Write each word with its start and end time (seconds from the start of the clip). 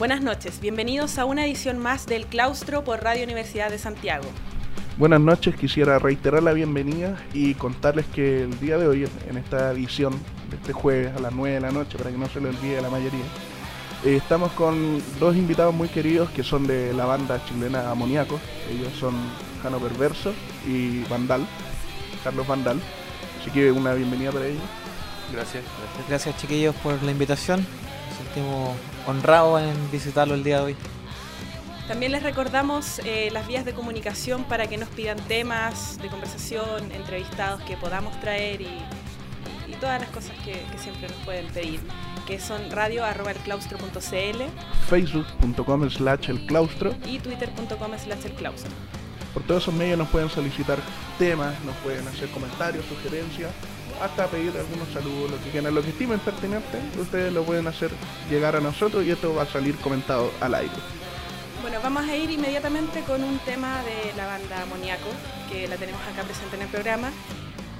Buenas 0.00 0.22
noches, 0.22 0.60
bienvenidos 0.62 1.18
a 1.18 1.26
una 1.26 1.44
edición 1.44 1.78
más 1.78 2.06
del 2.06 2.24
Claustro 2.24 2.82
por 2.84 3.04
Radio 3.04 3.22
Universidad 3.22 3.68
de 3.68 3.76
Santiago. 3.76 4.24
Buenas 4.96 5.20
noches, 5.20 5.54
quisiera 5.56 5.98
reiterar 5.98 6.42
la 6.42 6.54
bienvenida 6.54 7.22
y 7.34 7.52
contarles 7.52 8.06
que 8.06 8.44
el 8.44 8.58
día 8.60 8.78
de 8.78 8.88
hoy, 8.88 9.06
en 9.28 9.36
esta 9.36 9.72
edición 9.72 10.14
de 10.48 10.56
este 10.56 10.72
jueves 10.72 11.14
a 11.14 11.20
las 11.20 11.34
9 11.34 11.56
de 11.56 11.60
la 11.60 11.70
noche, 11.70 11.98
para 11.98 12.10
que 12.10 12.16
no 12.16 12.26
se 12.30 12.40
lo 12.40 12.48
olvide 12.48 12.78
a 12.78 12.80
la 12.80 12.88
mayoría, 12.88 13.26
eh, 14.02 14.16
estamos 14.16 14.52
con 14.52 15.02
dos 15.18 15.36
invitados 15.36 15.74
muy 15.74 15.88
queridos 15.88 16.30
que 16.30 16.44
son 16.44 16.66
de 16.66 16.94
la 16.94 17.04
banda 17.04 17.44
chilena 17.44 17.90
Amoniaco. 17.90 18.40
Ellos 18.70 18.94
son 18.98 19.14
Jano 19.62 19.80
Perverso 19.80 20.32
y 20.66 21.02
Vandal, 21.10 21.46
Carlos 22.24 22.46
Vandal. 22.46 22.80
Así 23.38 23.50
que 23.50 23.70
una 23.70 23.92
bienvenida 23.92 24.32
para 24.32 24.46
ellos. 24.46 24.62
Gracias, 25.30 25.62
gracias. 25.62 26.08
Gracias 26.08 26.38
chiquillos 26.38 26.74
por 26.76 27.02
la 27.02 27.10
invitación. 27.10 27.60
Nos 27.60 28.16
sentimos 28.16 28.78
honrados 29.06 29.62
en 29.62 29.90
visitarlo 29.90 30.34
el 30.34 30.44
día 30.44 30.58
de 30.58 30.62
hoy. 30.62 30.76
También 31.88 32.12
les 32.12 32.22
recordamos 32.22 33.00
eh, 33.00 33.30
las 33.32 33.48
vías 33.48 33.64
de 33.64 33.72
comunicación 33.72 34.44
para 34.44 34.68
que 34.68 34.76
nos 34.76 34.88
pidan 34.90 35.18
temas 35.26 35.98
de 36.00 36.08
conversación, 36.08 36.92
entrevistados 36.92 37.60
que 37.62 37.76
podamos 37.76 38.18
traer 38.20 38.60
y, 38.60 38.78
y 39.66 39.72
todas 39.80 40.00
las 40.00 40.10
cosas 40.10 40.36
que, 40.44 40.52
que 40.70 40.78
siempre 40.78 41.08
nos 41.08 41.18
pueden 41.24 41.46
pedir 41.48 41.80
que 42.28 42.38
son 42.38 42.70
radio.elclaustro.cl, 42.70 44.42
facebook.com 44.88 45.90
slash 45.90 46.30
el 46.30 46.46
claustro 46.46 46.94
y 47.04 47.18
twitter.com 47.18 47.92
slash 47.98 48.24
el 48.24 48.32
claustro. 48.34 48.70
Por 49.34 49.42
todos 49.42 49.64
esos 49.64 49.74
medios 49.74 49.98
nos 49.98 50.08
pueden 50.10 50.30
solicitar 50.30 50.78
temas, 51.18 51.54
nos 51.64 51.74
pueden 51.76 52.06
hacer 52.06 52.28
comentarios, 52.30 52.84
sugerencias, 52.86 53.50
hasta 54.02 54.26
pedir 54.26 54.52
algunos 54.56 54.88
saludos, 54.92 55.30
lo 55.30 55.42
que 55.42 55.50
quieran, 55.50 55.74
lo 55.74 55.82
que 55.82 55.90
estimen 55.90 56.18
pertinente, 56.20 56.80
ustedes 56.98 57.32
lo 57.32 57.44
pueden 57.44 57.66
hacer 57.66 57.90
llegar 58.30 58.56
a 58.56 58.60
nosotros 58.60 59.04
y 59.04 59.10
esto 59.10 59.34
va 59.34 59.42
a 59.42 59.46
salir 59.46 59.76
comentado 59.76 60.30
al 60.40 60.54
aire. 60.54 60.72
Bueno, 61.62 61.78
vamos 61.82 62.08
a 62.08 62.16
ir 62.16 62.30
inmediatamente 62.30 63.02
con 63.02 63.22
un 63.22 63.38
tema 63.40 63.82
de 63.82 64.16
la 64.16 64.26
banda 64.26 64.64
Moniaco, 64.66 65.10
que 65.50 65.68
la 65.68 65.76
tenemos 65.76 66.00
acá 66.02 66.22
presente 66.22 66.56
en 66.56 66.62
el 66.62 66.68
programa, 66.68 67.10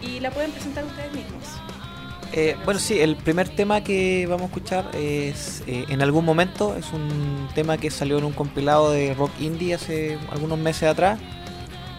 y 0.03 0.21
la 0.21 0.31
pueden 0.31 0.51
presentar 0.53 0.85
ustedes 0.85 1.13
mismos. 1.15 1.45
Eh, 2.33 2.57
bueno, 2.65 2.79
sí, 2.79 3.01
el 3.01 3.17
primer 3.17 3.49
tema 3.49 3.83
que 3.83 4.27
vamos 4.27 4.43
a 4.43 4.47
escuchar 4.47 4.91
es 4.95 5.65
eh, 5.67 5.85
En 5.89 6.01
algún 6.01 6.25
momento, 6.25 6.77
es 6.77 6.93
un 6.93 7.49
tema 7.55 7.77
que 7.77 7.91
salió 7.91 8.19
en 8.19 8.25
un 8.25 8.33
compilado 8.33 8.93
de 8.93 9.15
rock 9.15 9.33
indie 9.41 9.75
hace 9.75 10.17
algunos 10.31 10.59
meses 10.59 10.85
atrás 10.85 11.19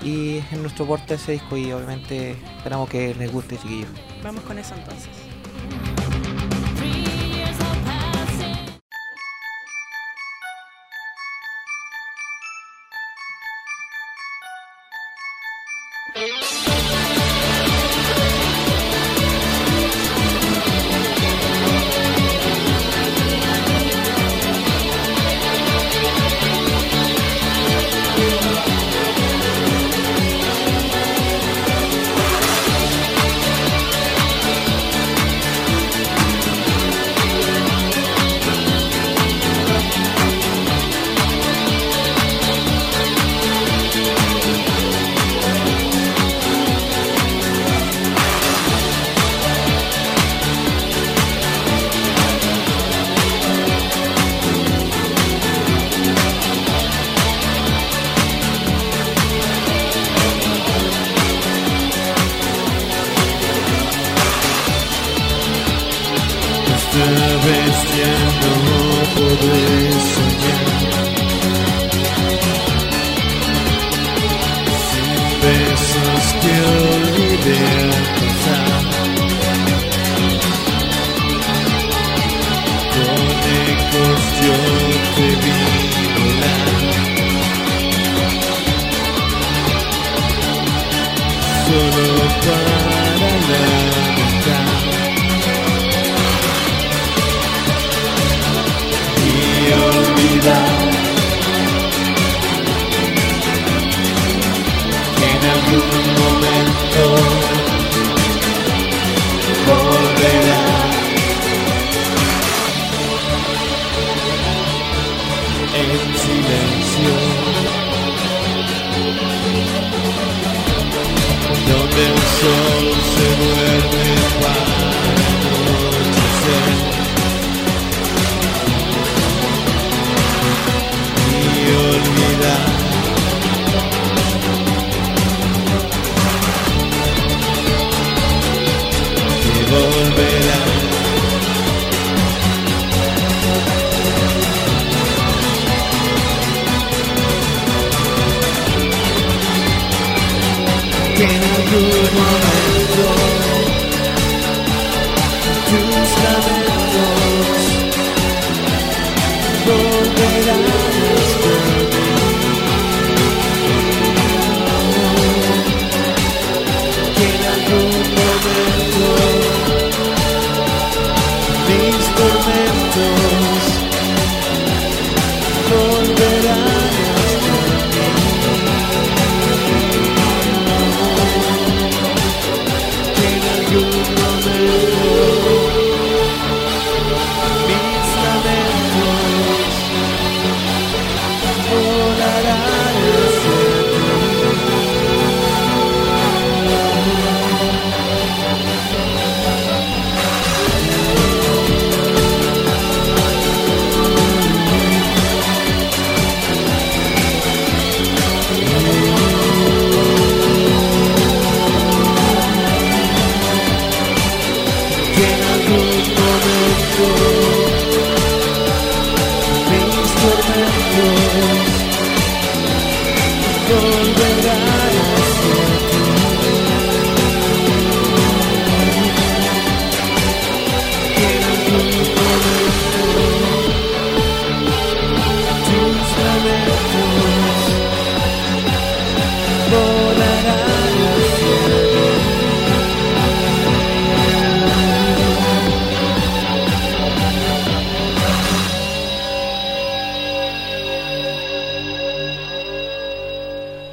y 0.03 0.37
es 0.37 0.53
en 0.53 0.61
nuestro 0.61 0.85
porte 0.85 1.15
ese 1.15 1.33
disco 1.33 1.57
y 1.57 1.71
obviamente 1.71 2.37
esperamos 2.57 2.89
que 2.89 3.13
les 3.15 3.31
guste, 3.31 3.57
chiquillos. 3.57 3.89
Vamos 4.23 4.43
con 4.43 4.57
eso 4.57 4.75
entonces. 4.75 5.20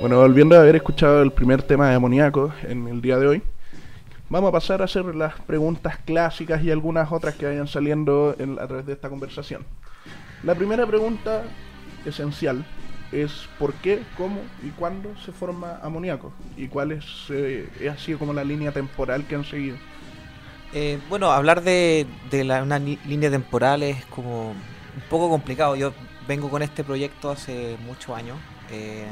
Bueno, 0.09 0.23
volviendo 0.23 0.57
a 0.57 0.61
haber 0.61 0.75
escuchado 0.75 1.21
el 1.21 1.33
primer 1.33 1.63
tema 1.63 1.91
de 1.91 1.97
amoníaco 1.97 2.51
en 2.67 2.89
el 2.89 3.03
día 3.03 3.19
de 3.19 3.27
hoy, 3.27 3.43
vamos 4.31 4.49
a 4.49 4.53
pasar 4.53 4.81
a 4.81 4.87
hacer 4.87 5.05
las 5.15 5.39
preguntas 5.43 5.99
clásicas 5.99 6.65
y 6.65 6.71
algunas 6.71 7.13
otras 7.13 7.35
que 7.35 7.45
vayan 7.45 7.69
saliendo 7.69 8.35
en- 8.39 8.59
a 8.59 8.67
través 8.67 8.87
de 8.87 8.95
esta 8.95 9.11
conversación. 9.11 9.67
La 10.45 10.55
primera 10.55 10.87
pregunta 10.87 11.43
esencial 12.07 12.65
es 13.13 13.51
por 13.59 13.75
qué, 13.75 14.01
cómo 14.17 14.41
y 14.63 14.71
cuándo 14.71 15.15
se 15.27 15.31
forma 15.31 15.79
amoníaco 15.83 16.33
y 16.57 16.69
cuál 16.69 16.93
es, 16.93 17.05
eh, 17.29 17.69
es 17.79 17.91
así 17.91 18.15
como 18.15 18.33
la 18.33 18.45
línea 18.45 18.73
temporal 18.73 19.27
que 19.27 19.35
han 19.35 19.45
seguido. 19.45 19.77
Eh, 20.73 20.99
bueno, 21.11 21.31
hablar 21.31 21.61
de, 21.61 22.07
una 22.63 22.79
línea 22.79 23.31
temporal 23.31 23.83
es 23.83 24.07
como 24.07 24.53
un 24.53 25.03
poco 25.11 25.29
complicado. 25.29 25.77
Yo 25.77 25.93
vengo 26.27 26.49
con 26.49 26.63
este 26.63 26.83
proyecto 26.83 27.31
hace 27.31 27.77
muchos 27.87 28.17
años. 28.17 28.39
Eh, 28.71 29.07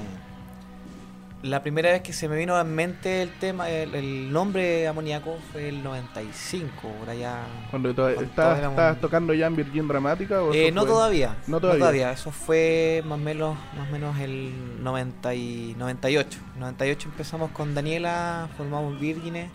la 1.43 1.63
primera 1.63 1.91
vez 1.93 2.03
que 2.03 2.13
se 2.13 2.29
me 2.29 2.37
vino 2.37 2.59
en 2.61 2.75
mente 2.75 3.23
el 3.23 3.31
tema, 3.39 3.69
el, 3.71 3.95
el 3.95 4.33
nombre 4.33 4.89
amoníaco 4.89 5.39
fue 5.53 5.69
el 5.69 5.83
95, 5.83 6.71
por 6.99 7.09
allá. 7.11 7.43
Cuando 7.71 7.95
to- 7.95 8.03
Cuando 8.05 8.23
estabas, 8.23 9.01
tocando 9.01 9.33
ya 9.35 9.47
en 9.47 9.55
Virgin 9.57 9.87
Dramática 9.87 10.43
o 10.43 10.53
Eh, 10.53 10.73
no 10.73 10.81
fue- 10.83 10.91
todavía, 10.91 11.37
No 11.47 11.61
todavía. 11.61 12.11
Eso 12.11 12.31
fue 12.33 13.03
más 13.07 13.19
o 13.19 13.23
menos, 13.23 13.57
más 13.79 13.89
menos 13.91 14.19
el 14.19 14.83
90 14.83 15.35
y 15.35 15.75
98. 15.79 16.39
98 16.59 17.09
empezamos 17.11 17.51
con 17.53 17.75
Daniela, 17.75 18.49
formamos 18.57 18.99
Vírgenes. 18.99 19.51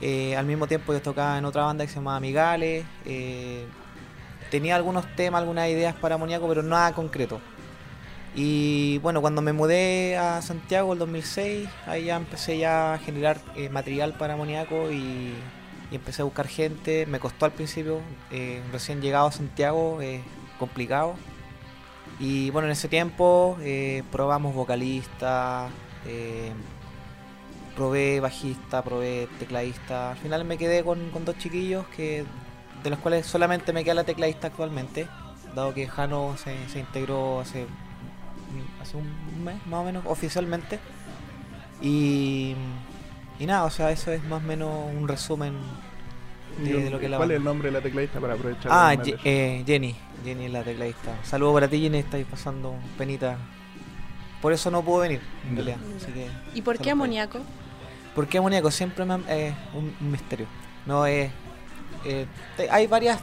Eh, 0.00 0.36
al 0.36 0.46
mismo 0.46 0.66
tiempo 0.66 0.92
yo 0.92 1.00
tocaba 1.00 1.38
en 1.38 1.44
otra 1.44 1.62
banda 1.64 1.84
que 1.84 1.90
se 1.90 1.96
llamaba 1.96 2.16
Amigales. 2.18 2.84
eh, 3.06 3.64
tenía 4.50 4.76
algunos 4.76 5.06
temas, 5.16 5.40
algunas 5.40 5.68
ideas 5.70 5.94
para 5.94 6.16
Amoníaco, 6.16 6.46
pero 6.46 6.62
nada 6.62 6.92
concreto. 6.92 7.40
Y 8.34 8.98
bueno, 8.98 9.20
cuando 9.20 9.42
me 9.42 9.52
mudé 9.52 10.16
a 10.16 10.40
Santiago 10.40 10.94
el 10.94 10.98
2006, 10.98 11.68
ahí 11.86 12.04
ya 12.06 12.16
empecé 12.16 12.58
ya 12.58 12.94
a 12.94 12.98
generar 12.98 13.38
eh, 13.56 13.68
material 13.68 14.14
para 14.14 14.34
Amoníaco 14.34 14.90
y, 14.90 15.34
empecé 15.90 16.22
a 16.22 16.24
buscar 16.24 16.48
gente. 16.48 17.04
Me 17.06 17.20
costó 17.20 17.44
al 17.44 17.52
principio, 17.52 18.00
eh, 18.30 18.62
recién 18.72 19.02
llegado 19.02 19.26
a 19.26 19.32
Santiago, 19.32 20.00
eh, 20.00 20.22
complicado. 20.58 21.16
Y 22.18 22.50
bueno, 22.50 22.68
en 22.68 22.72
ese 22.72 22.88
tiempo 22.88 23.58
eh, 23.60 24.02
probamos 24.10 24.54
vocalista, 24.54 25.68
probé 27.76 28.20
bajista, 28.20 28.82
probé 28.82 29.28
tecladista. 29.38 30.12
Al 30.12 30.16
final 30.18 30.44
me 30.46 30.56
quedé 30.56 30.82
con, 30.82 31.10
con 31.10 31.24
dos 31.26 31.36
chiquillos 31.38 31.86
que 31.88 32.24
de 32.82 32.90
los 32.90 32.98
cuales 32.98 33.26
solamente 33.26 33.72
me 33.72 33.84
queda 33.84 33.94
la 33.94 34.04
tecladista 34.04 34.48
actualmente, 34.48 35.06
dado 35.54 35.72
que 35.74 35.86
Jano 35.86 36.36
se, 36.36 36.68
se 36.68 36.80
integró 36.80 37.40
hace, 37.40 37.66
hace 38.80 38.96
un 38.96 39.44
mes 39.44 39.56
más 39.66 39.80
o 39.80 39.84
menos 39.84 40.04
oficialmente. 40.06 40.78
Y, 41.80 42.54
y 43.38 43.46
nada, 43.46 43.64
o 43.64 43.70
sea, 43.70 43.90
eso 43.90 44.12
es 44.12 44.22
más 44.24 44.42
o 44.42 44.46
menos 44.46 44.70
un 44.94 45.08
resumen 45.08 45.54
de, 46.58 46.82
de 46.84 46.90
lo 46.90 47.00
que 47.00 47.08
la 47.08 47.16
¿Cuál 47.16 47.30
es 47.32 47.38
el 47.38 47.44
nombre 47.44 47.68
de 47.68 47.72
la 47.72 47.80
tecladista 47.80 48.20
para 48.20 48.34
aprovechar? 48.34 48.70
Ah, 48.70 48.94
Ye- 49.02 49.18
eh, 49.24 49.64
Jenny, 49.66 49.94
Jenny 50.24 50.44
es 50.46 50.52
la 50.52 50.62
tecladista. 50.62 51.16
Saludos 51.24 51.54
para 51.54 51.68
ti, 51.68 51.80
Jenny, 51.80 51.98
estáis 51.98 52.26
pasando 52.26 52.74
penita. 52.96 53.36
Por 54.40 54.52
eso 54.52 54.70
no 54.70 54.82
puedo 54.82 55.00
venir, 55.00 55.20
en 55.48 55.54
realidad. 55.56 55.78
Así 55.96 56.12
que, 56.12 56.28
¿Y 56.54 56.62
por 56.62 56.78
qué 56.78 56.90
amoníaco? 56.90 57.38
¿Por 58.14 58.26
qué 58.28 58.38
amoníaco? 58.38 58.70
Siempre 58.70 59.04
es 59.04 59.54
un, 59.74 59.94
un 60.00 60.10
misterio. 60.10 60.46
No 60.84 61.06
es. 61.06 61.30
eh, 62.04 62.26
hay 62.70 62.86
varias. 62.86 63.20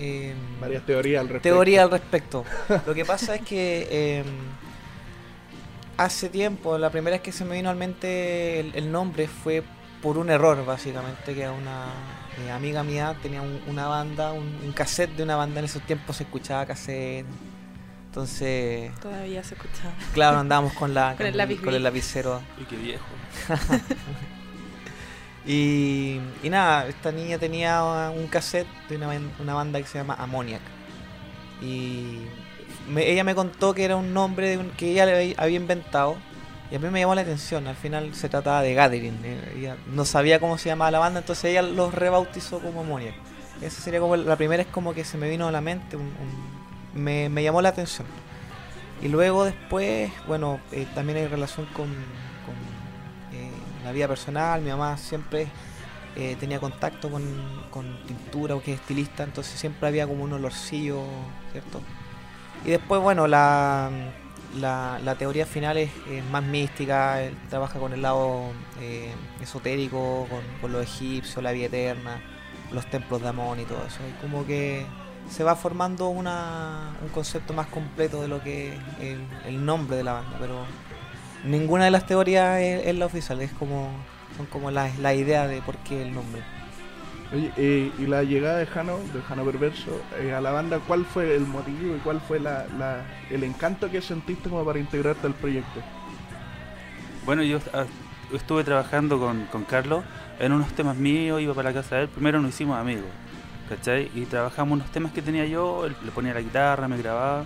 Eh, 0.00 0.30
eh, 0.30 0.34
Varias 0.60 0.84
teorías 0.86 1.20
al 1.20 1.28
respecto. 1.28 1.48
teorías 1.56 1.84
al 1.84 1.90
respecto. 1.90 2.44
Lo 2.86 2.94
que 2.94 3.04
pasa 3.04 3.34
es 3.36 3.42
que 3.42 3.86
eh, 3.90 4.24
hace 5.96 6.28
tiempo, 6.28 6.78
la 6.78 6.90
primera 6.90 7.14
vez 7.16 7.22
que 7.22 7.32
se 7.32 7.44
me 7.44 7.56
vino 7.56 7.70
al 7.70 7.76
mente 7.76 8.60
el, 8.60 8.72
el 8.74 8.90
nombre 8.90 9.28
fue 9.28 9.62
por 10.02 10.16
un 10.16 10.30
error, 10.30 10.64
básicamente, 10.64 11.34
que 11.34 11.46
una 11.48 11.86
eh, 12.46 12.50
amiga 12.50 12.82
mía 12.82 13.14
tenía 13.22 13.42
un- 13.42 13.60
una 13.68 13.86
banda, 13.86 14.32
un, 14.32 14.58
un 14.64 14.72
cassette 14.72 15.10
de 15.16 15.22
una 15.24 15.36
banda, 15.36 15.58
en 15.58 15.66
esos 15.66 15.82
tiempos 15.82 16.16
se 16.16 16.22
escuchaba 16.24 16.64
cassette. 16.66 17.26
Entonces, 18.06 18.90
Todavía 19.00 19.44
se 19.44 19.54
escuchaba. 19.54 19.92
claro, 20.14 20.38
andábamos 20.38 20.72
con, 20.72 20.94
la, 20.94 21.14
Con 21.18 21.26
el 21.26 21.60
con 21.60 21.74
el 21.74 21.82
lapicero. 21.82 22.40
Y 22.60 22.64
qué 22.64 22.76
viejo. 22.76 23.04
Y, 25.46 26.20
nada, 26.44 26.86
esta 26.88 27.12
niña 27.12 27.38
tenía 27.38 27.82
un 28.14 28.26
cassette 28.26 28.66
de 28.88 28.96
una, 28.96 29.08
una 29.38 29.54
banda 29.54 29.80
que 29.80 29.86
se 29.86 29.98
llama 29.98 30.14
Ammoniac. 30.18 30.60
Y 31.62 32.18
ella 32.96 33.24
me 33.24 33.34
contó 33.34 33.74
que 33.74 33.84
era 33.84 33.96
un 33.96 34.12
nombre 34.12 34.58
que 34.76 34.92
ella 34.92 35.06
le 35.06 35.34
había- 35.38 35.56
inventado. 35.60 36.16
Y 36.70 36.76
a 36.76 36.78
mí 36.78 36.88
me 36.88 37.00
llamó 37.00 37.14
la 37.14 37.22
atención. 37.22 37.66
Al 37.66 37.74
final 37.76 38.14
se 38.14 38.28
trataba 38.28 38.62
de 38.62 38.74
Gathering. 38.74 39.18
eh, 39.24 39.54
Ella 39.58 39.76
no 39.92 40.04
sabía 40.04 40.38
cómo 40.38 40.56
se 40.58 40.68
llamaba 40.68 40.90
la 40.90 40.98
banda, 41.00 41.20
entonces 41.20 41.44
ella 41.46 41.62
los 41.62 41.94
rebautizó 41.94 42.60
como 42.60 42.80
Ammoniac. 42.82 43.14
Esa 43.60 43.82
sería 43.82 44.00
como 44.00 44.16
la 44.16 44.36
primera, 44.36 44.62
es 44.62 44.68
como 44.68 44.94
que 44.94 45.04
se 45.04 45.18
me 45.18 45.28
vino 45.28 45.48
a 45.48 45.52
la 45.52 45.60
mente. 45.60 45.96
un- 45.96 46.12
me, 46.94 47.28
me 47.28 47.42
llamó 47.42 47.62
la 47.62 47.68
atención. 47.70 48.06
Y 49.02 49.08
luego 49.08 49.44
después, 49.44 50.12
bueno, 50.26 50.60
eh, 50.72 50.86
también 50.94 51.18
hay 51.18 51.26
relación 51.28 51.66
con, 51.66 51.88
la 53.90 53.94
vida 53.94 54.08
personal. 54.08 54.62
Mi 54.62 54.70
mamá 54.70 54.96
siempre 54.96 55.48
eh, 56.16 56.36
tenía 56.38 56.60
contacto 56.60 57.10
con, 57.10 57.24
con 57.70 57.98
pintura 58.06 58.54
o 58.54 58.62
que 58.62 58.74
es 58.74 58.80
estilista, 58.80 59.24
entonces 59.24 59.58
siempre 59.58 59.88
había 59.88 60.06
como 60.06 60.22
un 60.22 60.32
olorcillo, 60.32 61.02
¿cierto? 61.50 61.80
Y 62.64 62.70
después, 62.70 63.00
bueno, 63.02 63.26
la, 63.26 63.90
la, 64.60 65.14
teoría 65.18 65.44
final 65.44 65.76
es, 65.76 65.90
más 66.30 66.44
mística, 66.44 67.22
él 67.22 67.34
trabaja 67.48 67.80
con 67.80 67.92
el 67.92 68.02
lado 68.02 68.52
eh, 68.80 69.12
esotérico, 69.40 70.26
con, 70.30 70.42
con 70.60 70.72
los 70.72 70.82
egipcios, 70.82 71.42
la 71.42 71.50
vida 71.50 71.66
eterna, 71.66 72.20
los 72.70 72.86
templos 72.86 73.20
de 73.22 73.28
Amón 73.28 73.58
y 73.58 73.64
todo 73.64 73.84
eso. 73.84 73.98
Y 74.08 74.22
como 74.22 74.46
que 74.46 74.86
se 75.28 75.42
va 75.42 75.56
formando 75.56 76.08
una, 76.08 76.96
un 77.02 77.08
concepto 77.08 77.54
más 77.54 77.66
completo 77.66 78.22
de 78.22 78.28
lo 78.28 78.40
que 78.40 78.74
el, 79.00 79.20
el 79.46 79.64
nombre 79.64 79.96
de 79.96 80.04
la 80.04 80.12
banda, 80.12 80.36
pero 80.38 80.64
ninguna 81.44 81.84
de 81.84 81.90
las 81.90 82.06
teorías 82.06 82.60
es, 82.60 82.86
es 82.86 82.94
la 82.96 83.06
oficial, 83.06 83.40
es 83.40 83.52
como 83.52 83.90
son 84.36 84.46
como 84.46 84.70
las 84.70 84.98
la 84.98 85.14
idea 85.14 85.46
de 85.46 85.60
por 85.62 85.76
qué 85.78 86.02
el 86.02 86.14
nombre. 86.14 86.42
Oye, 87.32 87.52
eh, 87.56 87.92
y 87.98 88.06
la 88.06 88.24
llegada 88.24 88.58
de 88.58 88.66
Jano, 88.66 88.98
de 89.14 89.22
Jano 89.22 89.44
Perverso, 89.44 90.00
eh, 90.18 90.32
a 90.34 90.40
la 90.40 90.50
banda, 90.50 90.80
¿cuál 90.86 91.04
fue 91.04 91.36
el 91.36 91.46
motivo 91.46 91.94
y 91.94 91.98
cuál 92.00 92.20
fue 92.20 92.40
la, 92.40 92.66
la- 92.78 93.04
el 93.30 93.44
encanto 93.44 93.88
que 93.90 94.00
sentiste 94.02 94.48
como 94.48 94.64
para 94.64 94.80
integrarte 94.80 95.26
al 95.28 95.34
proyecto? 95.34 95.80
Bueno, 97.24 97.42
yo 97.42 97.58
ah, 97.72 97.84
estuve 98.32 98.64
trabajando 98.64 99.18
con, 99.20 99.44
con 99.46 99.64
Carlos 99.64 100.04
en 100.40 100.52
unos 100.52 100.72
temas 100.72 100.96
míos, 100.96 101.40
iba 101.40 101.54
para 101.54 101.70
la 101.70 101.74
casa 101.82 101.96
de 101.96 102.02
él. 102.02 102.08
Primero 102.08 102.40
nos 102.40 102.50
hicimos 102.50 102.76
amigos, 102.78 103.04
¿cachai? 103.68 104.10
Y 104.14 104.22
trabajamos 104.26 104.72
unos 104.80 104.90
temas 104.90 105.12
que 105.12 105.22
tenía 105.22 105.44
yo, 105.46 105.86
él 105.86 105.94
le 106.04 106.10
ponía 106.10 106.34
la 106.34 106.40
guitarra, 106.40 106.88
me 106.88 106.96
grababa. 106.96 107.44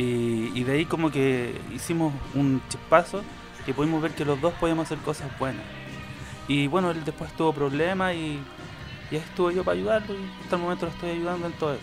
Y, 0.00 0.52
y 0.54 0.62
de 0.64 0.72
ahí 0.74 0.84
como 0.84 1.10
que 1.10 1.54
hicimos 1.74 2.12
un 2.34 2.62
chispazo 2.68 3.22
que 3.66 3.74
pudimos 3.74 4.00
ver 4.00 4.12
que 4.12 4.24
los 4.24 4.40
dos 4.40 4.52
podíamos 4.54 4.86
hacer 4.86 4.98
cosas 4.98 5.26
buenas. 5.38 5.64
Y 6.46 6.68
bueno, 6.68 6.90
él 6.92 7.04
después 7.04 7.32
tuvo 7.32 7.52
problemas 7.52 8.14
y, 8.14 8.38
y 9.10 9.14
ahí 9.16 9.16
estuve 9.16 9.54
yo 9.54 9.64
para 9.64 9.76
ayudarlo 9.76 10.14
y 10.14 10.42
hasta 10.44 10.56
el 10.56 10.62
momento 10.62 10.86
lo 10.86 10.92
estoy 10.92 11.10
ayudando 11.10 11.46
en 11.48 11.52
todo 11.54 11.74
eso. 11.74 11.82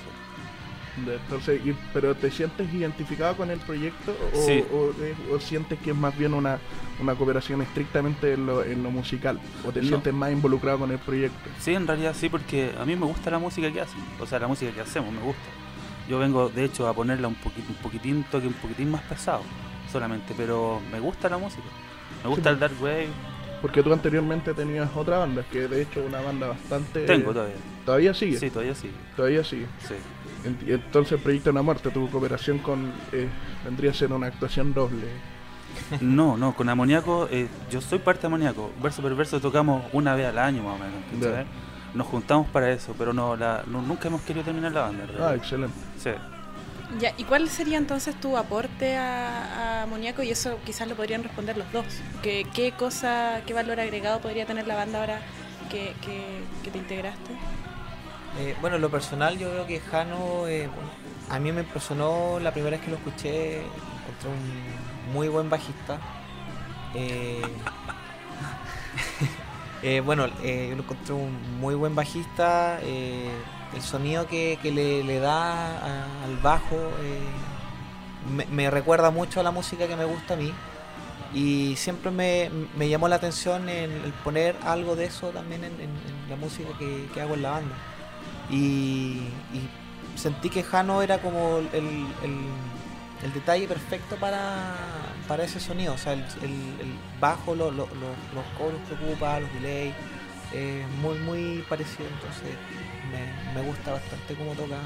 Entonces, 0.98 1.60
y- 1.66 1.76
¿pero 1.94 2.16
te 2.16 2.32
sientes 2.32 2.74
identificado 2.74 3.36
con 3.36 3.52
el 3.52 3.60
proyecto 3.60 4.16
o, 4.34 4.42
Sí. 4.46 4.64
o- 4.72 4.94
o- 5.34 5.36
o 5.36 5.40
sientes 5.42 5.78
que 5.80 5.90
es 5.92 5.96
más 5.96 6.18
bien 6.18 6.34
una, 6.34 6.58
una 7.02 7.16
cooperación 7.16 7.62
estrictamente 7.62 8.32
en 8.34 8.46
lo, 8.46 8.64
en 8.64 8.82
lo 8.82 8.92
musical? 8.92 9.38
¿O 9.68 9.74
te 9.74 9.82
No. 9.82 9.90
sientes 9.90 10.14
más 10.14 10.32
involucrado 10.32 10.80
con 10.80 10.92
el 10.92 11.00
proyecto? 11.00 11.50
Sí, 11.60 11.74
en 11.74 11.86
realidad 11.86 12.16
sí, 12.18 12.30
porque 12.30 12.72
a 12.80 12.86
mí 12.86 12.96
me 12.96 13.06
gusta 13.08 13.30
la 13.30 13.40
música 13.40 13.70
que 13.74 13.82
hacen, 13.82 14.00
o 14.22 14.26
sea, 14.26 14.40
la 14.40 14.48
música 14.48 14.72
que 14.72 14.80
hacemos 14.80 15.12
me 15.12 15.20
gusta. 15.20 15.44
Yo 16.08 16.20
vengo, 16.20 16.50
de 16.50 16.66
hecho, 16.66 16.88
a 16.88 16.94
ponerla 16.94 17.28
un, 17.28 17.36
poquito, 17.36 17.68
un 17.70 17.76
poquitín, 17.76 18.24
toque 18.32 18.48
un 18.48 18.54
poquitín 18.54 18.92
más 18.92 19.02
pesado, 19.04 19.42
solamente, 19.92 20.34
pero 20.38 20.80
me 20.92 21.00
gusta 21.00 21.30
la 21.30 21.38
música. 21.38 21.64
Me 22.24 22.30
gusta 22.30 22.50
Sí, 22.50 22.54
el 22.54 22.60
dark 22.60 22.74
wave, 22.82 23.08
Porque 23.62 23.82
tú 23.82 23.92
anteriormente 23.92 24.54
tenías 24.54 24.90
otra 24.96 25.18
banda, 25.20 25.44
que 25.52 25.68
de 25.68 25.82
hecho 25.82 26.04
una 26.06 26.22
banda 26.22 26.48
bastante... 26.50 27.06
tengo 27.06 27.34
todavía. 27.34 27.56
¿Todavía 27.86 28.14
sigue? 28.14 28.38
Sí, 28.38 28.50
todavía 28.50 28.76
sí. 28.76 28.92
Todavía 29.16 29.44
sigue. 29.44 29.66
sí. 29.88 29.96
Ent- 30.48 30.68
Entonces 30.72 31.20
proyecto 31.20 31.50
de 31.50 31.56
la 31.56 31.62
muerte, 31.64 31.90
tu 31.90 32.08
cooperación 32.10 32.60
con... 32.60 32.94
eh, 33.12 33.28
vendría 33.64 33.90
a 33.92 33.94
ser 33.96 34.12
una 34.14 34.28
actuación 34.28 34.74
doble. 34.74 35.08
No, 36.02 36.38
no, 36.38 36.56
con 36.56 36.70
Amoníaco, 36.70 37.28
eh, 37.32 37.48
yo 37.70 37.82
soy 37.82 38.00
parte 38.00 38.22
de 38.22 38.28
Amoníaco. 38.28 38.72
Verso 38.82 39.02
por 39.02 39.14
verso 39.16 39.40
tocamos 39.42 39.84
una 39.92 40.16
vez 40.16 40.28
al 40.28 40.38
año 40.38 40.64
más 40.64 40.76
o 40.76 40.78
menos. 40.78 41.44
Nos 41.96 42.08
juntamos 42.08 42.48
para 42.50 42.70
eso, 42.72 42.94
pero 42.98 43.14
no, 43.14 43.36
la, 43.36 43.64
no- 43.68 43.82
nunca 43.82 44.10
hemos 44.10 44.22
querido 44.22 44.44
terminar 44.46 44.74
la 44.74 44.82
banda. 44.82 45.06
en 45.06 45.24
Ah, 45.24 45.34
excelente. 45.34 45.76
Sí. 45.98 46.12
Ya, 47.00 47.14
¿y 47.18 47.24
cuál 47.24 47.50
sería 47.50 47.78
entonces 47.78 48.16
tu 48.20 48.38
aporte 48.38 48.96
a, 48.98 49.80
a 49.80 49.84
Amoníaco? 49.84 50.22
Y 50.22 50.30
eso 50.30 50.60
quizás 50.66 50.88
lo 50.88 50.96
podrían 50.96 51.24
responder 51.24 51.58
los 51.58 51.72
dos. 51.72 51.86
¿Qué, 52.22 52.46
qué 52.54 52.74
cosa, 52.74 53.42
qué 53.48 53.54
valor 53.54 53.80
agregado 53.80 54.20
podría 54.20 54.46
tener 54.46 54.68
la 54.68 54.76
banda 54.76 55.00
ahora 55.00 55.20
que, 55.72 55.94
que- 56.02 56.44
que 56.64 56.72
te 56.72 56.78
integraste? 56.78 57.32
Eh, 58.40 58.56
bueno, 58.62 58.76
en 58.76 58.82
lo 58.82 58.90
personal 58.92 59.38
yo 59.40 59.50
veo 59.50 59.66
que 59.66 59.80
Jano, 59.80 60.46
eh, 60.48 60.68
bueno, 60.68 60.90
a 61.30 61.40
mí 61.40 61.52
me 61.54 61.62
impresionó 61.62 62.40
la 62.42 62.52
primera 62.52 62.76
vez 62.78 62.86
que 62.86 62.92
lo 62.92 62.98
escuché, 62.98 63.60
encontré 63.62 64.30
un 64.30 65.14
muy 65.14 65.30
buen 65.30 65.50
bajista. 65.50 65.98
Eh, 66.94 67.42
eh, 69.86 70.02
bueno, 70.02 70.26
eh, 70.44 70.68
yo 70.70 70.76
lo 70.76 70.82
encontré 70.82 71.14
un 71.14 71.60
muy 71.60 71.76
buen 71.76 71.94
bajista, 71.94 72.80
eh, 72.82 73.30
el 73.76 73.82
sonido 73.84 74.26
que, 74.28 74.58
le, 74.64 75.20
da 75.20 76.24
al 76.24 76.38
bajo 76.42 76.76
me, 78.52 78.72
recuerda 78.72 79.12
mucho 79.12 79.40
a 79.40 79.44
la 79.44 79.52
música 79.52 79.88
que 79.88 79.96
me 79.96 80.06
gusta 80.06 80.34
a 80.34 80.38
mí. 80.38 80.52
Y 81.36 81.76
siempre 81.76 82.10
me, 82.10 82.50
me 82.78 82.90
llamó 82.90 83.08
la 83.08 83.18
atención 83.18 83.70
el, 83.70 83.92
poner 84.24 84.56
algo 84.64 84.96
de 84.96 85.06
eso 85.06 85.30
también 85.30 85.64
en, 85.64 85.76
la 86.30 86.36
música 86.36 86.70
que, 86.80 87.08
que 87.14 87.22
hago 87.22 87.36
en 87.36 87.44
la 87.44 87.52
banda. 87.52 87.76
Y, 88.50 89.20
sentí 90.16 90.50
que 90.50 90.64
Jano 90.64 91.04
era 91.04 91.20
como 91.20 91.60
el- 91.60 92.08
el 93.24 93.34
detalle 93.34 93.68
perfecto 93.68 94.16
para, 94.18 94.74
para 95.28 95.44
ese 95.44 95.60
sonido. 95.60 95.94
O 95.94 95.98
sea, 95.98 96.14
el, 96.14 96.20
el- 96.42 96.80
el 96.82 96.94
bajo, 97.20 97.56
lo- 97.56 97.72
lo- 97.72 97.88
lo- 97.88 98.16
los 98.36 98.46
coros 98.58 98.80
que 98.88 98.94
ocupa, 98.96 99.40
los 99.40 99.52
delays, 99.54 99.94
eh, 100.54 100.86
muy, 101.02 101.18
muy 101.20 101.64
parecido. 101.70 102.08
Entonces 102.10 102.56
me, 103.12 103.60
me 103.62 103.68
gusta 103.68 103.94
bastante 103.94 104.36
cómo 104.36 104.54
toca. 104.54 104.78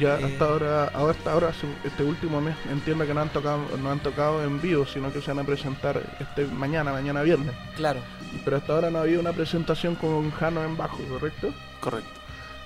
Ya 0.00 0.18
Eh. 0.18 0.24
hasta 0.24 0.44
ahora, 0.44 0.88
ahora 0.92 1.12
hasta 1.12 1.32
ahora, 1.32 1.52
este 1.84 2.02
último 2.02 2.40
mes, 2.40 2.56
entiendo 2.70 3.06
que 3.06 3.14
no 3.14 3.20
han 3.20 3.28
tocado, 3.28 3.60
no 3.80 3.90
han 3.92 4.00
tocado 4.00 4.42
en 4.42 4.60
vivo, 4.60 4.84
sino 4.86 5.12
que 5.12 5.20
se 5.20 5.28
van 5.32 5.38
a 5.38 5.44
presentar 5.46 6.02
este 6.18 6.46
mañana, 6.46 6.90
mañana 6.92 7.22
viernes. 7.22 7.54
Claro, 7.76 8.00
Pero 8.44 8.56
hasta 8.58 8.72
ahora 8.74 8.90
no 8.90 8.98
ha 8.98 9.02
habido 9.02 9.20
una 9.20 9.32
presentación 9.32 9.94
con 9.94 10.30
Jano 10.32 10.62
en 10.64 10.76
bajo, 10.76 10.98
¿correcto? 11.04 11.54
Correcto. 11.80 12.17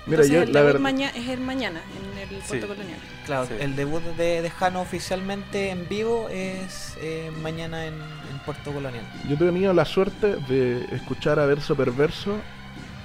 Mira, 0.05 0.23
Entonces 0.23 0.31
yo 0.31 0.43
el 0.43 0.53
la 0.53 0.59
debut 0.63 0.81
verdad. 0.83 1.11
es 1.15 1.29
el 1.29 1.39
mañana 1.39 1.81
en 1.97 2.17
el 2.19 2.41
Sí. 2.41 2.47
Puerto 2.49 2.67
Colonial. 2.67 2.99
claro. 3.25 3.45
Sí. 3.47 3.53
El 3.59 3.75
debut 3.75 4.01
de, 4.17 4.41
de 4.41 4.49
Jano 4.49 4.81
oficialmente 4.81 5.69
en 5.69 5.87
vivo 5.87 6.27
es 6.29 6.97
eh, 7.01 7.31
mañana 7.41 7.85
en, 7.85 7.93
en 7.93 8.39
Puerto 8.45 8.71
Colonial. 8.73 9.05
Yo 9.29 9.35
he 9.35 9.37
tenido 9.37 9.73
la 9.73 9.85
suerte 9.85 10.35
de 10.47 10.83
escuchar 10.93 11.39
a 11.39 11.45
Verso 11.45 11.75
Perverso, 11.75 12.35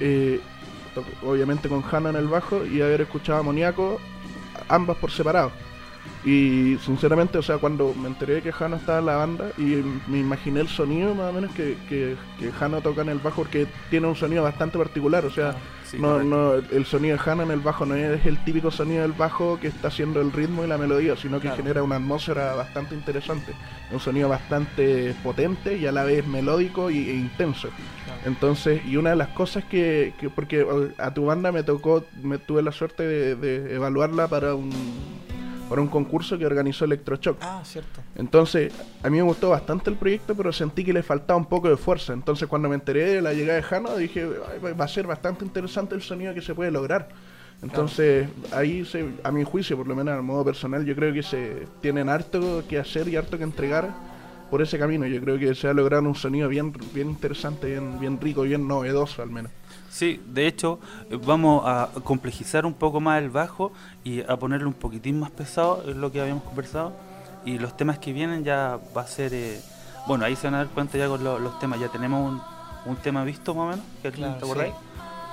eh, 0.01 0.41
obviamente 1.23 1.69
con 1.69 1.83
Jano 1.83 2.09
en 2.11 2.17
el 2.17 2.27
bajo, 2.27 2.67
y 2.67 2.83
haber 2.83 3.03
escuchado 3.03 3.39
a 3.39 3.43
Moniaco, 3.43 4.01
ambas 4.69 4.97
por 4.97 5.11
separado. 5.13 5.53
Y 6.25 6.77
sinceramente, 6.85 7.39
o 7.39 7.43
sea, 7.43 7.59
cuando 7.59 7.95
me 7.95 8.09
enteré 8.09 8.35
de 8.35 8.43
que 8.43 8.53
Jano 8.53 8.77
estaba 8.77 8.99
en 8.99 9.07
la 9.07 9.17
banda, 9.17 9.51
y 9.57 9.83
me 10.09 10.19
imaginé 10.19 10.61
el 10.61 10.69
sonido 10.69 11.15
más 11.15 11.31
o 11.31 11.33
menos 11.33 11.53
que, 11.53 11.77
que, 11.89 12.17
que 12.39 12.51
Jano 12.53 12.81
toca 12.81 13.03
en 13.03 13.09
el 13.11 13.19
bajo, 13.19 13.43
porque 13.43 13.67
tiene 13.91 14.07
un 14.09 14.17
sonido 14.17 14.43
bastante 14.43 14.77
particular, 14.79 15.25
o 15.25 15.31
sea, 15.31 15.55
Sí, 15.85 15.97
no, 15.99 16.23
no, 16.23 16.53
el 16.57 16.85
sonido 16.85 17.17
de 17.17 17.23
Hannah 17.25 17.45
en 17.45 17.51
el 17.51 17.61
bajo 17.61 17.87
no 17.87 17.95
es 17.95 18.27
el 18.27 18.37
típico 18.45 18.71
sonido 18.71 19.01
del 19.01 19.13
bajo 19.13 19.59
que 19.59 19.69
está 19.69 19.89
haciendo 19.89 20.21
el 20.21 20.33
ritmo 20.33 20.63
y 20.63 20.67
la 20.67 20.77
melodía, 20.77 21.17
sino 21.17 21.37
que 21.39 21.45
Claro. 21.49 21.57
genera 21.57 21.83
una 21.83 21.97
atmósfera 21.97 22.55
bastante 22.55 22.95
interesante. 22.95 23.55
Un 23.91 23.99
sonido 23.99 24.29
bastante 24.29 25.15
potente 25.23 25.79
y 25.79 25.87
a 25.87 25.93
la 25.93 26.05
vez 26.05 26.27
melódico 26.27 26.91
y, 26.91 27.09
e 27.09 27.15
intenso. 27.15 27.71
Entonces, 28.27 28.83
y 28.85 28.97
una 28.99 29.11
de 29.11 29.17
las 29.17 29.29
cosas 29.29 29.65
que, 29.65 30.13
que- 30.21 30.29
porque 30.29 30.67
a 30.99 31.15
tu 31.15 31.25
banda 31.25 31.53
me 31.53 31.63
tocó, 31.63 32.05
me 32.23 32.37
tuve 32.37 32.61
la 32.61 32.73
suerte 32.73 33.05
de, 33.05 33.35
de 33.37 33.75
evaluarla 33.75 34.29
para 34.29 34.55
un, 34.55 34.71
para 35.69 35.81
un 35.83 35.89
concurso 35.89 36.39
que 36.39 36.47
organizó 36.47 36.85
Electroshock. 36.85 37.39
Ah, 37.43 37.61
cierto. 37.65 38.01
Entonces, 38.17 38.73
a 39.03 39.11
mí 39.11 39.17
me 39.19 39.23
gustó 39.23 39.51
bastante 39.51 39.91
el 39.91 39.97
proyecto, 39.97 40.35
pero 40.35 40.53
sentí 40.53 40.85
que 40.85 40.93
le 40.93 41.03
faltaba 41.03 41.37
un 41.39 41.47
poco 41.47 41.69
de 41.69 41.77
fuerza. 41.77 42.13
Entonces, 42.13 42.49
cuando 42.49 42.69
me 42.69 42.75
enteré 42.75 43.15
de 43.15 43.23
la 43.23 43.33
llegada 43.35 43.57
de 43.57 43.63
Jano, 43.63 43.97
dije, 43.97 44.27
"Ay, 44.51 44.59
va- 44.65 44.73
va 44.73 44.85
a 44.85 44.89
ser 44.89 45.07
bastante 45.07 45.45
interesante 45.45 45.95
el 45.95 46.03
sonido 46.03 46.33
que 46.35 46.41
se 46.43 46.55
puede 46.55 46.71
lograr. 46.71 47.09
Entonces, 47.63 48.29
ahí, 48.53 48.85
se, 48.85 49.09
a 49.25 49.33
mi 49.33 49.43
juicio, 49.45 49.77
por 49.77 49.87
lo 49.89 49.97
menos 49.97 50.17
a 50.17 50.23
modo 50.23 50.45
personal, 50.45 50.85
yo 50.85 50.95
creo 50.95 51.13
que 51.13 51.23
se 51.25 51.67
tienen 51.81 52.09
harto 52.09 52.63
que 52.69 52.79
hacer 52.79 53.09
y 53.09 53.17
harto 53.17 53.37
que 53.37 53.45
entregar 53.45 53.91
por 54.51 54.63
ese 54.63 54.79
camino. 54.79 55.07
Yo 55.07 55.21
creo 55.21 55.39
que 55.39 55.55
se 55.55 55.69
ha 55.69 55.73
logrado 55.75 56.03
un 56.05 56.15
sonido 56.15 56.49
bien, 56.49 56.73
bien 56.95 57.11
interesante, 57.11 57.67
bien, 57.69 57.99
bien 58.01 58.21
rico, 58.21 58.43
bien 58.43 58.67
novedoso 58.67 59.23
al 59.23 59.31
menos. 59.31 59.51
Sí, 59.91 60.21
de 60.27 60.47
hecho, 60.47 60.79
eh, 61.11 61.19
vamos 61.25 61.63
a 61.67 61.89
complejizar 62.05 62.67
un 62.67 62.75
poco 62.75 63.01
más 63.01 63.21
el 63.23 63.31
bajo 63.31 63.73
y 64.05 64.21
a 64.23 64.37
ponerle 64.37 64.67
un 64.67 64.75
poquitín 64.75 65.19
más 65.19 65.31
pesado, 65.31 65.83
es 65.89 65.97
lo 65.97 66.13
que 66.13 66.21
habíamos 66.21 66.45
conversado. 66.45 66.93
Y 67.45 67.59
los 67.59 67.77
temas 67.77 67.99
que 67.99 68.13
vienen 68.13 68.45
ya 68.45 68.79
va 68.97 69.03
a 69.03 69.07
ser. 69.07 69.33
eh, 69.35 69.61
bueno, 70.07 70.25
ahí 70.25 70.37
se 70.37 70.47
van 70.47 70.55
a 70.55 70.59
dar 70.59 70.69
cuenta 70.69 70.99
ya 70.99 71.09
con 71.09 71.23
lo- 71.25 71.39
los 71.39 71.59
temas. 71.59 71.81
Ya 71.81 71.89
tenemos 71.89 72.33
un, 72.33 72.41
un 72.91 72.97
tema 72.97 73.25
visto 73.25 73.55
más 73.55 73.65
o 73.67 73.71
menos. 73.71 73.85
¿Te 74.03 74.11
Claro, 74.11 74.37
acordáis? 74.37 74.73
sí. 74.75 74.81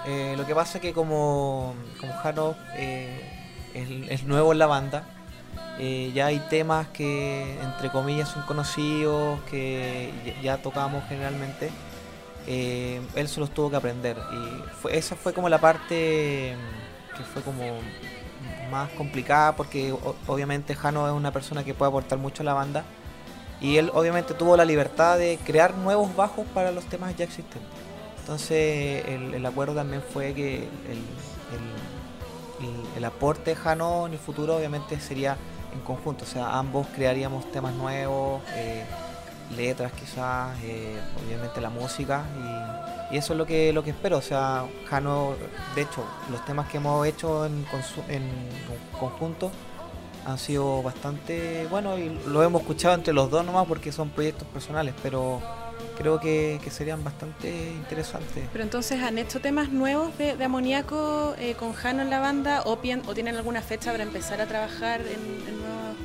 Eh, 0.08 0.36
lo 0.38 0.46
que 0.46 0.54
pasa 0.54 0.78
es 0.78 0.82
que 0.82 0.94
como, 0.94 1.74
como 2.00 2.14
Jano 2.14 2.56
eh, 2.78 3.20
es, 3.74 3.90
es 4.22 4.24
nuevo 4.28 4.52
en 4.54 4.60
la 4.60 4.68
banda, 4.68 5.04
eh, 5.80 6.12
ya 6.14 6.28
hay 6.28 6.40
temas 6.50 6.88
que 6.88 7.60
entre 7.62 7.90
comillas 7.90 8.30
son 8.30 8.44
conocidos, 8.44 9.40
que 9.50 10.12
ya, 10.42 10.58
tocamos 10.58 11.04
generalmente. 11.10 11.70
Eh, 12.48 13.02
él 13.16 13.28
se 13.28 13.40
los 13.40 13.50
tuvo 13.52 13.72
que 13.72 13.76
aprender 13.76 14.18
y 14.32 14.88
esa 14.96 15.16
fue 15.16 15.34
como 15.34 15.50
la 15.50 15.58
parte 15.58 16.56
mm, 16.56 17.18
que 17.18 17.24
fue 17.24 17.42
como 17.42 17.64
más 18.70 18.88
complicada 18.92 19.56
porque 19.56 19.92
obviamente 20.28 20.76
Jano 20.76 21.08
es 21.08 21.14
una 21.14 21.32
persona 21.32 21.64
que 21.64 21.74
puede 21.74 21.90
aportar 21.90 22.20
mucho 22.20 22.44
a 22.44 22.46
la 22.46 22.54
banda 22.54 22.84
y 23.60 23.78
él 23.78 23.90
obviamente 23.96 24.36
tuvo 24.36 24.56
la 24.56 24.64
libertad 24.64 25.18
de 25.18 25.40
crear 25.44 25.74
nuevos 25.76 26.16
bajos 26.16 26.46
para 26.54 26.72
los 26.72 26.86
temas 26.86 27.16
ya 27.18 27.26
existentes. 27.26 27.68
Entonces 28.20 29.06
el, 29.08 29.44
acuerdo 29.44 29.74
también 29.74 30.04
fue 30.14 30.36
que 30.36 30.58
el- 30.58 31.04
el 32.96 33.06
aporte 33.06 33.52
de 33.52 33.56
Jano 33.56 34.08
en 34.08 34.14
el 34.14 34.20
futuro 34.20 34.56
obviamente 34.56 35.00
sería 35.00 35.38
en 35.76 35.82
conjunto, 35.82 36.24
o 36.24 36.28
sea, 36.28 36.58
ambos 36.58 36.88
crearíamos 36.96 37.52
temas 37.52 37.74
nuevos, 37.74 38.42
eh, 38.56 38.84
letras 39.56 39.92
quizás, 39.92 40.58
eh, 40.64 40.98
obviamente 41.24 41.62
la 41.62 41.70
música 41.70 42.24
y, 42.40 42.86
eso 43.12 43.34
es 43.34 43.38
lo 43.38 43.46
que 43.46 43.72
lo 43.72 43.84
que 43.84 43.92
espero, 43.92 44.18
o 44.18 44.22
sea, 44.22 44.66
Jano, 44.90 45.36
de 45.76 45.84
hecho, 45.84 46.04
los 46.32 46.44
temas 46.44 46.68
que 46.68 46.78
hemos 46.78 47.06
hecho 47.06 47.46
en, 47.46 47.66
en 48.10 48.24
conjunto 49.00 49.52
han 50.26 50.40
sido 50.40 50.82
bastante 50.82 51.68
buenos 51.68 52.00
y 52.00 52.10
lo 52.28 52.42
hemos 52.42 52.62
escuchado 52.62 52.96
entre 52.96 53.14
los 53.14 53.30
dos 53.30 53.46
nomás 53.46 53.68
porque 53.68 53.92
son 53.92 54.10
proyectos 54.10 54.48
personales, 54.48 54.96
pero 55.04 55.40
creo 55.98 56.20
que, 56.20 56.60
que 56.64 56.70
serían 56.72 57.04
bastante 57.04 57.50
interesantes. 57.74 58.48
Pero 58.52 58.64
entonces, 58.64 59.02
¿han 59.02 59.18
hecho 59.18 59.40
temas 59.40 59.70
nuevos 59.70 60.18
de, 60.18 60.36
de 60.36 60.44
amoníaco 60.46 61.36
eh, 61.40 61.56
con 61.56 61.74
Jano 61.74 62.02
en 62.02 62.10
la 62.10 62.20
banda 62.20 62.62
o, 62.66 62.78
pien- 62.82 63.02
o 63.08 63.14
tienen 63.14 63.36
alguna 63.36 63.62
fecha 63.62 63.92
para 63.92 64.04
empezar 64.04 64.42
a 64.42 64.46
trabajar 64.48 65.02
en, 65.02 65.48
en 65.48 65.58
nuevos 65.58 65.98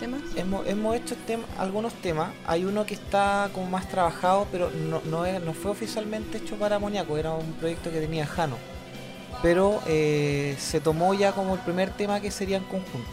temas? 0.00 0.20
Hemos, 0.36 0.66
hemos 0.66 0.96
hecho 0.96 1.14
tem- 1.26 1.44
algunos 1.58 1.92
temas, 1.94 2.30
hay 2.46 2.64
uno 2.64 2.86
que 2.86 2.94
está 2.94 3.50
como 3.52 3.66
más 3.68 3.88
trabajado, 3.88 4.46
pero 4.52 4.70
no, 4.70 5.00
no, 5.04 5.24
era- 5.26 5.40
no 5.40 5.52
fue 5.54 5.70
oficialmente 5.70 6.38
hecho 6.38 6.56
para 6.56 6.76
Amoníaco, 6.76 7.16
era 7.18 7.32
un 7.32 7.52
proyecto 7.54 7.90
que 7.90 8.00
tenía 8.00 8.26
Jano. 8.26 8.56
Pero 9.42 9.80
eh, 9.86 10.56
se 10.58 10.80
tomó 10.80 11.14
ya 11.14 11.30
como 11.32 11.54
el 11.54 11.60
primer 11.60 11.90
tema 11.90 12.20
que 12.20 12.30
sería 12.30 12.56
en 12.56 12.64
conjunto. 12.64 13.08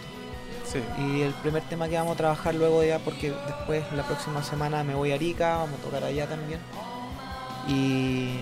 Sí. 0.67 0.79
Y 0.99 1.21
el 1.21 1.33
primer 1.33 1.63
tema 1.63 1.87
que 1.87 1.95
vamos 1.95 2.13
a 2.13 2.17
trabajar 2.17 2.55
luego 2.55 2.83
ya, 2.83 2.99
porque 2.99 3.33
después 3.47 3.83
la 3.93 4.03
próxima 4.03 4.43
semana 4.43 4.83
me 4.83 4.95
voy 4.95 5.11
a 5.11 5.15
Arica, 5.15 5.57
vamos 5.57 5.79
a 5.79 5.83
tocar 5.83 6.03
allá 6.03 6.27
también. 6.27 6.59
Y, 7.67 8.39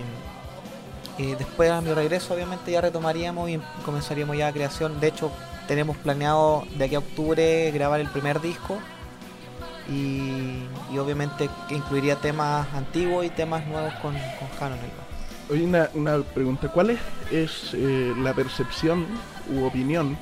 y 1.18 1.34
después 1.38 1.70
a 1.70 1.80
mi 1.80 1.92
regreso 1.92 2.34
obviamente 2.34 2.70
ya 2.72 2.80
retomaríamos 2.80 3.48
y 3.50 3.60
comenzaríamos 3.84 4.36
ya 4.36 4.46
la 4.46 4.52
creación. 4.52 5.00
De 5.00 5.08
hecho, 5.08 5.30
tenemos 5.68 5.96
planeado 5.98 6.64
de 6.76 6.84
aquí 6.84 6.94
a 6.94 6.98
octubre 6.98 7.70
grabar 7.72 8.00
el 8.00 8.08
primer 8.08 8.40
disco. 8.40 8.78
Y, 9.86 10.62
y 10.90 10.98
obviamente 10.98 11.50
que 11.68 11.74
incluiría 11.74 12.16
temas 12.16 12.66
antiguos 12.72 13.26
y 13.26 13.28
temas 13.28 13.66
nuevos 13.66 13.92
con, 13.94 14.14
con 14.14 14.48
bajo. 14.58 14.74
Oye, 15.50 15.62
una, 15.62 15.90
una 15.92 16.22
pregunta, 16.22 16.68
¿cuál 16.68 16.88
es, 16.88 17.00
es, 17.30 17.74
eh, 17.74 18.14
la 18.16 18.32
percepción 18.32 19.06
u 19.54 19.64
opinión, 19.66 20.16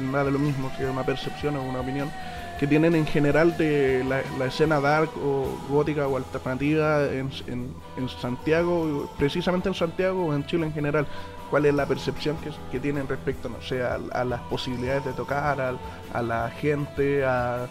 nada 0.00 0.30
lo 0.30 0.38
mismo 0.38 0.70
que 0.76 0.84
una 0.86 1.04
percepción 1.04 1.56
o 1.56 1.62
una 1.62 1.80
opinión, 1.80 2.10
que 2.58 2.66
tienen 2.66 2.94
en 2.94 3.06
general 3.06 3.56
de 3.56 4.04
la, 4.04 4.22
escena 4.44 4.80
dark 4.80 5.10
o 5.24 5.58
gótica 5.70 6.06
o 6.08 6.16
alternativa 6.16 7.04
en, 7.06 7.30
en- 7.46 7.74
Santiago, 8.08 9.10
precisamente 9.18 9.68
en 9.68 9.74
Santiago 9.74 10.26
o 10.26 10.34
en 10.34 10.44
Chile 10.46 10.66
en 10.66 10.72
general? 10.72 11.06
¿Cuál 11.50 11.66
es 11.66 11.74
la 11.74 11.86
percepción 11.86 12.36
que, 12.36 12.50
que 12.70 12.78
tienen 12.78 13.08
respecto, 13.08 13.48
no 13.48 13.60
sé, 13.62 13.82
a, 13.82 13.98
a 14.12 14.24
las 14.24 14.40
posibilidades 14.42 15.04
de 15.04 15.12
tocar, 15.12 15.60
al- 15.60 15.78
a, 16.12 16.22
la 16.22 16.50
gente, 16.50 17.24
a... 17.24 17.66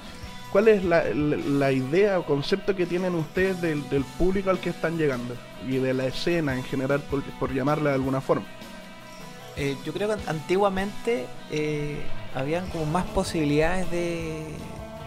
¿Cuál 0.52 0.68
es 0.70 0.84
la, 0.84 1.04
la- 1.04 1.38
la 1.38 1.72
idea 1.72 2.18
o 2.20 2.26
concepto 2.26 2.76
que 2.76 2.86
tienen 2.88 3.14
ustedes 3.16 3.62
del, 3.62 3.88
del 3.90 4.04
público 4.04 4.50
al 4.50 4.60
que 4.60 4.72
están 4.72 4.98
llegando? 4.98 5.36
Y 5.68 5.78
de 5.78 5.94
la 5.94 6.06
escena 6.08 6.56
en 6.56 6.64
general, 6.64 7.02
por, 7.10 7.22
por 7.40 7.54
llamarla 7.54 7.90
de 7.92 7.96
alguna 7.96 8.22
forma. 8.22 8.46
Eh, 9.56 9.76
yo 9.86 9.94
creo 9.94 10.08
que 10.08 10.30
antiguamente 10.30 11.26
eh, 11.52 12.02
habían 12.36 12.68
como 12.70 12.86
más 12.86 13.06
posibilidades 13.06 13.90
de, 13.92 14.46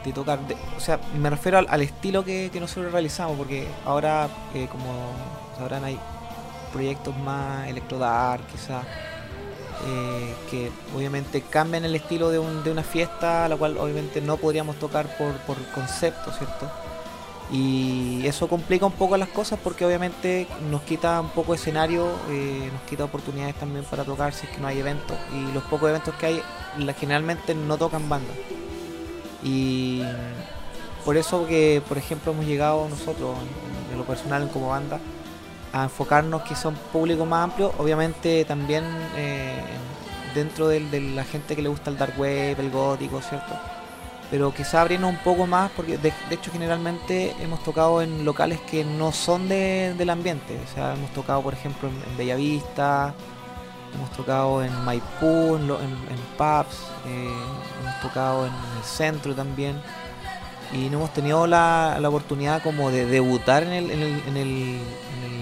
de 0.05 0.13
tocar. 0.13 0.39
o 0.77 0.81
sea, 0.81 0.99
me 1.19 1.31
refiero 1.31 1.59
al, 1.59 1.67
al 1.71 1.83
estilo 1.83 2.25
que, 2.25 2.51
que 2.53 2.61
nosotros 2.61 2.93
realizamos, 2.93 3.37
porque 3.37 3.67
ahora, 3.85 4.29
eh, 4.55 4.69
como 4.71 5.13
sabrán, 5.59 5.85
hay 5.85 5.99
proyectos 6.73 7.17
más 7.19 7.69
electrodark, 7.69 8.47
quizás, 8.47 8.85
eh, 9.87 10.35
que 10.51 10.71
obviamente 10.97 11.43
cambian 11.43 11.85
el 11.85 11.95
estilo 11.97 12.31
de, 12.31 12.39
un- 12.39 12.63
de 12.65 12.71
una 12.71 12.83
fiesta, 12.83 13.49
la 13.49 13.57
cual 13.57 13.77
obviamente 13.79 14.21
no 14.21 14.37
podríamos 14.37 14.77
tocar 14.77 15.07
por, 15.17 15.33
por 15.39 15.57
concepto, 15.73 16.31
¿cierto? 16.33 16.71
Y 17.51 18.27
eso 18.27 18.49
complica 18.49 18.87
un 18.87 18.93
poco 18.93 19.17
las 19.17 19.29
cosas 19.29 19.59
porque 19.63 19.85
obviamente 19.85 20.47
nos 20.71 20.83
quita 20.83 21.21
un 21.21 21.29
poco 21.31 21.55
escenario, 21.55 22.09
eh, 22.31 22.71
nos 22.73 22.83
quita 22.83 23.05
oportunidades 23.05 23.55
también 23.57 23.85
para 23.85 24.05
tocar 24.05 24.33
si 24.33 24.47
es 24.47 24.53
que 24.53 24.61
no 24.61 24.69
hay 24.69 24.79
eventos. 24.79 25.17
Y 25.35 25.53
los 25.53 25.63
pocos 25.65 25.91
eventos 25.91 26.15
que 26.15 26.27
hay, 26.27 26.43
generalmente 26.99 27.55
no 27.55 27.77
tocan 27.77 28.09
bandas. 28.09 28.37
Y 29.43 30.03
por 31.05 31.17
eso 31.17 31.47
que, 31.47 31.83
por 31.89 31.99
ejemplo, 31.99 32.33
hemos 32.33 32.47
llegado 32.47 32.89
nosotros, 32.89 33.37
en, 33.91 33.99
lo 33.99 34.05
personal 34.05 34.49
como 34.51 34.69
banda, 34.69 34.99
a 35.73 35.85
enfocarnos 35.85 36.43
quizá 36.43 36.69
un 36.69 36.77
público 36.77 37.27
más 37.27 37.45
amplio, 37.45 37.73
obviamente 37.79 38.45
también 38.47 38.85
eh, 39.17 39.61
dentro 40.35 40.69
del- 40.69 40.91
de, 40.91 41.01
la 41.01 41.25
gente 41.25 41.55
que 41.57 41.63
le 41.63 41.69
gusta 41.69 41.91
el 41.91 41.99
dark 41.99 42.15
wave, 42.19 42.57
el 42.59 42.71
gótico, 42.71 43.21
¿cierto? 43.21 43.55
Pero 44.33 44.53
quizá 44.53 44.81
abriendo 44.81 45.07
un 45.09 45.19
poco 45.19 45.47
más, 45.47 45.71
porque 45.77 45.99
de, 45.99 46.11
hecho 46.31 46.51
generalmente 46.51 47.37
hemos 47.41 47.63
tocado 47.63 48.01
en 48.03 48.25
locales 48.25 48.59
que 48.63 48.83
no 48.83 49.13
son 49.13 49.47
de- 49.49 49.95
del 49.97 50.09
ambiente, 50.09 50.59
o 50.69 50.75
sea, 50.75 50.95
hemos 50.95 51.11
tocado 51.13 51.43
por 51.43 51.53
ejemplo 51.53 51.89
en, 51.91 51.95
en 52.11 52.17
Bellavista, 52.17 53.15
hemos 53.95 54.11
tocado 54.13 54.65
en 54.65 54.73
Maipú, 54.87 55.57
en, 55.57 55.65
en- 55.71 56.23
pubs, 56.39 56.79
eh, 57.07 57.31
hemos 57.83 58.01
tocado 58.01 58.47
en 58.47 58.53
el 58.79 58.85
centro 58.85 59.35
también. 59.35 59.81
Y 60.73 60.89
no 60.89 60.97
hemos 60.97 61.13
tenido 61.13 61.47
la, 61.47 61.99
la 62.01 62.09
oportunidad 62.09 62.63
como 62.63 62.91
de 62.91 63.05
debutar 63.05 63.63
en 63.65 63.73
el, 63.73 63.91
en 63.91 64.37
el 64.39 64.79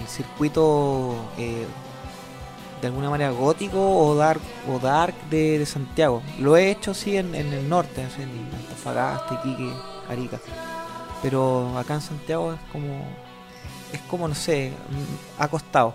circuito 0.05 1.15
eh, 1.37 1.65
de 2.81 2.87
alguna 2.87 3.09
manera 3.09 3.29
gótico 3.31 3.79
o 3.79 4.15
dark 4.15 4.41
o 4.67 4.79
dark 4.79 5.13
de, 5.29 5.59
de 5.59 5.65
Santiago. 5.65 6.21
Lo 6.39 6.57
he 6.57 6.71
hecho 6.71 6.93
sí 6.93 7.15
en, 7.17 7.35
en 7.35 7.53
el 7.53 7.69
norte, 7.69 8.01
en 8.01 8.55
Antofagasta, 8.63 9.35
Iquique, 9.35 9.71
Arica. 10.09 10.39
Pero 11.21 11.77
acá 11.77 11.95
en 11.95 12.01
Santiago 12.01 12.53
es 12.53 12.59
como 12.71 13.05
es 13.93 13.99
como 14.09 14.27
no 14.27 14.35
sé, 14.35 14.71
ha 15.37 15.47
costado. 15.47 15.93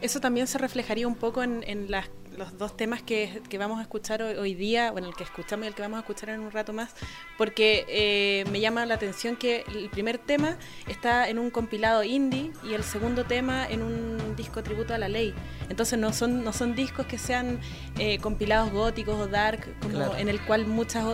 Eso 0.00 0.20
también 0.20 0.46
se 0.46 0.58
reflejaría 0.58 1.06
un 1.06 1.14
poco 1.16 1.42
en, 1.42 1.62
en 1.66 1.90
las- 1.90 2.08
los 2.36 2.56
dos 2.58 2.76
temas 2.76 3.02
que, 3.02 3.42
que 3.48 3.58
vamos 3.58 3.78
a 3.78 3.82
escuchar 3.82 4.22
hoy, 4.22 4.34
hoy 4.34 4.54
día, 4.54 4.90
bueno, 4.90 5.08
el 5.08 5.14
que 5.14 5.24
escuchamos 5.24 5.64
y 5.64 5.68
el 5.68 5.74
que 5.74 5.82
vamos 5.82 5.98
a 5.98 6.00
escuchar 6.00 6.30
en 6.30 6.40
un 6.40 6.50
rato 6.50 6.72
más, 6.72 6.94
porque 7.38 7.84
eh, 7.88 8.44
me 8.50 8.60
llama 8.60 8.86
la 8.86 8.94
atención 8.94 9.36
que 9.36 9.64
el 9.68 9.88
primer 9.90 10.18
tema 10.18 10.56
está 10.88 11.28
en 11.28 11.38
un 11.38 11.50
compilado 11.50 12.02
indie 12.02 12.52
y 12.68 12.74
el 12.74 12.82
segundo 12.84 13.24
tema 13.24 13.66
en 13.68 13.82
un 13.82 14.36
disco 14.36 14.62
tributo 14.62 14.94
a 14.94 14.98
la 14.98 15.08
ley. 15.08 15.34
Entonces 15.68 15.98
no 15.98 16.12
son, 16.12 16.44
no 16.44 16.52
son 16.52 16.74
discos 16.74 17.06
que 17.06 17.18
sean 17.18 17.60
eh, 17.98 18.18
compilados 18.18 18.70
góticos 18.72 19.18
o 19.18 19.26
dark, 19.28 19.66
como 19.80 19.92
Claro. 19.92 20.16
en 20.16 20.28
el 20.28 20.40
cual 20.40 20.66
muchas 20.66 21.04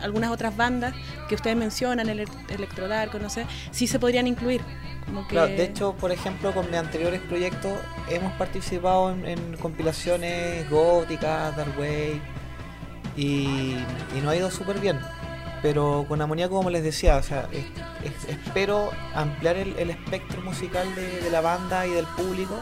algunas 0.00 0.30
otras 0.30 0.56
bandas 0.56 0.94
que 1.28 1.34
ustedes 1.34 1.56
mencionan, 1.56 2.08
el 2.08 2.20
electrodark, 2.48 3.20
no 3.20 3.28
sé, 3.30 3.46
sí 3.72 3.86
se 3.86 3.98
podrían 3.98 4.26
incluir. 4.26 4.60
Como 5.08 5.22
que... 5.26 5.30
Claro, 5.30 5.48
de 5.48 5.64
hecho, 5.64 5.94
por 5.94 6.12
ejemplo, 6.12 6.52
con 6.52 6.66
mis 6.70 6.76
anteriores 6.76 7.20
proyectos 7.22 7.72
hemos 8.10 8.32
participado 8.34 9.10
en, 9.10 9.26
en 9.26 9.56
compilaciones 9.56 10.68
góticas, 10.70 11.56
Dark 11.56 11.72
Wave, 11.78 12.20
y, 13.16 13.76
y 14.16 14.20
nos 14.22 14.32
ha 14.32 14.36
ido 14.36 14.50
súper 14.50 14.78
bien. 14.78 14.98
Pero 15.62 16.04
con 16.08 16.22
Amoníaco, 16.22 16.54
como 16.54 16.70
les 16.70 16.84
decía, 16.84 17.16
o 17.16 17.22
sea, 17.22 17.48
es- 17.50 17.64
es- 18.04 18.28
espero 18.28 18.90
ampliar 19.14 19.56
el, 19.56 19.74
el 19.76 19.90
espectro 19.90 20.40
musical 20.42 20.94
de, 20.94 21.20
de 21.20 21.30
la 21.30 21.40
banda 21.40 21.84
y 21.86 21.90
del 21.90 22.06
público 22.06 22.60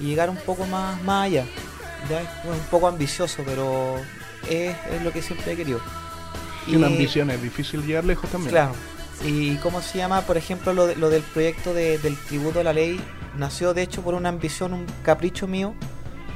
y 0.00 0.06
llegar 0.06 0.28
un 0.28 0.36
poco 0.38 0.66
más, 0.66 1.00
más 1.04 1.26
allá. 1.26 1.44
Ya 2.08 2.22
es 2.22 2.28
un 2.44 2.58
poco 2.70 2.88
ambicioso, 2.88 3.42
pero 3.46 3.96
es, 4.48 4.74
es 4.92 5.02
lo 5.04 5.12
que 5.12 5.22
siempre 5.22 5.52
he 5.52 5.56
querido. 5.56 5.80
Y 6.66 6.74
una 6.74 6.88
Y- 6.88 6.92
ambición, 6.94 7.30
es 7.30 7.40
difícil 7.42 7.86
llegar 7.86 8.04
lejos 8.04 8.28
también. 8.30 8.50
Claro. 8.50 8.72
¿Y 9.24 9.56
cómo 9.56 9.82
se 9.82 9.98
llama? 9.98 10.22
Por 10.22 10.36
ejemplo, 10.36 10.72
lo, 10.72 10.86
de- 10.86 10.96
lo 10.96 11.10
del 11.10 11.22
proyecto 11.22 11.74
de- 11.74 11.98
del 11.98 12.16
tributo 12.16 12.60
a 12.60 12.64
la 12.64 12.72
ley 12.72 12.98
nació 13.36 13.74
de 13.74 13.82
hecho 13.82 14.02
por 14.02 14.14
una 14.14 14.28
ambición, 14.30 14.72
un 14.72 14.86
capricho 15.02 15.46
mío, 15.46 15.74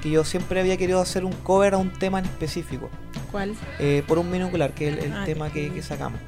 que 0.02 0.10
yo 0.10 0.24
siempre 0.24 0.60
había 0.60 0.76
querido 0.76 1.00
hacer 1.00 1.24
un 1.24 1.32
cover 1.32 1.74
a 1.74 1.78
un 1.78 1.90
tema 1.98 2.18
en 2.18 2.26
específico, 2.26 2.90
¿Cuál? 3.32 3.54
eh, 3.78 4.02
por 4.06 4.18
un 4.18 4.30
minucular, 4.30 4.72
que 4.74 4.88
es 4.88 4.98
el, 4.98 5.04
el 5.04 5.12
Ah, 5.14 5.24
tema 5.24 5.50
que, 5.50 5.82
sacamos. 5.82 6.20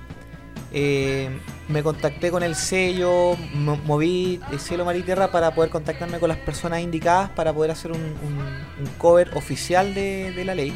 Eh, 0.72 1.28
me 1.68 1.82
contacté 1.82 2.30
con 2.30 2.42
el 2.42 2.54
sello, 2.54 3.36
mo- 3.54 3.76
moví 3.84 4.40
el 4.50 4.58
cielo, 4.60 4.84
mar 4.84 4.96
y 4.96 5.02
tierra 5.02 5.30
para 5.30 5.54
poder 5.54 5.70
contactarme 5.70 6.18
con 6.18 6.28
las 6.28 6.38
personas 6.38 6.80
indicadas 6.80 7.30
para 7.30 7.52
poder 7.52 7.70
hacer 7.70 7.92
un, 7.92 8.00
un- 8.00 8.84
un 8.86 8.86
cover 8.98 9.30
oficial 9.36 9.94
de, 9.94 10.32
de 10.32 10.44
la 10.44 10.54
ley. 10.54 10.74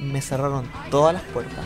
Me 0.00 0.20
cerraron 0.22 0.68
todas 0.90 1.12
las 1.14 1.22
puertas. 1.24 1.64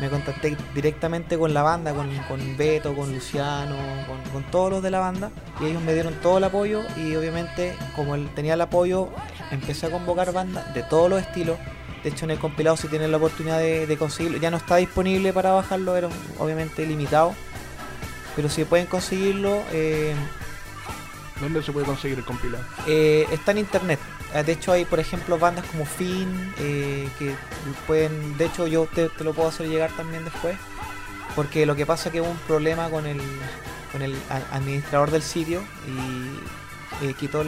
Me 0.00 0.08
contacté 0.08 0.56
directamente 0.74 1.36
con 1.36 1.52
la 1.52 1.62
banda, 1.62 1.92
con, 1.92 2.08
con 2.28 2.56
Beto, 2.56 2.94
con 2.94 3.12
Luciano, 3.12 3.76
con, 4.06 4.22
con 4.32 4.50
todos 4.50 4.70
los 4.70 4.82
de 4.82 4.90
la 4.92 5.00
banda 5.00 5.30
y 5.60 5.66
ellos 5.66 5.82
me 5.82 5.92
dieron 5.92 6.14
todo 6.22 6.38
el 6.38 6.44
apoyo 6.44 6.82
y 6.96 7.16
obviamente 7.16 7.74
como 7.96 8.14
él 8.14 8.28
tenía 8.34 8.54
el 8.54 8.60
apoyo 8.60 9.08
empecé 9.50 9.86
a 9.86 9.90
convocar 9.90 10.32
bandas 10.32 10.72
de 10.72 10.82
todos 10.84 11.10
los 11.10 11.20
estilos. 11.20 11.58
De 12.04 12.10
hecho 12.10 12.26
en 12.26 12.30
el 12.30 12.38
compilado 12.38 12.76
si 12.76 12.86
tienen 12.86 13.10
la 13.10 13.16
oportunidad 13.16 13.58
de, 13.58 13.88
de 13.88 13.96
conseguirlo, 13.96 14.38
ya 14.38 14.52
no 14.52 14.56
está 14.56 14.76
disponible 14.76 15.32
para 15.32 15.50
bajarlo, 15.50 15.96
era 15.96 16.08
obviamente 16.38 16.86
limitado. 16.86 17.34
Pero 18.36 18.48
si 18.48 18.64
pueden 18.64 18.86
conseguirlo, 18.86 19.62
eh, 19.72 20.14
¿Dónde 21.40 21.62
se 21.62 21.72
puede 21.72 21.86
conseguir 21.86 22.18
el 22.18 22.24
compilado? 22.24 22.64
eh, 22.86 23.26
está 23.32 23.50
en 23.52 23.58
internet. 23.58 23.98
Eh, 24.34 24.42
De 24.42 24.52
hecho 24.52 24.72
hay, 24.72 24.84
por 24.84 25.00
ejemplo, 25.00 25.38
bandas 25.38 25.64
como 25.66 25.84
Finn, 25.86 26.52
eh, 26.58 27.08
que 27.18 27.34
pueden, 27.86 28.36
de 28.38 28.46
hecho 28.46 28.66
yo 28.66 28.86
te, 28.86 29.08
te 29.08 29.24
lo 29.24 29.32
puedo 29.34 29.48
hacer 29.48 29.68
llegar 29.68 29.90
también 29.96 30.24
después, 30.24 30.56
porque 31.34 31.66
lo 31.66 31.74
que 31.76 31.86
pasa 31.86 32.08
es 32.08 32.12
que 32.12 32.20
hubo 32.20 32.30
un 32.30 32.38
problema 32.38 32.90
con 32.90 33.06
el, 33.06 33.20
con 33.92 34.02
el 34.02 34.16
administrador 34.52 35.10
del 35.10 35.22
sitio 35.22 35.62
y 35.86 37.06
eh, 37.06 37.14
quitó 37.18 37.44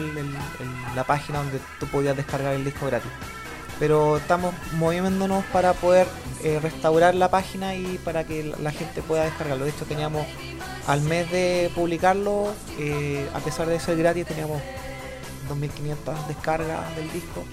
la 0.95 1.03
página 1.03 1.39
donde 1.39 1.59
tú 1.79 1.87
podías 1.87 2.15
descargar 2.15 2.53
el 2.53 2.63
disco 2.63 2.85
gratis. 2.87 3.11
Pero 3.79 4.17
estamos 4.17 4.53
moviéndonos 4.73 5.43
para 5.45 5.73
poder 5.73 6.05
eh, 6.43 6.59
restaurar 6.61 7.15
la 7.15 7.29
página 7.31 7.73
y 7.75 7.99
para 8.03 8.23
que 8.23 8.53
la- 8.59 8.71
gente 8.71 9.01
pueda 9.01 9.23
descargarlo. 9.25 9.65
De 9.65 9.71
hecho 9.71 9.85
teníamos 9.85 10.25
al 10.87 11.01
mes 11.01 11.29
de 11.31 11.71
publicarlo, 11.75 12.53
a 13.33 13.39
pesar 13.39 13.67
de 13.67 13.79
ser 13.79 13.97
gratis, 13.97 14.25
teníamos 14.27 14.61
2.500 15.55 16.27
descargas 16.27 16.95
del 16.95 17.11
disco, 17.11 17.43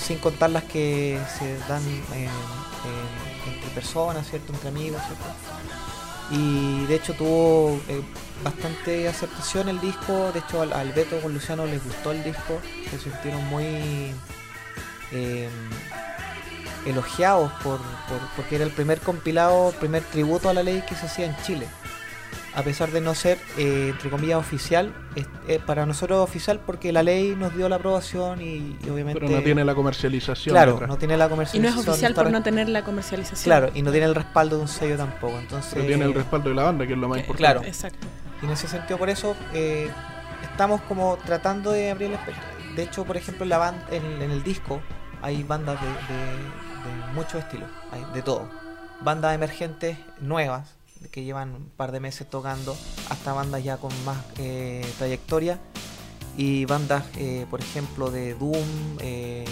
sin 0.00 0.18
contar 0.18 0.50
las 0.50 0.64
que 0.64 1.18
se 1.38 1.58
dan 1.68 1.82
eh, 2.14 2.28
en- 3.46 3.52
entre 3.54 3.70
personas, 3.70 4.28
¿cierto? 4.28 4.52
Entre 4.52 4.68
amigos, 4.68 5.00
¿cierto? 5.06 5.24
Y 6.32 6.84
de 6.86 6.94
hecho 6.94 7.14
tuvo 7.14 7.80
eh, 7.88 8.02
bastante 8.44 9.08
aceptación 9.08 9.68
el 9.68 9.80
disco, 9.80 10.30
de 10.32 10.38
hecho 10.40 10.62
al, 10.62 10.92
Beto 10.92 11.20
con 11.20 11.32
Luciano 11.34 11.66
les 11.66 11.82
gustó 11.84 12.12
el 12.12 12.22
disco, 12.22 12.60
se 12.90 12.98
sintieron 12.98 13.44
muy 13.48 14.12
eh, 15.12 15.48
elogiados 16.86 17.50
por, 17.64 17.78
por- 17.78 18.28
porque 18.36 18.56
era 18.56 18.64
el 18.64 18.70
primer 18.70 19.00
compilado, 19.00 19.72
primer 19.80 20.02
tributo 20.04 20.48
a 20.48 20.54
la 20.54 20.62
ley 20.62 20.82
que 20.88 20.94
se 20.94 21.06
hacía 21.06 21.26
en 21.26 21.36
Chile 21.42 21.66
a 22.54 22.62
pesar 22.62 22.90
de 22.90 23.00
no 23.00 23.14
ser, 23.14 23.38
eh, 23.58 23.88
entre 23.90 24.10
comillas, 24.10 24.38
oficial, 24.38 24.92
es, 25.14 25.26
eh, 25.46 25.60
para 25.64 25.86
nosotros 25.86 26.18
es 26.18 26.24
oficial 26.28 26.60
porque 26.64 26.92
la 26.92 27.02
ley 27.02 27.34
nos 27.36 27.56
dio 27.56 27.68
la 27.68 27.76
aprobación 27.76 28.40
y, 28.40 28.76
y 28.84 28.90
obviamente... 28.90 29.20
Pero 29.20 29.32
no 29.32 29.42
tiene 29.42 29.64
la 29.64 29.74
comercialización. 29.74 30.52
Claro, 30.52 30.72
detrás. 30.72 30.88
no 30.88 30.96
tiene 30.98 31.16
la 31.16 31.24
Y 31.24 31.28
no 31.28 31.30
comercialización. 31.30 31.82
es 31.82 31.88
oficial 31.88 32.14
por 32.14 32.30
no 32.30 32.42
tener 32.42 32.68
la 32.68 32.82
comercialización. 32.82 33.44
Claro, 33.44 33.70
y 33.74 33.82
no 33.82 33.90
tiene 33.92 34.06
el 34.06 34.14
respaldo 34.14 34.56
de 34.56 34.62
un 34.62 34.68
sello 34.68 34.96
tampoco, 34.96 35.38
entonces... 35.38 35.72
Pero 35.74 35.86
tiene 35.86 36.04
el 36.04 36.14
respaldo 36.14 36.48
de 36.48 36.54
la 36.56 36.64
banda, 36.64 36.86
que 36.86 36.92
es 36.94 36.98
lo 36.98 37.08
más 37.08 37.16
Que- 37.18 37.20
importante. 37.22 37.38
Claro. 37.52 37.62
Exacto. 37.68 38.06
Y 38.42 38.46
en 38.46 38.50
ese 38.52 38.66
sentido, 38.68 38.98
por 38.98 39.10
eso, 39.10 39.36
eh, 39.54 39.88
estamos 40.50 40.80
como 40.82 41.18
tratando 41.24 41.70
de 41.72 41.90
abrir 41.90 42.08
el 42.08 42.14
espectro. 42.14 42.42
De 42.74 42.82
hecho, 42.82 43.04
por 43.04 43.16
ejemplo, 43.16 43.44
en, 43.44 43.48
la 43.50 43.58
banda, 43.58 43.84
en, 43.90 44.22
en 44.22 44.30
el 44.30 44.42
disco 44.42 44.80
hay 45.22 45.42
bandas 45.42 45.78
de, 45.80 45.86
de- 45.86 46.70
de 46.80 47.12
muchos 47.14 47.34
estilos, 47.44 47.68
hay 47.92 48.04
de 48.14 48.22
todo. 48.22 48.48
Bandas 49.02 49.34
emergentes 49.34 49.98
nuevas, 50.20 50.74
que 51.10 51.24
llevan 51.24 51.54
un 51.54 51.64
par 51.76 51.92
de 51.92 52.00
meses 52.00 52.28
tocando, 52.28 52.76
hasta 53.08 53.32
bandas 53.32 53.64
ya 53.64 53.76
con 53.78 53.92
más 54.04 54.18
eh, 54.38 54.84
trayectoria. 54.98 55.58
Y 56.36 56.64
bandas, 56.64 57.04
eh, 57.16 57.44
por 57.50 57.60
ejemplo, 57.60 58.10
de 58.10 58.34
Doom, 58.34 58.98
eh, 59.00 59.44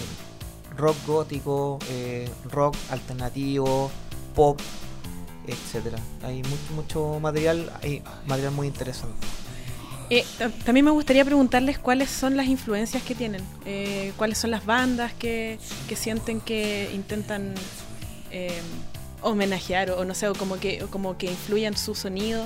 rock 0.77 0.95
gótico, 1.05 1.77
rock 2.49 2.75
alternativo, 2.89 3.91
pop, 4.33 4.59
etcétera. 5.45 5.99
Hay 6.23 6.37
mucho, 6.43 6.73
mucho 6.73 7.19
material, 7.19 7.71
hay 7.83 8.01
material 8.27 8.53
muy 8.53 8.67
interesante. 8.67 9.27
Eh, 10.09 10.25
ta- 10.39 10.49
también 10.49 10.85
me 10.85 10.91
gustaría 10.91 11.23
preguntarles 11.25 11.77
cuáles 11.77 12.09
son 12.09 12.37
las 12.37 12.47
influencias 12.47 13.03
que 13.03 13.13
tienen, 13.13 13.43
cuáles 14.17 14.37
son 14.37 14.49
las 14.49 14.65
bandas 14.65 15.13
que, 15.13 15.59
que 15.87 15.95
sienten 15.95 16.39
que 16.39 16.89
intentan 16.93 17.53
homenajear 19.21 19.91
o, 19.91 20.05
no 20.05 20.13
sé, 20.13 20.27
o 20.27 20.33
como 20.33 20.59
que, 20.59 20.79
como 20.89 21.17
que 21.17 21.27
influyan 21.27 21.75
su 21.75 21.95
sonido 21.95 22.45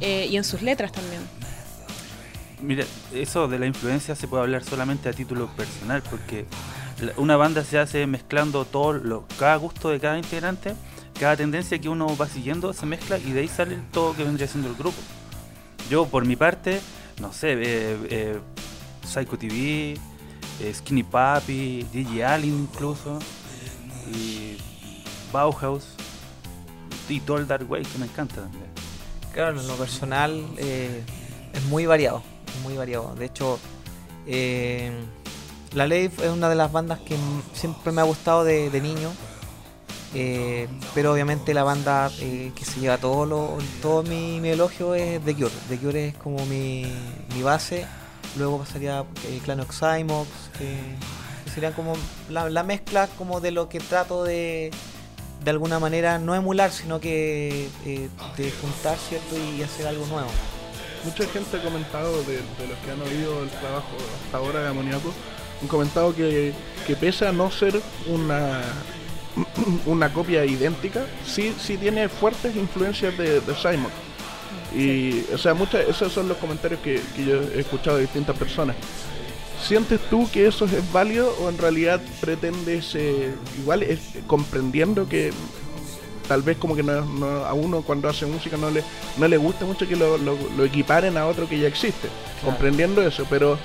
eh, 0.00 0.26
y 0.30 0.36
en 0.36 0.44
sus 0.44 0.62
letras 0.62 0.92
también. 0.92 1.22
Mira, 2.62 2.84
eso 3.14 3.48
de 3.48 3.58
la 3.58 3.66
influencia 3.66 4.14
se 4.14 4.28
puede 4.28 4.42
hablar 4.42 4.64
solamente 4.64 5.08
a 5.08 5.12
título 5.12 5.48
personal, 5.56 6.02
porque 6.02 6.44
una 7.16 7.36
banda 7.36 7.64
se 7.64 7.78
hace 7.78 8.06
mezclando 8.06 8.64
todo 8.64 8.92
lo, 8.92 9.24
cada 9.38 9.56
gusto 9.56 9.88
de 9.88 9.98
cada 9.98 10.18
integrante, 10.18 10.74
cada 11.18 11.36
tendencia 11.36 11.78
que 11.78 11.88
uno 11.88 12.14
va 12.16 12.28
siguiendo 12.28 12.72
se 12.72 12.86
mezcla 12.86 13.18
y 13.18 13.32
de 13.32 13.40
ahí 13.40 13.48
sale 13.48 13.78
todo 13.92 14.14
que 14.14 14.24
vendría 14.24 14.46
siendo 14.46 14.68
el 14.68 14.74
grupo. 14.74 14.98
Yo, 15.88 16.06
por 16.06 16.24
mi 16.24 16.36
parte, 16.36 16.80
no 17.20 17.32
sé, 17.32 17.52
eh, 17.52 17.98
eh, 18.10 18.38
Psycho 19.06 19.38
TV, 19.38 19.94
eh, 20.60 20.74
Skinny 20.74 21.02
Papi, 21.02 21.86
DJ 21.92 22.24
Allen 22.24 22.68
incluso, 22.70 23.18
y 24.14 24.56
Bauhaus, 25.32 25.94
y 27.10 27.20
todo 27.20 27.38
el 27.38 27.46
Dark 27.46 27.70
Wave 27.70 27.84
que 27.84 27.98
me 27.98 28.06
encanta 28.06 28.36
también. 28.36 28.64
Claro, 29.32 29.60
en 29.60 29.66
lo 29.68 29.74
personal 29.74 30.44
eh, 30.56 31.02
es 31.52 31.64
muy 31.64 31.86
variado, 31.86 32.22
muy 32.62 32.76
variado. 32.76 33.14
De 33.14 33.26
hecho, 33.26 33.58
eh, 34.26 34.90
La 35.72 35.86
Ley 35.86 36.10
es 36.22 36.30
una 36.30 36.48
de 36.48 36.56
las 36.56 36.72
bandas 36.72 36.98
que 37.00 37.16
siempre 37.52 37.92
me 37.92 38.00
ha 38.00 38.04
gustado 38.04 38.44
de, 38.44 38.70
niño. 38.80 39.10
eh, 40.14 40.66
pero 40.94 41.12
obviamente 41.12 41.54
la 41.54 41.62
banda 41.62 42.10
que 42.18 42.64
se 42.64 42.80
lleva 42.80 42.98
todo 42.98 43.26
lo, 43.26 43.58
todo 43.80 44.02
mi, 44.02 44.40
mi 44.40 44.48
elogio 44.48 44.94
es 44.94 45.24
The 45.24 45.34
Cure. 45.34 45.50
The 45.68 45.78
Cure 45.78 46.08
es 46.08 46.16
como 46.16 46.44
mi, 46.46 46.86
mi 47.34 47.42
base. 47.42 47.86
Luego 48.36 48.58
pasaría 48.58 49.04
eh, 49.26 49.40
Clan 49.44 49.60
Oxymox, 49.60 50.28
que 50.58 50.76
serían 51.52 51.72
como 51.72 51.94
la, 52.28 52.48
la 52.48 52.62
mezcla 52.62 53.08
como 53.18 53.40
de 53.40 53.50
lo 53.50 53.68
que 53.68 53.80
trato 53.80 54.22
de, 54.24 54.70
de 55.42 55.50
alguna 55.50 55.78
manera 55.78 56.18
no 56.18 56.34
emular, 56.34 56.70
sino 56.70 57.00
que 57.00 57.68
eh, 57.86 58.08
de 58.36 58.50
juntar, 58.50 58.98
¿cierto? 58.98 59.36
Y 59.36 59.62
hacer 59.62 59.86
algo 59.86 60.06
nuevo. 60.06 60.28
Mucha 61.04 61.26
gente 61.28 61.56
ha 61.56 61.62
comentado 61.62 62.22
de, 62.24 62.36
de 62.36 62.68
los 62.68 62.78
que 62.84 62.90
han 62.90 63.00
oído 63.00 63.42
el 63.42 63.48
trabajo 63.48 63.96
hasta 64.24 64.36
ahora 64.36 64.60
de 64.60 64.68
Amoníaco, 64.68 65.12
han 65.62 65.68
comentado 65.68 66.14
que, 66.14 66.52
que 66.86 66.96
pese 66.96 67.26
a 67.26 67.32
no 67.32 67.50
ser 67.50 67.80
una 68.06 68.60
una 69.86 70.12
copia 70.12 70.44
idéntica, 70.44 71.06
sí, 71.24 71.54
sí 71.58 71.76
tiene 71.76 72.08
fuertes 72.08 72.54
influencias 72.56 73.16
de, 73.16 73.40
de 73.40 73.54
Simon. 73.54 73.90
Y, 74.74 75.24
o 75.32 75.38
sea, 75.38 75.54
muchas, 75.54 75.88
esos 75.88 76.12
son 76.12 76.28
los 76.28 76.36
comentarios 76.36 76.80
que, 76.80 77.00
que 77.16 77.24
yo 77.24 77.42
he 77.54 77.60
escuchado 77.60 77.96
de 77.96 78.02
distintas 78.02 78.36
personas. 78.36 78.76
¿Sientes 79.66 80.00
tú 80.08 80.28
que 80.32 80.46
eso 80.46 80.64
es 80.64 80.92
válido 80.92 81.34
o 81.40 81.48
en 81.48 81.58
realidad 81.58 82.00
pretendes, 82.20 82.94
eh, 82.94 83.34
igual 83.60 83.82
es, 83.82 84.00
comprendiendo 84.26 85.08
que 85.08 85.32
tal 86.26 86.42
vez 86.42 86.56
como 86.56 86.74
que 86.74 86.82
no, 86.82 87.04
no- 87.04 87.44
a 87.44 87.52
uno 87.52 87.82
cuando 87.82 88.08
hace 88.08 88.24
música 88.26 88.56
no 88.56 88.70
le, 88.70 88.82
no 89.16 89.28
le 89.28 89.36
gusta 89.36 89.64
mucho 89.66 89.86
que 89.86 89.96
lo, 89.96 90.16
lo- 90.18 90.36
lo 90.56 90.64
equiparen 90.64 91.16
a 91.16 91.26
otro 91.26 91.48
que 91.48 91.58
ya 91.58 91.68
existe, 91.68 92.08
comprendiendo 92.44 93.02
eso, 93.02 93.26
pero 93.28 93.58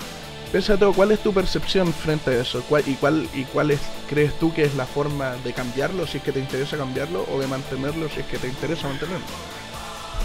pese 0.51 0.73
a 0.73 0.77
todo, 0.77 0.93
¿cuál 0.93 1.11
es 1.11 1.19
tu 1.19 1.33
percepción 1.33 1.91
frente 1.93 2.31
a 2.31 2.41
eso? 2.41 2.61
¿Cuál, 2.67 2.83
y, 2.87 2.93
cuál, 2.95 3.27
¿Y 3.33 3.43
cuál 3.45 3.71
es, 3.71 3.79
crees 4.09 4.33
tú 4.39 4.53
que 4.53 4.63
es 4.63 4.75
la 4.75 4.85
forma 4.85 5.35
de 5.43 5.53
cambiarlo, 5.53 6.05
si 6.07 6.17
es 6.17 6.23
que 6.23 6.31
te 6.31 6.39
interesa 6.39 6.77
cambiarlo, 6.77 7.25
o 7.33 7.39
de 7.39 7.47
mantenerlo, 7.47 8.09
si 8.09 8.19
es 8.19 8.25
que 8.25 8.37
te 8.37 8.47
interesa 8.47 8.87
mantenerlo? 8.87 9.25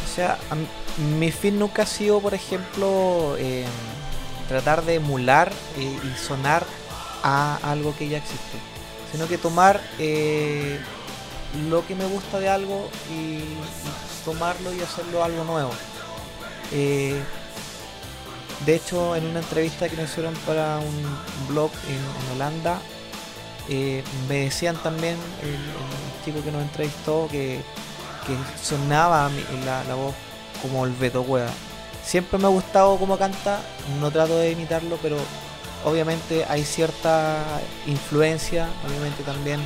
O 0.05 0.15
sea, 0.15 0.39
mi 1.19 1.31
fin 1.31 1.59
nunca 1.59 1.83
ha 1.83 1.87
sido, 1.87 2.21
por 2.21 2.35
ejemplo, 2.35 3.37
eh, 3.39 3.65
tratar 4.51 4.85
de 4.85 4.97
emular 4.97 5.53
eh, 5.79 5.99
y 6.03 6.19
sonar 6.19 6.67
a 7.23 7.61
algo 7.63 7.95
que 7.97 8.09
ya 8.09 8.19
existe, 8.19 8.59
sino 9.13 9.29
que 9.29 9.39
tomar 9.39 9.81
eh, 10.01 10.81
lo 11.69 11.87
que 11.87 11.95
me 11.95 12.05
gusta 12.05 12.41
de 12.41 12.49
algo 12.49 12.91
y, 13.13 13.45
tomarlo 14.25 14.75
y 14.75 14.81
hacerlo 14.81 15.23
algo 15.23 15.45
nuevo. 15.45 15.71
Eh, 16.73 17.23
de 18.67 18.75
hecho, 18.75 19.15
en 19.15 19.25
una 19.25 19.39
entrevista 19.39 19.89
que 19.89 19.97
me 19.97 20.03
hicieron 20.03 20.35
para 20.47 20.79
un 20.79 21.49
blog 21.49 21.71
en, 21.89 22.35
Holanda, 22.35 22.81
me 24.29 24.35
decían 24.35 24.77
también 24.83 25.17
el, 25.43 26.25
chico 26.25 26.43
que 26.43 26.51
nos 26.51 26.63
entrevistó 26.63 27.29
que 27.31 27.63
que 28.27 28.37
sonaba 28.63 29.31
la, 29.65 29.85
la 29.85 29.95
voz 29.95 30.15
como 30.61 30.85
el 30.85 30.93
Beto. 30.93 31.25
Siempre 32.11 32.41
me 32.41 32.47
ha 32.47 32.49
gustado 32.49 32.97
cómo 32.97 33.17
canta, 33.17 33.61
no 34.01 34.11
trato 34.11 34.37
de 34.37 34.51
imitarlo, 34.51 34.99
pero 35.01 35.17
obviamente 35.85 36.45
hay 36.49 36.65
cierta 36.65 37.39
influencia, 37.87 38.69
obviamente 38.85 39.23
también 39.23 39.61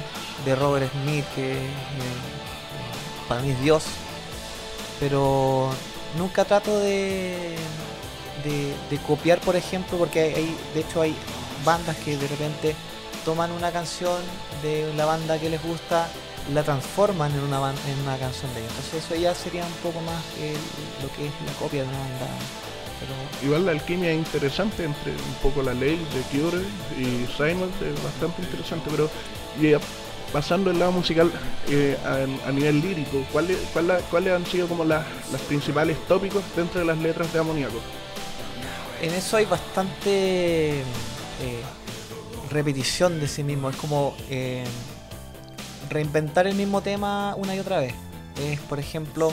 de 0.45 0.55
Robert 0.55 0.93
Smith, 0.93 1.25
que 1.35 1.53
eh, 1.53 1.69
para 3.31 3.41
mí 3.41 3.53
es 3.53 3.63
Dios, 3.63 3.85
pero 5.01 5.71
nunca 6.19 6.45
trato 6.45 6.81
de, 6.81 7.57
de, 8.45 8.75
de 8.91 8.99
copiar, 9.07 9.41
por 9.41 9.57
ejemplo, 9.57 9.97
porque 9.97 10.21
hay, 10.21 10.55
de 10.75 10.81
hecho 10.81 11.01
hay 11.01 11.17
bandas 11.65 11.97
que 11.97 12.19
de 12.19 12.29
repente 12.29 12.77
toman 13.25 13.53
una 13.53 13.73
canción 13.73 14.21
de 14.63 14.93
la 14.99 15.07
banda 15.07 15.39
que 15.39 15.49
les 15.49 15.63
gusta 15.63 16.09
la 16.53 16.63
transforman 16.63 17.33
en 17.33 17.41
una 17.41 17.59
en 17.71 18.01
una 18.03 18.17
canción 18.19 18.53
de 18.55 18.61
ellos. 18.61 18.73
Entonces 18.77 19.05
eso 19.05 19.15
ya 19.15 19.35
sería 19.35 19.65
un 19.65 19.73
poco 19.83 20.01
más 20.03 20.23
que 20.37 20.53
lo 21.03 21.09
que 21.15 21.27
es 21.27 21.33
la 21.47 21.53
copia 21.59 21.83
de 21.83 21.89
una 21.89 21.99
banda. 21.99 22.27
Pero 23.01 23.47
Igual 23.47 23.67
la 23.67 23.73
alquimia 23.73 24.13
es 24.13 24.19
interesante 24.19 24.85
entre 24.85 25.13
un 25.13 25.35
poco 25.43 25.63
la 25.63 25.75
ley 25.75 25.97
de 25.97 26.39
Cure 26.39 26.63
y 26.99 27.27
Simon, 27.37 27.71
es 27.83 28.03
bastante 28.03 28.43
interesante, 28.43 28.89
pero 28.91 29.11
y, 29.61 29.67
eh, 29.67 29.79
pasando 30.33 30.71
el 30.71 30.79
lado 30.79 30.93
musical 30.93 31.31
eh, 31.69 31.97
a, 32.05 32.49
a 32.49 32.53
nivel 32.53 32.81
lírico, 32.81 33.25
¿cuáles 33.33 33.59
cuál 33.73 34.01
cuáles 34.11 34.33
han 34.33 34.47
sido 34.47 34.69
como 34.69 34.85
las, 34.85 35.05
las 35.33 35.41
principales 35.43 35.97
tópicos 36.07 36.43
dentro 36.57 36.81
de 36.81 36.87
las 36.87 36.99
letras 36.99 37.33
de 37.33 37.39
Amoníaco? 37.39 37.81
en 39.05 39.13
eso 39.13 39.37
hay 39.37 39.45
bastante 39.45 40.81
eh, 40.81 41.63
repetición 42.51 43.21
de 43.21 43.29
sí 43.29 43.43
mismo. 43.43 43.69
Es 43.69 43.77
como 43.77 44.17
eh, 44.31 44.65
reinventar 45.95 46.47
el 46.47 46.55
mismo 46.55 46.83
tema 46.83 47.35
una 47.37 47.55
y 47.55 47.61
otra 47.61 47.79
vez. 47.79 47.95
Es, 48.45 48.61
por 48.61 48.79
ejemplo, 48.79 49.33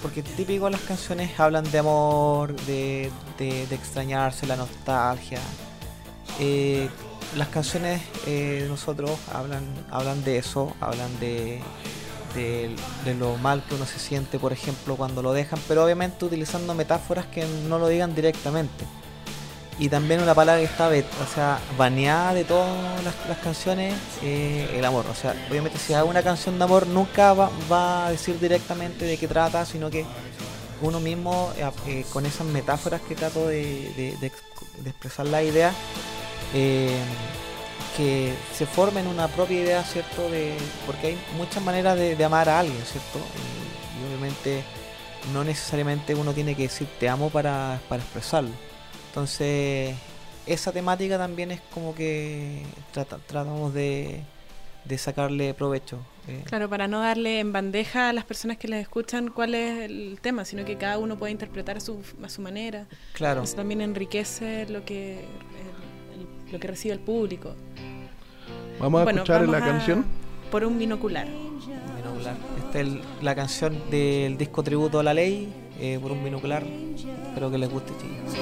porque 0.00 0.22
típico 0.22 0.68
las 0.70 0.80
canciones 0.80 1.38
hablan 1.38 1.70
de 1.70 1.78
amor, 1.78 2.56
de, 2.62 3.10
de- 3.38 3.64
extrañarse, 3.74 4.46
la 4.46 4.56
nostalgia. 4.56 5.38
Eh, 6.40 6.88
las 7.36 7.48
canciones 7.48 8.00
eh, 8.26 8.66
nosotros 8.68 9.10
hablan, 9.32 9.64
hablan 9.90 10.24
de 10.24 10.38
eso, 10.38 10.74
hablan 10.80 11.10
de, 11.20 11.60
de, 12.34 12.74
de 13.04 13.14
lo 13.14 13.36
mal 13.36 13.62
que 13.68 13.74
uno 13.74 13.86
se 13.86 13.98
siente, 13.98 14.38
por 14.38 14.52
ejemplo, 14.52 14.96
cuando 14.96 15.22
lo 15.22 15.32
dejan, 15.32 15.58
pero 15.68 15.84
obviamente 15.84 16.24
utilizando 16.24 16.74
metáforas 16.74 17.26
que 17.26 17.46
no 17.68 17.78
lo 17.78 17.88
digan 17.88 18.14
directamente. 18.14 18.84
Y 19.78 19.88
también 19.88 20.22
una 20.22 20.34
palabra 20.34 20.60
que 20.60 20.66
está 20.66 20.86
o 20.88 21.26
baneada 21.76 22.34
de 22.34 22.44
todas 22.44 22.68
las, 23.02 23.38
canciones, 23.38 23.94
eh, 24.22 24.70
el 24.76 24.84
amor. 24.84 25.06
O 25.10 25.14
sea, 25.14 25.34
obviamente 25.50 25.78
si 25.78 25.94
hago 25.94 26.08
una 26.10 26.22
canción 26.22 26.58
de 26.58 26.64
amor 26.64 26.86
nunca 26.86 27.32
va, 27.32 28.06
a 28.06 28.10
decir 28.10 28.38
directamente 28.38 29.04
de 29.06 29.16
qué 29.16 29.26
trata, 29.26 29.64
sino 29.64 29.90
que 29.90 30.04
uno 30.82 31.00
mismo, 31.00 31.52
eh, 31.56 31.68
eh, 31.86 32.04
con 32.12 32.26
esas 32.26 32.46
metáforas 32.46 33.00
que 33.00 33.14
trato 33.14 33.46
de, 33.48 33.92
de- 33.96 34.16
de 34.20 34.26
ex- 34.26 34.42
de 34.84 34.90
expresar 34.90 35.26
la 35.26 35.42
idea, 35.42 35.72
eh, 36.54 36.98
que 37.96 38.34
se 38.56 38.66
formen 38.66 39.06
una 39.06 39.28
propia 39.28 39.60
idea, 39.60 39.82
¿cierto? 39.84 40.28
De, 40.30 40.56
porque 40.86 41.08
hay 41.08 41.18
muchas 41.36 41.62
maneras 41.62 41.96
de, 41.96 42.14
de 42.16 42.24
amar 42.24 42.48
a 42.48 42.60
alguien, 42.60 42.82
¿cierto? 42.84 43.18
Y, 43.18 44.02
y 44.02 44.06
obviamente 44.08 44.62
no 45.32 45.44
necesariamente 45.44 46.14
uno 46.14 46.32
tiene 46.32 46.54
que 46.54 46.64
decir 46.64 46.88
te 47.00 47.08
amo 47.08 47.30
para, 47.30 47.80
para 47.88 48.02
expresarlo. 48.02 48.50
Entonces, 49.12 49.94
esa 50.46 50.72
temática 50.72 51.18
también 51.18 51.50
es 51.50 51.60
como 51.74 51.94
que 51.94 52.62
trata- 52.94 53.18
tratamos 53.26 53.74
de, 53.74 54.22
de 54.86 54.96
sacarle 54.98 55.52
provecho. 55.52 55.98
eh. 56.28 56.40
Claro, 56.46 56.70
para 56.70 56.88
no 56.88 57.00
darle 57.00 57.38
en 57.40 57.52
bandeja 57.52 58.08
a 58.08 58.12
las 58.14 58.24
personas 58.24 58.56
que 58.56 58.68
les 58.68 58.80
escuchan 58.80 59.28
cuál 59.28 59.54
es 59.54 59.80
el 59.90 60.18
tema, 60.22 60.46
sino 60.46 60.64
que 60.64 60.78
cada 60.78 60.96
uno 60.96 61.18
puede 61.18 61.30
interpretar 61.30 61.76
a 61.76 61.80
su, 61.80 62.00
a 62.24 62.28
su 62.30 62.40
manera. 62.40 62.86
Claro. 63.12 63.42
Eso 63.42 63.54
también 63.56 63.82
enriquece 63.82 64.66
lo 64.70 64.82
que, 64.86 65.18
el- 65.20 66.20
el- 66.20 66.52
lo 66.52 66.58
que 66.58 66.68
recibe 66.68 66.94
el 66.94 67.00
público. 67.00 67.54
Vamos 68.80 69.02
a 69.02 69.04
Bueno, 69.04 69.18
escuchar 69.20 69.40
vamos 69.46 69.60
la 69.60 69.64
a- 69.66 69.68
canción. 69.68 70.06
Por 70.50 70.64
un 70.64 70.78
binocular. 70.78 71.26
Binocular. 71.28 72.34
Esta 72.64 72.80
es 72.80 72.86
el- 72.86 73.02
la 73.20 73.34
canción 73.34 73.78
del 73.90 74.38
disco 74.38 74.62
Tributo 74.62 74.98
a 75.00 75.02
la 75.02 75.12
Ley, 75.12 75.52
eh, 75.82 75.98
por 76.00 76.12
un 76.12 76.22
binocular. 76.22 76.64
Espero 76.64 77.50
que 77.50 77.58
les 77.58 77.68
guste, 77.68 77.92
chicos. 78.00 78.38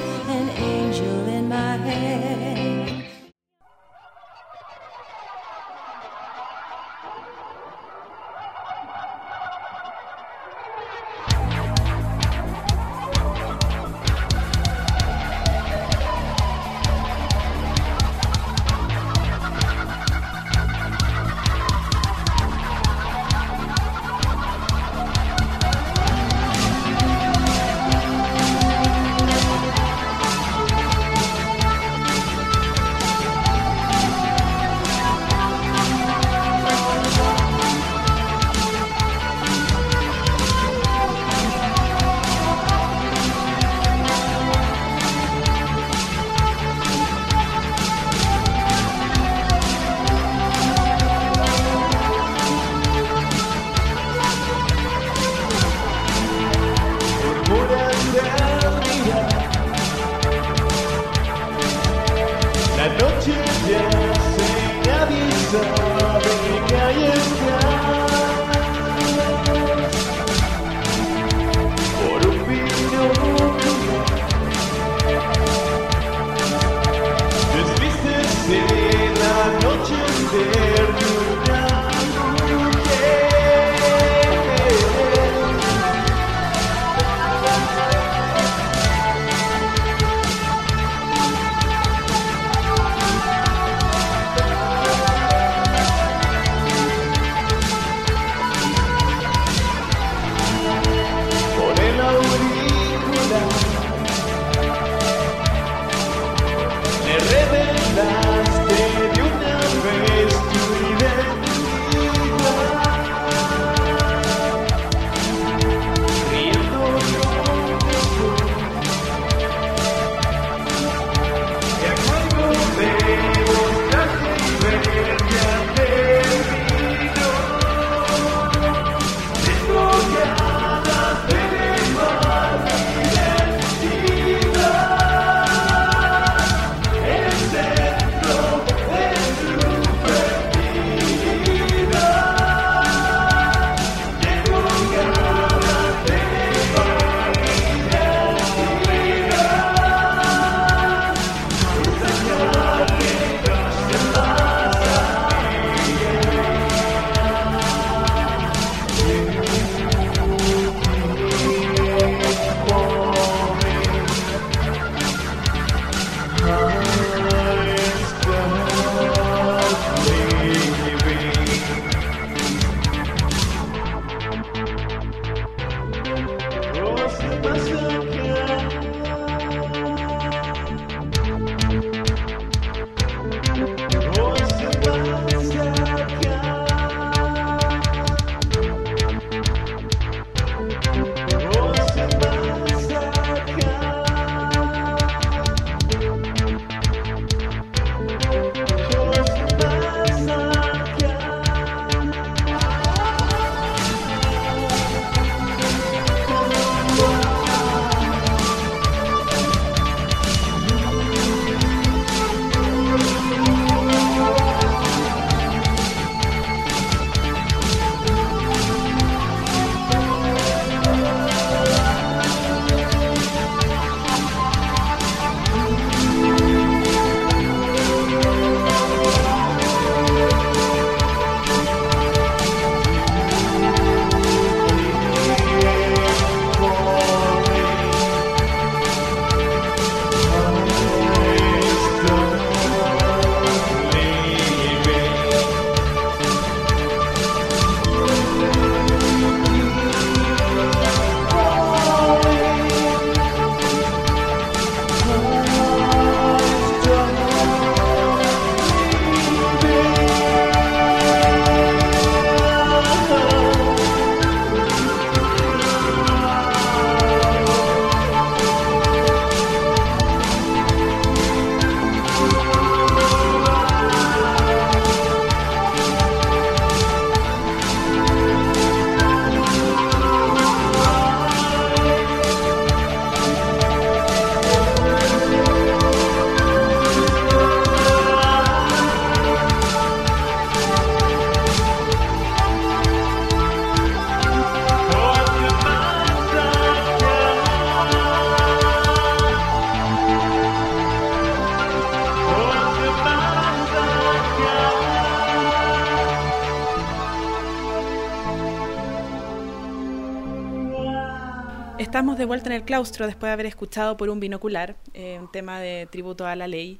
De 312.20 312.26
vuelta 312.26 312.50
en 312.50 312.56
el 312.56 312.62
claustro 312.62 313.06
después 313.06 313.28
de 313.30 313.32
haber 313.32 313.46
escuchado 313.46 313.96
por 313.96 314.10
un 314.10 314.20
binocular, 314.20 314.76
eh, 314.94 315.18
un 315.18 315.32
tema 315.32 315.58
de 315.58 315.88
tributo 315.90 316.26
a 316.26 316.36
la 316.36 316.46
ley 316.46 316.78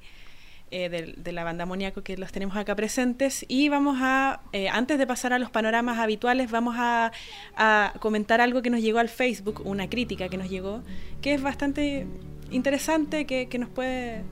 eh, 0.71 0.89
de, 0.89 1.15
de 1.17 1.33
la 1.33 1.43
banda 1.43 1.65
Amoníaco 1.65 2.03
que 2.03 2.17
los 2.17 2.31
tenemos 2.31 2.57
acá 2.57 2.77
presentes. 2.77 3.45
Y 3.49 3.69
vamos 3.69 3.99
a, 4.01 4.43
eh, 4.53 4.69
antes 4.69 4.99
de 4.99 5.07
pasar 5.07 5.33
a 5.33 5.39
los 5.39 5.51
panoramas 5.51 5.99
habituales, 5.99 6.51
vamos 6.51 6.77
a, 6.79 7.11
a 7.57 7.95
comentar 7.99 8.41
algo 8.41 8.63
que 8.63 8.71
nos 8.71 8.81
llegó 8.81 9.01
al 9.01 9.09
Facebook, 9.09 9.63
una 9.65 9.89
crítica 9.89 10.29
que 10.29 10.37
nos 10.37 10.49
llegó, 10.49 10.83
que 11.23 11.35
es 11.35 11.43
bastante 11.43 12.07
interesante, 12.51 13.25
que, 13.25 13.49
que 13.49 13.59
nos 13.59 13.71
puede 13.71 14.23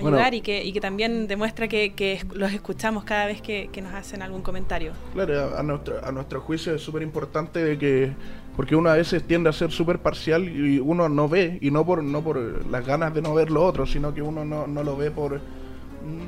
Bueno. 0.00 0.16
ayudar 0.18 0.34
y, 0.34 0.40
que, 0.40 0.64
y 0.64 0.72
que 0.72 0.80
también 0.80 1.26
demuestra 1.26 1.68
que, 1.68 1.94
que 1.94 2.20
los 2.34 2.52
escuchamos 2.52 3.04
cada 3.04 3.26
vez 3.26 3.40
que, 3.40 3.70
que 3.72 3.82
nos 3.82 3.94
hacen 3.94 4.22
algún 4.22 4.42
comentario. 4.42 4.92
Claro, 5.14 5.56
a, 5.56 5.62
nuestro, 5.62 6.04
a 6.04 6.12
nuestro 6.12 6.40
juicio 6.40 6.74
es 6.74 6.82
súper 6.82 7.02
importante 7.02 7.64
de 7.64 7.78
que, 7.78 8.12
porque 8.56 8.76
uno 8.76 8.90
a 8.90 8.94
veces 8.94 9.22
tiende 9.22 9.48
a 9.48 9.52
ser 9.52 9.70
súper 9.70 9.98
parcial 9.98 10.44
y 10.48 10.78
uno 10.78 11.08
no 11.08 11.28
ve, 11.28 11.58
y 11.60 11.70
no 11.70 11.84
por, 11.84 12.02
no 12.02 12.22
por 12.22 12.66
las 12.66 12.86
ganas 12.86 13.14
de 13.14 13.22
no 13.22 13.34
ver 13.34 13.50
lo 13.50 13.64
otro, 13.64 13.86
sino 13.86 14.12
que 14.12 14.22
uno 14.22 14.44
no, 14.44 14.66
no 14.66 14.82
lo 14.82 14.96
ve 14.96 15.10
por, 15.10 15.40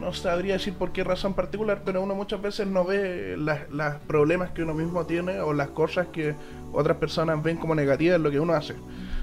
no 0.00 0.12
sabría 0.12 0.54
decir 0.54 0.74
por 0.74 0.92
qué 0.92 1.04
razón 1.04 1.34
particular, 1.34 1.82
pero 1.84 2.02
uno 2.02 2.14
muchas 2.14 2.42
veces 2.42 2.66
no 2.66 2.84
ve 2.84 3.36
las 3.36 3.96
problemas 4.06 4.50
que 4.50 4.62
uno 4.62 4.74
mismo 4.74 5.06
tiene 5.06 5.40
o 5.40 5.52
las 5.52 5.68
cosas 5.68 6.08
que 6.08 6.34
otras 6.72 6.96
personas 6.96 7.42
ven 7.42 7.56
como 7.56 7.74
negativas 7.74 8.16
en 8.16 8.22
lo 8.22 8.30
que 8.30 8.40
uno 8.40 8.54
hace. 8.54 8.74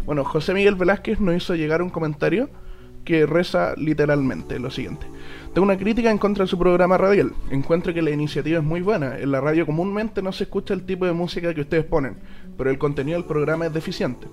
Bueno, 0.06 0.24
José 0.24 0.54
Miguel 0.54 0.76
Velázquez 0.76 1.20
nos 1.20 1.36
hizo 1.36 1.56
llegar 1.56 1.82
un 1.82 1.90
comentario 1.90 2.50
que 3.06 3.26
reza 3.26 3.74
literalmente 3.78 4.60
lo 4.60 4.70
siguiente. 4.70 5.06
Tengo 5.54 5.64
una 5.66 5.78
crítica 5.78 6.12
en 6.12 6.18
contra 6.18 6.44
de 6.44 6.50
su 6.50 6.60
programa 6.60 6.98
radial. 6.98 7.32
Encuentro 7.50 7.94
que 7.94 8.02
la 8.02 8.12
iniciativa 8.12 8.58
es 8.60 8.64
muy 8.66 8.82
buena. 8.82 9.18
En 9.18 9.32
la 9.32 9.40
radio 9.40 9.66
comúnmente 9.66 10.22
no 10.22 10.34
se 10.34 10.44
escucha 10.44 10.74
el 10.74 10.84
tipo 10.86 11.06
de 11.06 11.14
música 11.14 11.54
que 11.54 11.62
ustedes 11.62 11.86
ponen, 11.86 12.18
pero 12.58 12.70
el 12.70 12.78
contenido 12.78 13.18
del 13.18 13.26
programa 13.28 13.68
es 13.68 13.74
deficiente. 13.74 14.28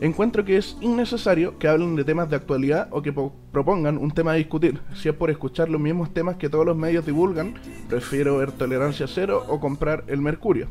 Encuentro 0.00 0.44
que 0.44 0.56
es 0.56 0.76
innecesario 0.80 1.58
que 1.58 1.66
hablen 1.68 1.96
de 1.96 2.04
temas 2.04 2.30
de 2.30 2.36
actualidad 2.36 2.88
o 2.92 3.02
que 3.02 3.12
po- 3.12 3.34
propongan 3.52 3.98
un 3.98 4.10
tema 4.12 4.32
a 4.32 4.34
discutir. 4.34 4.80
Si 4.94 5.08
es 5.08 5.14
por 5.14 5.28
escuchar 5.30 5.68
los 5.68 5.80
mismos 5.80 6.12
temas 6.14 6.36
que 6.36 6.48
todos 6.48 6.64
los 6.66 6.76
medios 6.76 7.04
divulgan, 7.04 7.54
prefiero 7.88 8.38
ver 8.38 8.52
Tolerancia 8.52 9.06
Cero 9.08 9.44
o 9.48 9.58
comprar 9.60 10.04
El 10.06 10.20
Mercurio. 10.20 10.68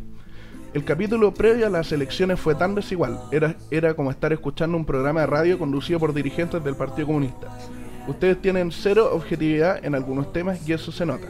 El 0.77 0.83
capítulo 0.83 1.33
previo 1.33 1.65
a 1.65 1.71
las 1.71 1.91
elecciones 1.91 2.39
fue 2.39 2.53
tan 2.53 2.75
desigual, 2.75 3.19
era, 3.31 3.55
era 3.71 3.95
como 3.95 4.11
estar 4.11 4.31
escuchando 4.31 4.77
un 4.77 4.85
programa 4.85 5.21
de 5.21 5.25
radio 5.25 5.57
conducido 5.57 5.99
por 5.99 6.13
dirigentes 6.13 6.63
del 6.63 6.75
Partido 6.75 7.07
Comunista. 7.07 7.47
Ustedes 8.07 8.39
tienen 8.43 8.71
cero 8.71 9.09
objetividad 9.11 9.83
en 9.83 9.95
algunos 9.95 10.31
temas 10.31 10.69
y 10.69 10.73
eso 10.73 10.91
se 10.91 11.03
nota. 11.03 11.29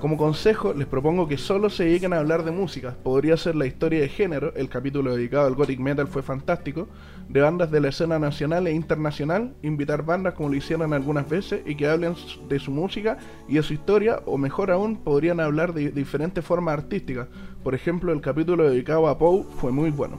Como 0.00 0.16
consejo, 0.16 0.72
les 0.72 0.86
propongo 0.86 1.28
que 1.28 1.36
solo 1.36 1.68
se 1.68 1.84
dediquen 1.84 2.14
a 2.14 2.20
hablar 2.20 2.42
de 2.42 2.52
música. 2.52 2.96
Podría 3.02 3.36
ser 3.36 3.54
la 3.54 3.66
historia 3.66 4.00
de 4.00 4.08
género, 4.08 4.54
el 4.56 4.70
capítulo 4.70 5.14
dedicado 5.14 5.46
al 5.46 5.56
gothic 5.56 5.80
metal 5.80 6.08
fue 6.08 6.22
fantástico, 6.22 6.88
de 7.28 7.40
bandas 7.40 7.70
de 7.70 7.80
la 7.80 7.88
escena 7.88 8.18
nacional 8.18 8.66
e 8.66 8.72
internacional, 8.72 9.54
invitar 9.62 10.04
bandas 10.04 10.34
como 10.34 10.50
lo 10.50 10.56
hicieron 10.56 10.92
algunas 10.92 11.28
veces 11.28 11.62
y 11.66 11.74
que 11.74 11.88
hablen 11.88 12.14
de 12.48 12.58
su 12.58 12.70
música 12.70 13.18
y 13.48 13.54
de 13.54 13.62
su 13.62 13.72
historia, 13.72 14.20
o 14.26 14.38
mejor 14.38 14.70
aún, 14.70 14.96
podrían 14.96 15.40
hablar 15.40 15.72
de 15.72 15.90
diferentes 15.90 16.44
formas 16.44 16.74
artísticas. 16.78 17.28
Por 17.62 17.74
ejemplo, 17.74 18.12
el 18.12 18.20
capítulo 18.20 18.68
dedicado 18.68 19.08
a 19.08 19.18
Poe 19.18 19.44
fue 19.60 19.72
muy 19.72 19.90
bueno. 19.90 20.18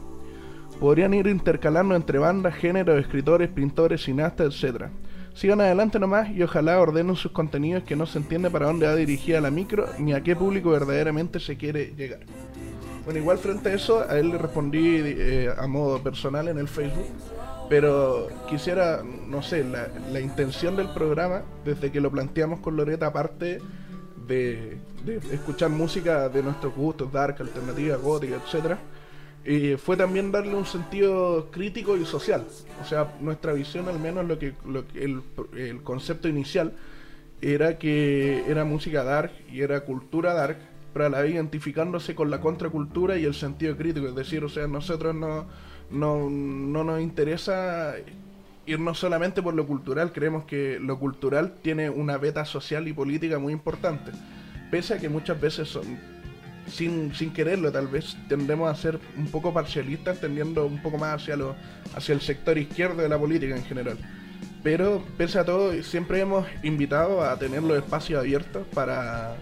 Podrían 0.80 1.13
ir 1.13 1.28
intercalando 1.28 1.96
entre 1.96 2.20
bandas, 2.20 2.56
géneros, 2.56 3.00
escritores, 3.00 3.50
pintores, 3.50 4.04
cineastas, 4.04 4.62
etc. 4.62 4.88
Sigan 5.34 5.62
adelante 5.62 6.00
nomás 6.00 6.30
y 6.32 6.44
ojalá 6.44 6.80
ordenen 6.80 7.15
sus 7.15 7.32
contenidos 7.32 7.84
que 7.84 7.96
no 7.96 8.06
se 8.06 8.20
entiende 8.20 8.50
para 8.50 8.68
dónde 8.68 8.88
va 8.88 8.96
dirigida 8.96 9.41
la 9.41 9.52
micro 9.52 9.88
ni 10.00 10.13
a 10.13 10.22
qué 10.22 10.36
público 10.36 10.72
verdaderamente 10.72 11.39
se 11.39 11.56
quiere 11.58 11.94
llegar. 11.96 12.20
Bueno, 13.06 13.20
igual 13.20 13.38
frente 13.38 13.70
a 13.70 13.74
eso, 13.74 14.04
a 14.10 14.18
él 14.18 14.30
le 14.30 14.38
respondí 14.39 15.00
eh, 15.04 15.54
a 15.56 15.68
modo 15.68 16.02
personal 16.02 16.48
en 16.48 16.58
el 16.58 16.68
Facebook, 16.68 17.06
pero 17.70 18.28
quisiera, 18.50 19.04
no 19.04 19.44
sé, 19.44 19.63
la, 19.63 19.88
la 20.12 20.20
intención 20.20 20.76
del 20.76 20.89
programa, 20.89 21.44
desde 21.63 21.91
que 21.91 22.02
lo 22.02 22.10
planteamos 22.10 22.62
con 22.62 22.76
Loreta, 22.76 23.08
aparte 23.08 23.60
de, 24.28 24.78
escuchar 25.32 25.70
música 25.70 26.30
de 26.30 26.41
nuestros 26.41 26.74
gustos, 26.76 27.12
dark, 27.12 27.36
alternativa, 27.39 27.96
gótica, 27.98 28.38
etcétera, 28.44 28.80
y 29.46 29.76
fue 29.76 29.96
también 29.96 30.32
darle 30.32 30.56
un 30.56 30.65
sentido 30.65 31.50
crítico 31.52 31.96
y 31.98 32.06
social. 32.06 32.44
O 32.82 32.86
sea, 32.86 33.13
nuestra 33.22 33.54
visión, 33.54 33.88
al 33.88 34.00
menos 34.00 34.26
lo 34.26 34.39
que, 34.39 34.54
lo 34.65 34.88
que 34.88 35.04
el, 35.04 35.22
el 35.56 35.84
concepto 35.84 36.28
inicial, 36.28 36.74
era 37.41 37.78
que 37.78 38.44
era 38.48 38.65
música 38.65 39.04
dark 39.04 39.32
y 39.52 39.62
era 39.62 39.82
cultura 39.82 40.34
dark, 40.34 40.58
pero 40.96 41.08
a 41.08 41.10
la 41.10 41.20
vez 41.20 41.34
identificándose 41.34 42.16
con 42.16 42.32
la 42.32 42.40
contracultura 42.40 43.18
y 43.18 43.26
el 43.26 43.34
sentido 43.34 43.76
crítico. 43.76 44.08
Es 44.08 44.16
decir, 44.16 44.46
o 44.46 44.48
sea, 44.48 44.66
nosotros 44.66 45.14
no, 45.14 45.46
no, 45.92 46.30
no 46.30 46.86
nos 46.86 47.02
interesa 47.02 47.96
irnos 48.66 48.98
solamente 48.98 49.44
por 49.44 49.56
lo 49.56 49.68
cultural, 49.68 50.14
creemos 50.14 50.46
que 50.46 50.80
lo 50.80 50.98
cultural 50.98 51.56
tiene 51.62 51.90
una 51.90 52.18
beta 52.18 52.46
social 52.46 52.88
y 52.88 52.94
política 52.94 53.40
muy 53.40 53.52
importante. 53.52 54.14
Pese 54.72 54.94
a 54.94 54.98
que 54.98 55.10
muchas 55.10 55.42
veces 55.42 55.68
son, 55.68 56.00
sin, 56.72 57.14
sin 57.14 57.34
quererlo 57.34 57.74
tal 57.74 57.90
vez 57.90 58.16
tendemos 58.30 58.72
a 58.72 58.82
ser 58.82 58.98
un 59.18 59.28
poco 59.28 59.54
parcialistas, 59.54 60.22
tendiendo 60.22 60.66
un 60.66 60.82
poco 60.82 60.98
más 60.98 61.22
hacia, 61.22 61.36
lo, 61.36 61.58
hacia 61.94 62.14
el 62.14 62.22
sector 62.22 62.58
izquierdo 62.58 63.02
de 63.02 63.10
la 63.10 63.20
política 63.20 63.54
en 63.54 63.66
general. 63.66 63.98
Pero 64.64 65.04
pese 65.18 65.40
a 65.40 65.44
todo, 65.44 65.74
siempre 65.84 66.22
hemos 66.22 66.48
invitado 66.64 67.22
a 67.22 67.38
tener 67.38 67.64
los 67.64 67.78
espacios 67.78 68.22
abiertos 68.22 68.66
para, 68.74 69.36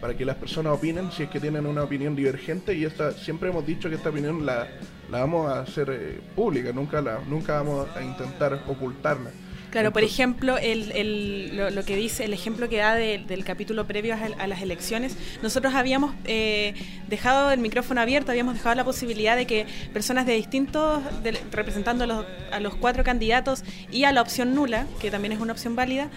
para 0.00 0.14
que 0.16 0.24
las 0.24 0.36
personas 0.36 0.72
opinen 0.74 1.10
si 1.12 1.22
es 1.24 1.30
que 1.30 1.40
tienen 1.40 1.66
una 1.66 1.82
opinión 1.82 2.14
divergente 2.14 2.74
y 2.74 2.84
esta 2.84 3.12
siempre 3.12 3.48
hemos 3.50 3.66
dicho 3.66 3.88
que 3.88 3.96
esta 3.96 4.10
opinión 4.10 4.44
la, 4.44 4.66
la 5.10 5.20
vamos 5.20 5.50
a 5.50 5.60
hacer 5.60 5.88
eh, 5.90 6.20
pública, 6.34 6.72
nunca, 6.72 7.00
la, 7.00 7.20
nunca 7.28 7.54
vamos 7.54 7.88
a 7.96 8.02
intentar 8.02 8.62
ocultarla. 8.68 9.30
Claro, 9.70 9.92
por 9.92 10.04
ejemplo, 10.04 10.56
el, 10.56 10.90
el- 10.92 11.56
lo, 11.56 11.68
lo 11.70 11.84
que 11.84 11.96
dice, 11.96 12.24
el 12.24 12.32
ejemplo 12.32 12.68
que 12.68 12.76
da 12.78 12.94
de- 12.94 13.18
del 13.26 13.44
capítulo 13.44 13.84
previo 13.86 14.14
a, 14.14 14.18
a 14.42 14.46
las 14.46 14.62
elecciones, 14.62 15.16
nosotros 15.42 15.74
habíamos 15.74 16.14
eh, 16.24 16.72
dejado 17.08 17.50
el 17.50 17.58
micrófono 17.60 18.00
abierto, 18.00 18.30
habíamos 18.30 18.54
dejado 18.54 18.74
la 18.74 18.84
posibilidad 18.84 19.36
de 19.36 19.46
que 19.46 19.66
personas 19.92 20.24
de 20.24 20.34
distintos, 20.34 21.02
de- 21.22 21.38
representando 21.50 22.04
a 22.04 22.06
los, 22.06 22.24
a 22.52 22.60
los 22.60 22.74
cuatro 22.76 23.04
candidatos 23.04 23.64
y 23.90 24.04
a 24.04 24.12
la 24.12 24.22
opción 24.22 24.54
nula, 24.54 24.86
que 25.00 25.10
también 25.10 25.32
es 25.32 25.40
una 25.40 25.52
opción 25.52 25.76
válida, 25.76 26.08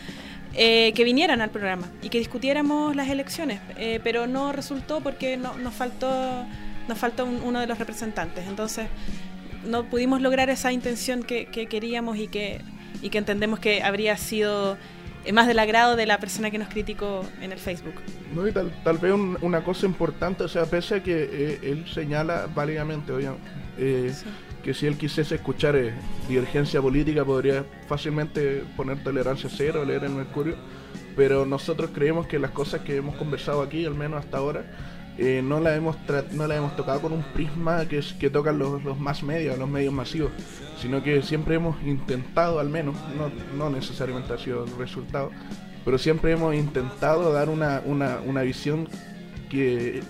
eh, 0.55 0.91
que 0.95 1.03
vinieran 1.03 1.41
al 1.41 1.49
programa 1.51 1.87
y 2.01 2.09
que 2.09 2.17
discutiéramos 2.19 2.95
las 2.95 3.07
elecciones, 3.09 3.59
Eh, 3.77 3.99
pero 4.03 4.27
no 4.27 4.51
resultó 4.51 4.99
porque 5.01 5.37
no, 5.37 5.57
nos 5.57 5.73
faltó, 5.73 6.45
nos 6.87 6.97
faltó 6.97 7.25
un- 7.25 7.41
uno 7.43 7.59
de 7.59 7.67
los 7.67 7.77
representantes. 7.79 8.47
Entonces, 8.47 8.87
no 9.65 9.83
pudimos 9.85 10.21
lograr 10.21 10.49
esa 10.49 10.71
intención 10.71 11.23
que, 11.23 11.45
que 11.47 11.67
queríamos 11.67 12.17
y 12.17 12.27
que, 12.27 12.61
y 13.01 13.09
que 13.09 13.17
entendemos 13.19 13.59
que 13.59 13.83
habría 13.83 14.17
sido 14.17 14.77
eh, 15.25 15.33
más 15.33 15.47
del 15.47 15.59
agrado 15.59 15.95
de 15.97 16.05
la 16.05 16.17
persona 16.17 16.49
que 16.49 16.57
nos 16.57 16.69
criticó 16.69 17.25
en 17.41 17.51
el 17.51 17.59
Facebook. 17.59 17.95
No, 18.33 18.47
y 18.47 18.51
tal, 18.53 18.71
tal 18.83 18.97
vez 18.97 19.11
un- 19.13 19.37
una 19.41 19.63
cosa 19.63 19.85
importante, 19.85 20.43
o 20.45 20.47
sea, 20.47 20.65
pese 20.65 20.95
a 20.95 21.03
que 21.03 21.29
eh, 21.31 21.59
él 21.61 21.85
señala 21.93 22.47
válidamente, 22.55 23.11
oye, 23.11 23.29
eh, 23.77 24.11
Sí. 24.13 24.25
Que 24.63 24.73
si 24.73 24.87
él 24.87 24.97
quisiese 24.97 25.35
escuchar 25.35 25.75
eh, 25.75 25.93
divergencia 26.27 26.81
política 26.81 27.23
podría 27.25 27.65
fácilmente 27.87 28.63
poner 28.75 29.03
tolerancia 29.03 29.49
cero, 29.51 29.85
leer 29.85 30.03
el 30.03 30.11
Mercurio, 30.11 30.55
pero 31.15 31.45
nosotros 31.45 31.91
creemos 31.93 32.27
que 32.27 32.39
las 32.39 32.51
cosas 32.51 32.81
que 32.81 32.97
hemos 32.97 33.15
conversado 33.15 33.61
aquí, 33.61 33.85
al 33.85 33.95
menos 33.95 34.19
hasta 34.19 34.37
ahora, 34.37 34.65
eh, 35.17 35.41
no 35.43 35.59
las 35.59 35.77
hemos 35.77 35.97
no 36.31 36.47
las 36.47 36.57
hemos 36.57 36.77
tocado 36.77 37.01
con 37.01 37.11
un 37.11 37.23
prisma 37.23 37.85
que, 37.87 37.97
es, 37.97 38.13
que 38.13 38.29
tocan 38.29 38.57
los, 38.57 38.81
los 38.83 38.97
más 38.99 39.21
medios, 39.21 39.57
los 39.57 39.67
medios 39.67 39.93
masivos, 39.93 40.31
sino 40.81 41.03
que 41.03 41.21
siempre 41.21 41.55
hemos 41.55 41.75
intentado, 41.83 42.59
al 42.59 42.69
menos, 42.69 42.95
no, 43.17 43.29
no 43.57 43.69
necesariamente 43.69 44.33
ha 44.33 44.37
sido 44.37 44.63
el 44.63 44.77
resultado, 44.77 45.31
pero 45.83 45.97
siempre 45.97 46.31
hemos 46.31 46.55
intentado 46.55 47.33
dar 47.33 47.49
una, 47.49 47.81
una, 47.85 48.19
una 48.25 48.43
visión 48.43 48.87
que 49.49 50.01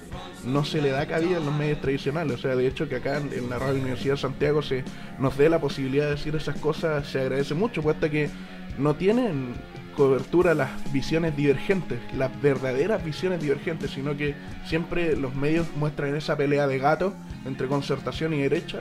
no 0.45 0.65
se 0.65 0.81
le 0.81 0.89
da 0.89 1.07
cabida 1.07 1.37
en 1.37 1.45
los 1.45 1.55
medios 1.55 1.81
tradicionales. 1.81 2.39
O 2.39 2.41
sea, 2.41 2.55
de 2.55 2.67
hecho 2.67 2.87
que 2.87 2.97
acá 2.97 3.17
en, 3.17 3.49
la 3.49 3.57
Radio 3.57 3.81
Universidad 3.81 4.15
de 4.15 4.21
Santiago 4.21 4.61
se 4.61 4.83
nos 5.17 5.37
dé 5.37 5.49
la 5.49 5.59
posibilidad 5.59 6.05
de 6.05 6.11
decir 6.11 6.35
esas 6.35 6.57
cosas, 6.57 7.07
se 7.07 7.21
agradece 7.21 7.53
mucho, 7.53 7.81
puesto 7.81 8.09
que 8.09 8.29
no 8.77 8.95
tienen 8.95 9.53
cobertura 9.95 10.53
las 10.53 10.69
visiones 10.93 11.35
divergentes, 11.35 11.99
las 12.15 12.39
verdaderas 12.41 13.03
visiones 13.03 13.41
divergentes, 13.41 13.91
sino 13.91 14.15
que 14.15 14.35
siempre 14.65 15.15
los 15.15 15.35
medios 15.35 15.67
muestran 15.75 16.15
esa 16.15 16.37
pelea 16.37 16.67
de 16.67 16.77
gato 16.77 17.13
entre 17.45 17.67
concertación 17.67 18.33
y 18.33 18.41
derecha. 18.41 18.79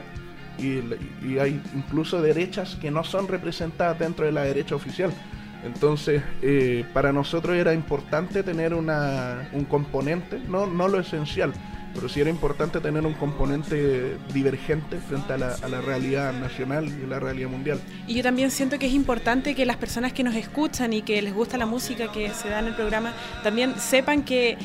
Y, 0.59 0.83
y 1.25 1.39
hay 1.39 1.63
incluso 1.75 2.21
derechas 2.21 2.77
que 2.81 2.91
no 2.91 3.05
son 3.05 3.29
representadas 3.29 3.99
dentro 3.99 4.27
de 4.27 4.33
la 4.33 4.43
derecha 4.43 4.75
oficial. 4.75 5.13
Entonces, 5.65 6.23
eh, 6.43 6.85
para 6.93 7.13
nosotros 7.13 7.57
era 7.57 7.75
importante 7.75 8.43
tener 8.43 8.75
una, 8.75 9.49
un 9.53 9.65
componente, 9.65 10.41
no, 10.49 10.67
no 10.67 10.89
lo 10.89 11.01
esencial, 11.01 11.53
pero 11.95 12.09
sí 12.09 12.21
era 12.21 12.31
importante 12.31 12.81
tener 12.81 13.05
un 13.05 13.15
componente 13.15 14.17
divergente 14.33 14.99
frente 14.99 15.33
a 15.33 15.39
la, 15.39 15.55
a 15.55 15.69
la 15.69 15.81
realidad 15.81 16.33
nacional 16.33 16.87
y 16.87 17.07
la 17.07 17.19
realidad 17.19 17.49
mundial. 17.49 17.81
Y 18.07 18.15
yo 18.15 18.23
también 18.23 18.51
siento 18.51 18.79
que 18.79 18.87
es 18.87 18.93
importante 18.93 19.55
que 19.55 19.67
las 19.67 19.77
personas 19.77 20.13
que 20.13 20.23
nos 20.23 20.37
escuchan 20.37 20.93
y 20.93 21.03
que 21.03 21.21
les 21.23 21.35
gusta 21.35 21.59
la 21.59 21.67
música 21.67 22.13
que 22.13 22.31
se 22.31 22.49
da 22.51 22.61
en 22.61 22.69
el 22.69 22.75
programa 22.75 23.13
también 23.43 23.75
sepan 23.79 24.23
que, 24.23 24.57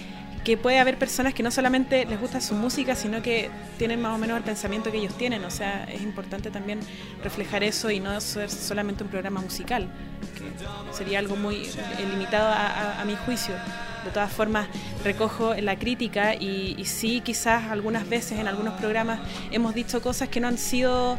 que 0.43 0.57
puede 0.57 0.79
haber 0.79 0.97
personas 0.97 1.33
que 1.33 1.41
no 1.41 1.51
solamente 1.51 2.05
les 2.05 2.19
gusta 2.19 2.41
su 2.41 2.55
música, 2.55 2.95
sino 2.95 3.21
que 3.21 3.49
tienen 3.77 4.01
más 4.01 4.15
o 4.15 4.17
menos 4.17 4.37
el 4.37 4.43
pensamiento 4.43 4.91
que 4.91 4.97
ellos 4.97 5.17
tienen. 5.17 5.43
O 5.45 5.51
sea, 5.51 5.85
es 5.85 6.01
importante 6.01 6.51
también 6.51 6.79
reflejar 7.23 7.63
eso 7.63 7.89
y 7.89 7.99
no 7.99 8.19
ser 8.19 8.49
solamente 8.49 9.03
un 9.03 9.09
programa 9.09 9.41
musical, 9.41 9.87
que 10.35 10.95
sería 10.95 11.19
algo 11.19 11.35
muy 11.35 11.69
limitado 12.09 12.49
a, 12.53 13.03
mi 13.05 13.15
juicio. 13.15 13.55
De 14.03 14.11
todas 14.11 14.31
formas, 14.33 14.67
recojo 15.03 15.53
la 15.55 15.77
crítica 15.77 16.35
y, 16.35 16.75
y 16.77 16.85
sí, 16.85 17.21
quizás 17.21 17.71
algunas 17.71 18.07
veces 18.09 18.37
en 18.37 18.47
algunos 18.47 18.73
programas 18.73 19.21
hemos 19.51 19.73
dicho 19.73 20.01
cosas 20.01 20.27
que 20.27 20.41
no 20.41 20.49
han 20.49 20.57
sido 20.57 21.17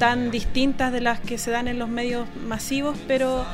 tan 0.00 0.30
distintas 0.30 0.92
de 0.92 1.00
las 1.00 1.20
que 1.20 1.38
se 1.38 1.50
dan 1.50 1.68
en 1.68 1.78
los 1.78 1.88
medios 1.88 2.26
masivos, 2.46 2.96
pero, 3.06 3.44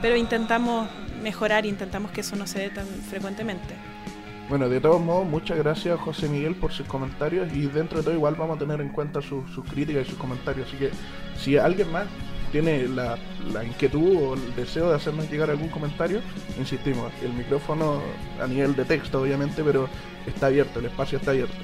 pero 0.00 0.16
intentamos 0.16 0.88
mejorar, 1.22 1.66
intentamos 1.66 2.10
que 2.10 2.22
eso 2.22 2.36
no 2.36 2.46
se 2.46 2.60
dé 2.60 2.70
tan 2.70 2.86
frecuentemente. 2.86 3.74
Bueno, 4.48 4.68
de 4.68 4.80
todos 4.80 5.00
modos, 5.00 5.26
muchas 5.26 5.58
gracias 5.58 5.98
José 5.98 6.28
Miguel 6.28 6.54
por 6.54 6.72
sus 6.72 6.86
comentarios 6.86 7.52
y 7.52 7.66
dentro 7.66 7.98
de 7.98 8.04
todo 8.04 8.14
igual 8.14 8.36
vamos 8.36 8.56
a 8.56 8.58
tener 8.60 8.80
en 8.80 8.90
cuenta 8.90 9.20
sus, 9.20 9.50
sus 9.50 9.64
críticas 9.64 10.06
y 10.06 10.10
sus 10.10 10.18
comentarios. 10.18 10.68
Así 10.68 10.76
que 10.76 10.90
si 11.36 11.56
alguien 11.56 11.90
más 11.90 12.06
tiene 12.52 12.86
la, 12.86 13.18
la 13.52 13.64
inquietud 13.64 14.16
o 14.16 14.34
el 14.34 14.54
deseo 14.54 14.88
de 14.90 14.94
hacernos 14.94 15.28
llegar 15.28 15.50
algún 15.50 15.68
comentario, 15.68 16.20
insistimos, 16.60 17.12
el 17.24 17.32
micrófono 17.32 18.00
a 18.40 18.46
nivel 18.46 18.76
de 18.76 18.84
texto 18.84 19.20
obviamente, 19.20 19.64
pero 19.64 19.88
está 20.26 20.46
abierto, 20.46 20.78
el 20.78 20.86
espacio 20.86 21.18
está 21.18 21.32
abierto. 21.32 21.56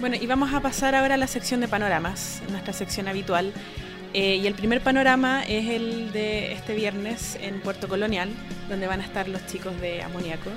Bueno, 0.00 0.16
y 0.20 0.26
vamos 0.26 0.52
a 0.52 0.60
pasar 0.60 0.96
ahora 0.96 1.14
a 1.14 1.16
la 1.16 1.28
sección 1.28 1.60
de 1.60 1.68
panoramas, 1.68 2.42
nuestra 2.50 2.72
sección 2.72 3.06
habitual. 3.06 3.52
Eh, 4.14 4.36
y 4.36 4.46
el 4.46 4.54
primer 4.54 4.80
panorama 4.80 5.44
es 5.44 5.68
el 5.68 6.10
de 6.10 6.52
este 6.52 6.74
viernes 6.74 7.38
en 7.40 7.60
Puerto 7.60 7.86
Colonial, 7.86 8.30
donde 8.68 8.88
van 8.88 9.00
a 9.00 9.04
estar 9.04 9.28
los 9.28 9.46
chicos 9.46 9.80
de 9.80 10.02
Amoníaco. 10.02 10.50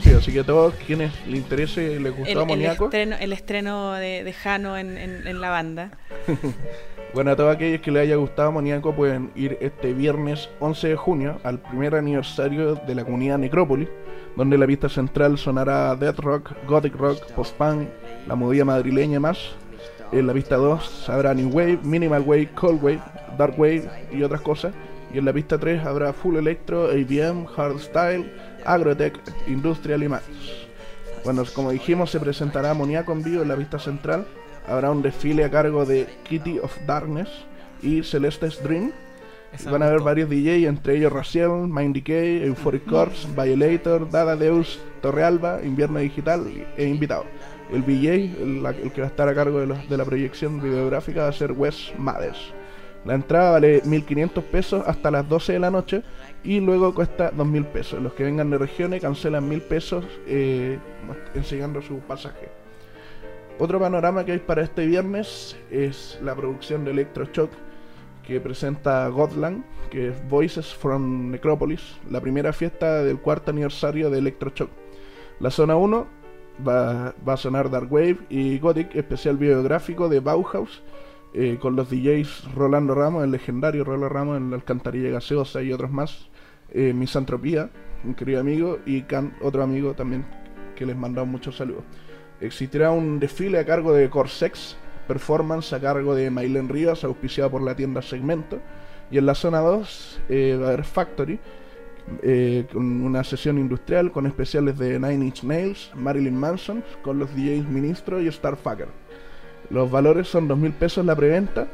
Sí, 0.00 0.12
así 0.12 0.32
que 0.32 0.40
a 0.40 0.44
todos 0.44 0.74
quienes 0.86 1.10
les 1.26 1.36
interese, 1.40 1.98
les 1.98 2.12
gustó 2.14 2.30
El, 2.30 2.36
el 2.36 2.42
Amoníaco, 2.42 2.84
estreno, 2.84 3.16
el 3.18 3.32
estreno 3.32 3.92
de, 3.94 4.24
de 4.24 4.32
Jano 4.32 4.76
en, 4.76 4.96
en- 4.98 5.26
en 5.26 5.40
la 5.40 5.50
banda. 5.50 5.90
bueno, 7.14 7.30
a 7.30 7.36
todos 7.36 7.54
aquellos 7.54 7.80
que 7.80 7.90
les 7.90 8.02
haya 8.02 8.16
gustado 8.16 8.48
Amoníaco 8.50 8.94
pueden 8.94 9.30
ir 9.34 9.56
este 9.60 9.94
viernes 9.94 10.50
11 10.60 10.88
de 10.88 10.96
junio 10.96 11.40
al 11.44 11.58
primer 11.60 11.94
aniversario 11.94 12.74
de 12.74 12.94
la 12.94 13.04
comunidad 13.04 13.38
Necrópolis, 13.38 13.88
donde 14.36 14.58
la 14.58 14.66
pista 14.66 14.88
central 14.88 15.38
sonará 15.38 15.96
Death 15.96 16.18
Rock, 16.18 16.52
Gothic 16.66 16.94
Rock, 16.94 17.24
Post-Punk, 17.32 17.88
la 18.28 18.34
movida 18.34 18.64
madrileña 18.66 19.16
y 19.16 19.20
más. 19.20 19.38
En 20.12 20.26
la 20.26 20.34
pista 20.34 20.56
2 20.56 21.08
habrá 21.08 21.32
New 21.34 21.48
Wave, 21.48 21.78
Minimal 21.82 22.22
Wave, 22.22 22.50
Cold 22.54 22.82
Wave, 22.84 23.00
Dark 23.38 23.58
Wave 23.58 23.88
y 24.12 24.22
otras 24.22 24.42
cosas. 24.42 24.72
Y 25.12 25.18
en 25.18 25.24
la 25.24 25.32
pista 25.32 25.56
3 25.58 25.84
habrá 25.86 26.12
Full 26.12 26.36
Electro, 26.36 26.84
ABM, 26.90 27.46
Hardstyle, 27.46 28.30
Agrotech, 28.66 29.18
Industrial 29.46 30.02
y 30.02 30.08
más. 30.08 30.22
Bueno, 31.24 31.42
como 31.54 31.70
dijimos, 31.72 32.10
se 32.10 32.20
presentará 32.20 32.70
Amoníaco 32.70 33.12
en 33.12 33.22
vivo 33.22 33.42
en 33.42 33.48
la 33.48 33.56
pista 33.56 33.78
central. 33.78 34.26
Habrá 34.68 34.90
un 34.90 35.02
desfile 35.02 35.44
a 35.44 35.50
cargo 35.50 35.84
de 35.84 36.06
Kitty 36.24 36.58
of 36.58 36.76
Darkness 36.86 37.28
y 37.82 38.02
Celeste's 38.02 38.62
Dream. 38.62 38.92
Van 39.70 39.82
a 39.82 39.86
haber 39.86 40.00
varios 40.00 40.28
DJ, 40.28 40.66
entre 40.66 40.96
ellos 40.96 41.12
Raciel, 41.12 41.50
Mind 41.68 41.94
Decay, 41.94 42.44
Euphoric 42.44 42.84
Corps, 42.84 43.26
Violator, 43.36 44.10
Dada 44.10 44.36
Deus, 44.36 44.78
Torrealba, 45.00 45.60
Invierno 45.64 45.98
Digital 46.00 46.46
e 46.76 46.84
invitados. 46.84 47.26
El 47.72 47.84
DJ, 47.86 48.36
el, 48.42 48.92
que 48.92 49.00
va 49.00 49.06
a 49.06 49.10
estar 49.10 49.28
a 49.28 49.34
cargo 49.34 49.58
de, 49.60 49.66
los- 49.66 49.88
de 49.88 49.96
la 49.96 50.04
proyección 50.04 50.60
videográfica, 50.60 51.22
va 51.22 51.28
a 51.28 51.32
ser 51.32 51.52
Wes 51.52 51.92
Mathers. 51.96 52.52
La 53.04 53.14
entrada 53.14 53.52
vale 53.52 53.82
1.500 53.84 54.42
pesos 54.42 54.82
hasta 54.86 55.10
las 55.12 55.28
12 55.28 55.54
de 55.54 55.58
la 55.60 55.70
noche 55.70 56.02
y 56.46 56.60
luego 56.60 56.94
cuesta 56.94 57.32
2.000 57.32 57.64
pesos. 57.66 58.00
Los 58.00 58.12
que 58.12 58.22
vengan 58.22 58.50
de 58.50 58.58
regiones 58.58 59.02
cancelan 59.02 59.50
1.000 59.50 59.62
pesos 59.62 60.04
eh, 60.28 60.78
enseñando 61.34 61.82
su 61.82 61.98
pasaje. 61.98 62.48
Otro 63.58 63.80
panorama 63.80 64.24
que 64.24 64.32
hay 64.32 64.38
para 64.38 64.62
este 64.62 64.86
viernes 64.86 65.56
es 65.72 66.18
la 66.22 66.36
producción 66.36 66.84
de 66.84 66.92
Electroshock 66.92 67.50
que 68.24 68.40
presenta 68.40 69.08
Godland, 69.08 69.64
que 69.90 70.08
es 70.08 70.28
Voices 70.28 70.72
from 70.72 71.30
Necropolis, 71.30 71.96
la 72.10 72.20
primera 72.20 72.52
fiesta 72.52 73.02
del 73.02 73.18
cuarto 73.18 73.50
aniversario 73.50 74.08
de 74.08 74.18
Electroshock. 74.18 74.70
La 75.40 75.50
zona 75.50 75.76
1 75.76 76.06
va, 76.66 77.14
va 77.26 77.32
a 77.32 77.36
sonar 77.36 77.70
Dark 77.70 77.92
Wave 77.92 78.18
y 78.28 78.58
Gothic, 78.60 78.94
especial 78.94 79.36
biográfico 79.36 80.08
de 80.08 80.20
Bauhaus, 80.20 80.82
eh, 81.34 81.58
con 81.60 81.76
los 81.76 81.90
DJs 81.90 82.54
Rolando 82.54 82.94
Ramos, 82.94 83.24
el 83.24 83.32
legendario 83.32 83.84
Rolando 83.84 84.08
Ramos 84.08 84.36
en 84.38 84.50
la 84.50 84.56
alcantarilla 84.56 85.10
gaseosa 85.10 85.62
y 85.62 85.72
otros 85.72 85.90
más. 85.90 86.30
Eh, 86.72 86.92
Misantropía, 86.92 87.70
un 88.04 88.14
querido 88.14 88.40
amigo, 88.40 88.78
y 88.86 89.04
otro 89.40 89.62
amigo 89.62 89.94
también 89.94 90.24
que 90.74 90.86
les 90.86 90.96
mandamos 90.96 91.30
muchos 91.30 91.56
saludos. 91.56 91.84
Existirá 92.40 92.90
un 92.90 93.18
desfile 93.18 93.58
a 93.58 93.64
cargo 93.64 93.92
de 93.94 94.10
Corsex, 94.10 94.76
performance 95.08 95.72
a 95.72 95.80
cargo 95.80 96.14
de 96.14 96.30
Mailen 96.30 96.68
Rivas, 96.68 97.04
auspiciado 97.04 97.50
por 97.50 97.62
la 97.62 97.74
tienda 97.74 98.02
Segmento. 98.02 98.60
Y 99.10 99.18
en 99.18 99.26
la 99.26 99.34
zona 99.34 99.60
2 99.60 100.20
eh, 100.28 100.58
va 100.60 100.66
a 100.66 100.68
haber 100.68 100.84
Factory, 100.84 101.38
eh, 102.22 102.66
una 102.74 103.24
sesión 103.24 103.58
industrial 103.58 104.12
con 104.12 104.26
especiales 104.26 104.78
de 104.78 104.98
Nine 104.98 105.26
Inch 105.26 105.42
Nails, 105.44 105.90
Marilyn 105.94 106.36
Manson, 106.36 106.84
con 107.02 107.18
los 107.18 107.34
DJs 107.34 107.68
Ministro 107.68 108.20
y 108.20 108.30
Starfucker. 108.30 108.88
Los 109.70 109.90
valores 109.90 110.28
son 110.28 110.48
2.000 110.48 110.72
pesos 110.74 111.04
la 111.04 111.16
preventa, 111.16 111.66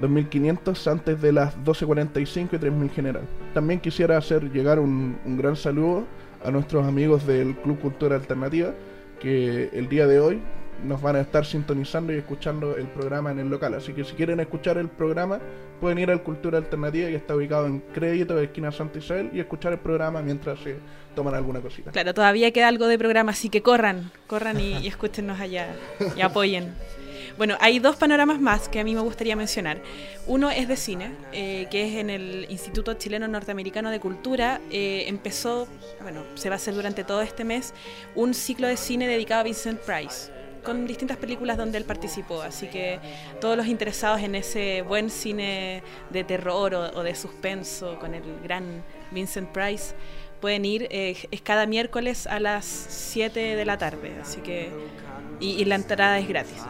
2.500 0.00 0.90
antes 0.90 1.20
de 1.20 1.32
las 1.32 1.56
12.45 1.58 2.48
y 2.52 2.56
3.000 2.56 2.90
general. 2.90 3.22
También 3.54 3.80
quisiera 3.80 4.16
hacer 4.16 4.50
llegar 4.52 4.78
un, 4.78 5.18
un 5.24 5.36
gran 5.36 5.56
saludo 5.56 6.04
a 6.44 6.50
nuestros 6.50 6.86
amigos 6.86 7.26
del 7.26 7.56
Club 7.56 7.80
Cultura 7.80 8.16
Alternativa, 8.16 8.74
que 9.20 9.70
el 9.72 9.88
día 9.88 10.06
de 10.06 10.20
hoy 10.20 10.42
nos 10.84 11.00
van 11.00 11.16
a 11.16 11.20
estar 11.20 11.44
sintonizando 11.44 12.12
y 12.12 12.16
escuchando 12.16 12.76
el 12.76 12.86
programa 12.86 13.30
en 13.30 13.38
el 13.38 13.48
local. 13.48 13.74
Así 13.74 13.92
que 13.92 14.04
si 14.04 14.14
quieren 14.14 14.40
escuchar 14.40 14.78
el 14.78 14.88
programa, 14.88 15.40
pueden 15.80 15.98
ir 15.98 16.10
al 16.10 16.22
Cultura 16.22 16.58
Alternativa, 16.58 17.08
que 17.08 17.16
está 17.16 17.34
ubicado 17.34 17.66
en 17.66 17.80
Crédito, 17.80 18.36
de 18.36 18.44
esquina 18.44 18.70
Santa 18.72 18.98
Isabel, 18.98 19.30
y 19.32 19.40
escuchar 19.40 19.72
el 19.72 19.78
programa 19.78 20.22
mientras 20.22 20.60
se 20.60 20.76
toman 21.14 21.34
alguna 21.34 21.60
cosita. 21.60 21.90
Claro, 21.90 22.12
todavía 22.14 22.50
queda 22.52 22.68
algo 22.68 22.86
de 22.88 22.98
programa, 22.98 23.32
así 23.32 23.48
que 23.48 23.62
corran, 23.62 24.10
corran 24.26 24.60
y, 24.60 24.78
y 24.78 24.86
escúchenos 24.86 25.40
allá 25.40 25.74
y 26.16 26.20
apoyen. 26.20 26.74
Bueno, 27.36 27.58
hay 27.60 27.80
dos 27.80 27.96
panoramas 27.96 28.40
más 28.40 28.66
que 28.66 28.80
a 28.80 28.84
mí 28.84 28.94
me 28.94 29.02
gustaría 29.02 29.36
mencionar. 29.36 29.82
Uno 30.26 30.50
es 30.50 30.68
de 30.68 30.76
cine, 30.76 31.10
eh, 31.32 31.66
que 31.70 31.86
es 31.86 31.96
en 31.96 32.08
el 32.08 32.46
Instituto 32.48 32.94
Chileno 32.94 33.28
Norteamericano 33.28 33.90
de 33.90 34.00
Cultura. 34.00 34.58
Eh, 34.70 35.04
empezó, 35.06 35.68
bueno, 36.00 36.22
se 36.34 36.48
va 36.48 36.54
a 36.54 36.56
hacer 36.56 36.74
durante 36.74 37.04
todo 37.04 37.20
este 37.20 37.44
mes, 37.44 37.74
un 38.14 38.32
ciclo 38.32 38.68
de 38.68 38.78
cine 38.78 39.06
dedicado 39.06 39.42
a 39.42 39.44
Vincent 39.44 39.80
Price 39.80 40.32
con 40.64 40.86
distintas 40.86 41.18
películas 41.18 41.58
donde 41.58 41.78
él 41.78 41.84
participó, 41.84 42.42
así 42.42 42.66
que 42.66 42.98
todos 43.40 43.56
los 43.56 43.68
interesados 43.68 44.20
en 44.22 44.34
ese 44.34 44.82
buen 44.82 45.10
cine 45.10 45.84
de 46.10 46.24
terror 46.24 46.74
o, 46.74 47.02
de 47.04 47.14
suspenso 47.14 48.00
con 48.00 48.14
el 48.14 48.24
gran 48.42 48.82
Vincent 49.12 49.50
Price 49.50 49.94
pueden 50.40 50.64
ir, 50.64 50.88
eh, 50.90 51.16
es 51.30 51.40
cada 51.40 51.66
miércoles 51.66 52.26
a 52.26 52.40
las 52.40 52.64
7 52.64 53.38
de 53.54 53.64
la 53.64 53.78
tarde, 53.78 54.12
así 54.20 54.40
que 54.40 54.70
y 55.38 55.64
la 55.66 55.76
entrada 55.76 56.18
es 56.18 56.26
gratis. 56.26 56.64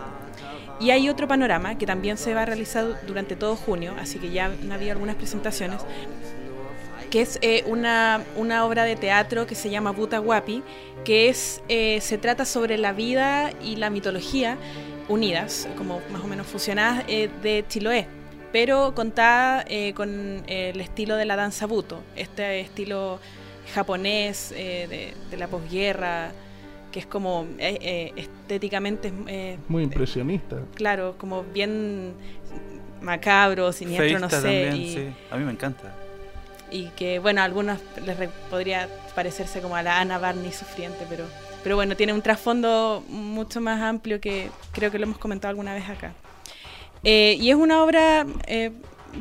Y 0.79 0.91
hay 0.91 1.09
otro 1.09 1.27
panorama 1.27 1.79
que 1.79 1.87
también 1.87 2.19
se 2.19 2.35
va 2.35 2.43
a 2.43 2.47
realizar 2.47 3.07
durante 3.07 3.35
todo 3.35 3.57
junio, 3.57 3.95
así 3.99 4.19
que 4.19 4.31
ya 4.31 4.47
han 4.47 4.73
habido 4.73 4.93
algunas 4.93 5.17
presentaciones, 5.17 5.81
que 7.11 7.23
es 7.23 7.39
eh, 7.41 7.65
una, 7.67 8.23
una 8.37 8.65
obra 8.67 8.85
de 8.85 8.97
teatro 8.97 9.47
que 9.47 9.55
se 9.55 9.71
llama 9.71 9.93
Buta 9.93 10.19
Guapi, 10.19 10.63
que 11.05 11.29
es, 11.29 11.63
eh, 11.69 12.01
se 12.03 12.19
trata 12.19 12.45
sobre 12.45 12.77
la 12.77 12.93
vida 12.93 13.53
y 13.63 13.77
la 13.77 13.89
mitología 13.89 14.59
unidas, 15.09 15.67
como 15.79 16.01
más 16.11 16.23
o 16.23 16.27
menos 16.27 16.47
fusionadas, 16.47 17.05
eh, 17.09 17.31
de 17.43 17.65
Chiloé, 17.69 18.07
pero 18.53 18.95
contada 18.95 19.65
con 19.95 20.45
el 20.47 20.81
estilo 20.81 21.17
de 21.17 21.25
la 21.25 21.37
danza 21.37 21.67
buto, 21.67 22.03
este 22.17 22.61
estilo 22.61 23.19
japonés 23.75 24.51
de, 24.51 25.15
de 25.31 25.37
la 25.37 25.49
posguerra, 25.49 26.33
que 26.97 27.01
es 27.01 27.07
como 27.07 27.47
eh, 27.59 27.77
eh, 27.83 28.13
estéticamente, 28.17 29.13
eh, 29.27 29.59
Muy 29.69 29.83
impresionista. 29.83 30.57
claro, 30.75 31.15
como 31.19 31.43
bien 31.45 32.15
macabro, 33.03 33.71
siniestro, 33.71 34.19
no 34.19 34.31
sé. 34.31 34.37
también, 34.37 34.77
y, 34.77 34.95
sí. 34.95 35.09
A 35.31 35.37
mí 35.37 35.45
me 35.45 35.53
encanta. 35.53 35.95
y 36.71 36.87
que 36.97 37.19
bueno, 37.19 37.43
a 37.43 37.45
algunos 37.45 37.81
les 38.03 38.17
re- 38.17 38.31
podría 38.49 38.89
parecerse 39.15 39.61
como 39.61 39.77
a 39.77 39.83
la 39.83 40.01
Ana 40.01 40.17
Barney 40.19 40.51
sufriente, 40.55 41.05
pero, 41.07 41.25
pero 41.63 41.77
bueno, 41.77 41.97
tiene 41.97 42.15
un 42.15 42.23
trasfondo 42.23 43.05
mucho 43.11 43.61
más 43.61 43.83
amplio 43.83 44.19
que 44.19 44.49
creo 44.73 44.91
que 44.91 44.99
lo 44.99 45.05
hemos 45.05 45.19
comentado 45.19 45.51
alguna 45.51 45.75
vez 45.75 45.87
acá. 45.91 46.15
Eh, 47.05 47.37
y 47.39 47.51
es 47.51 47.57
una 47.57 47.85
obra 47.85 48.25
eh, 48.47 48.73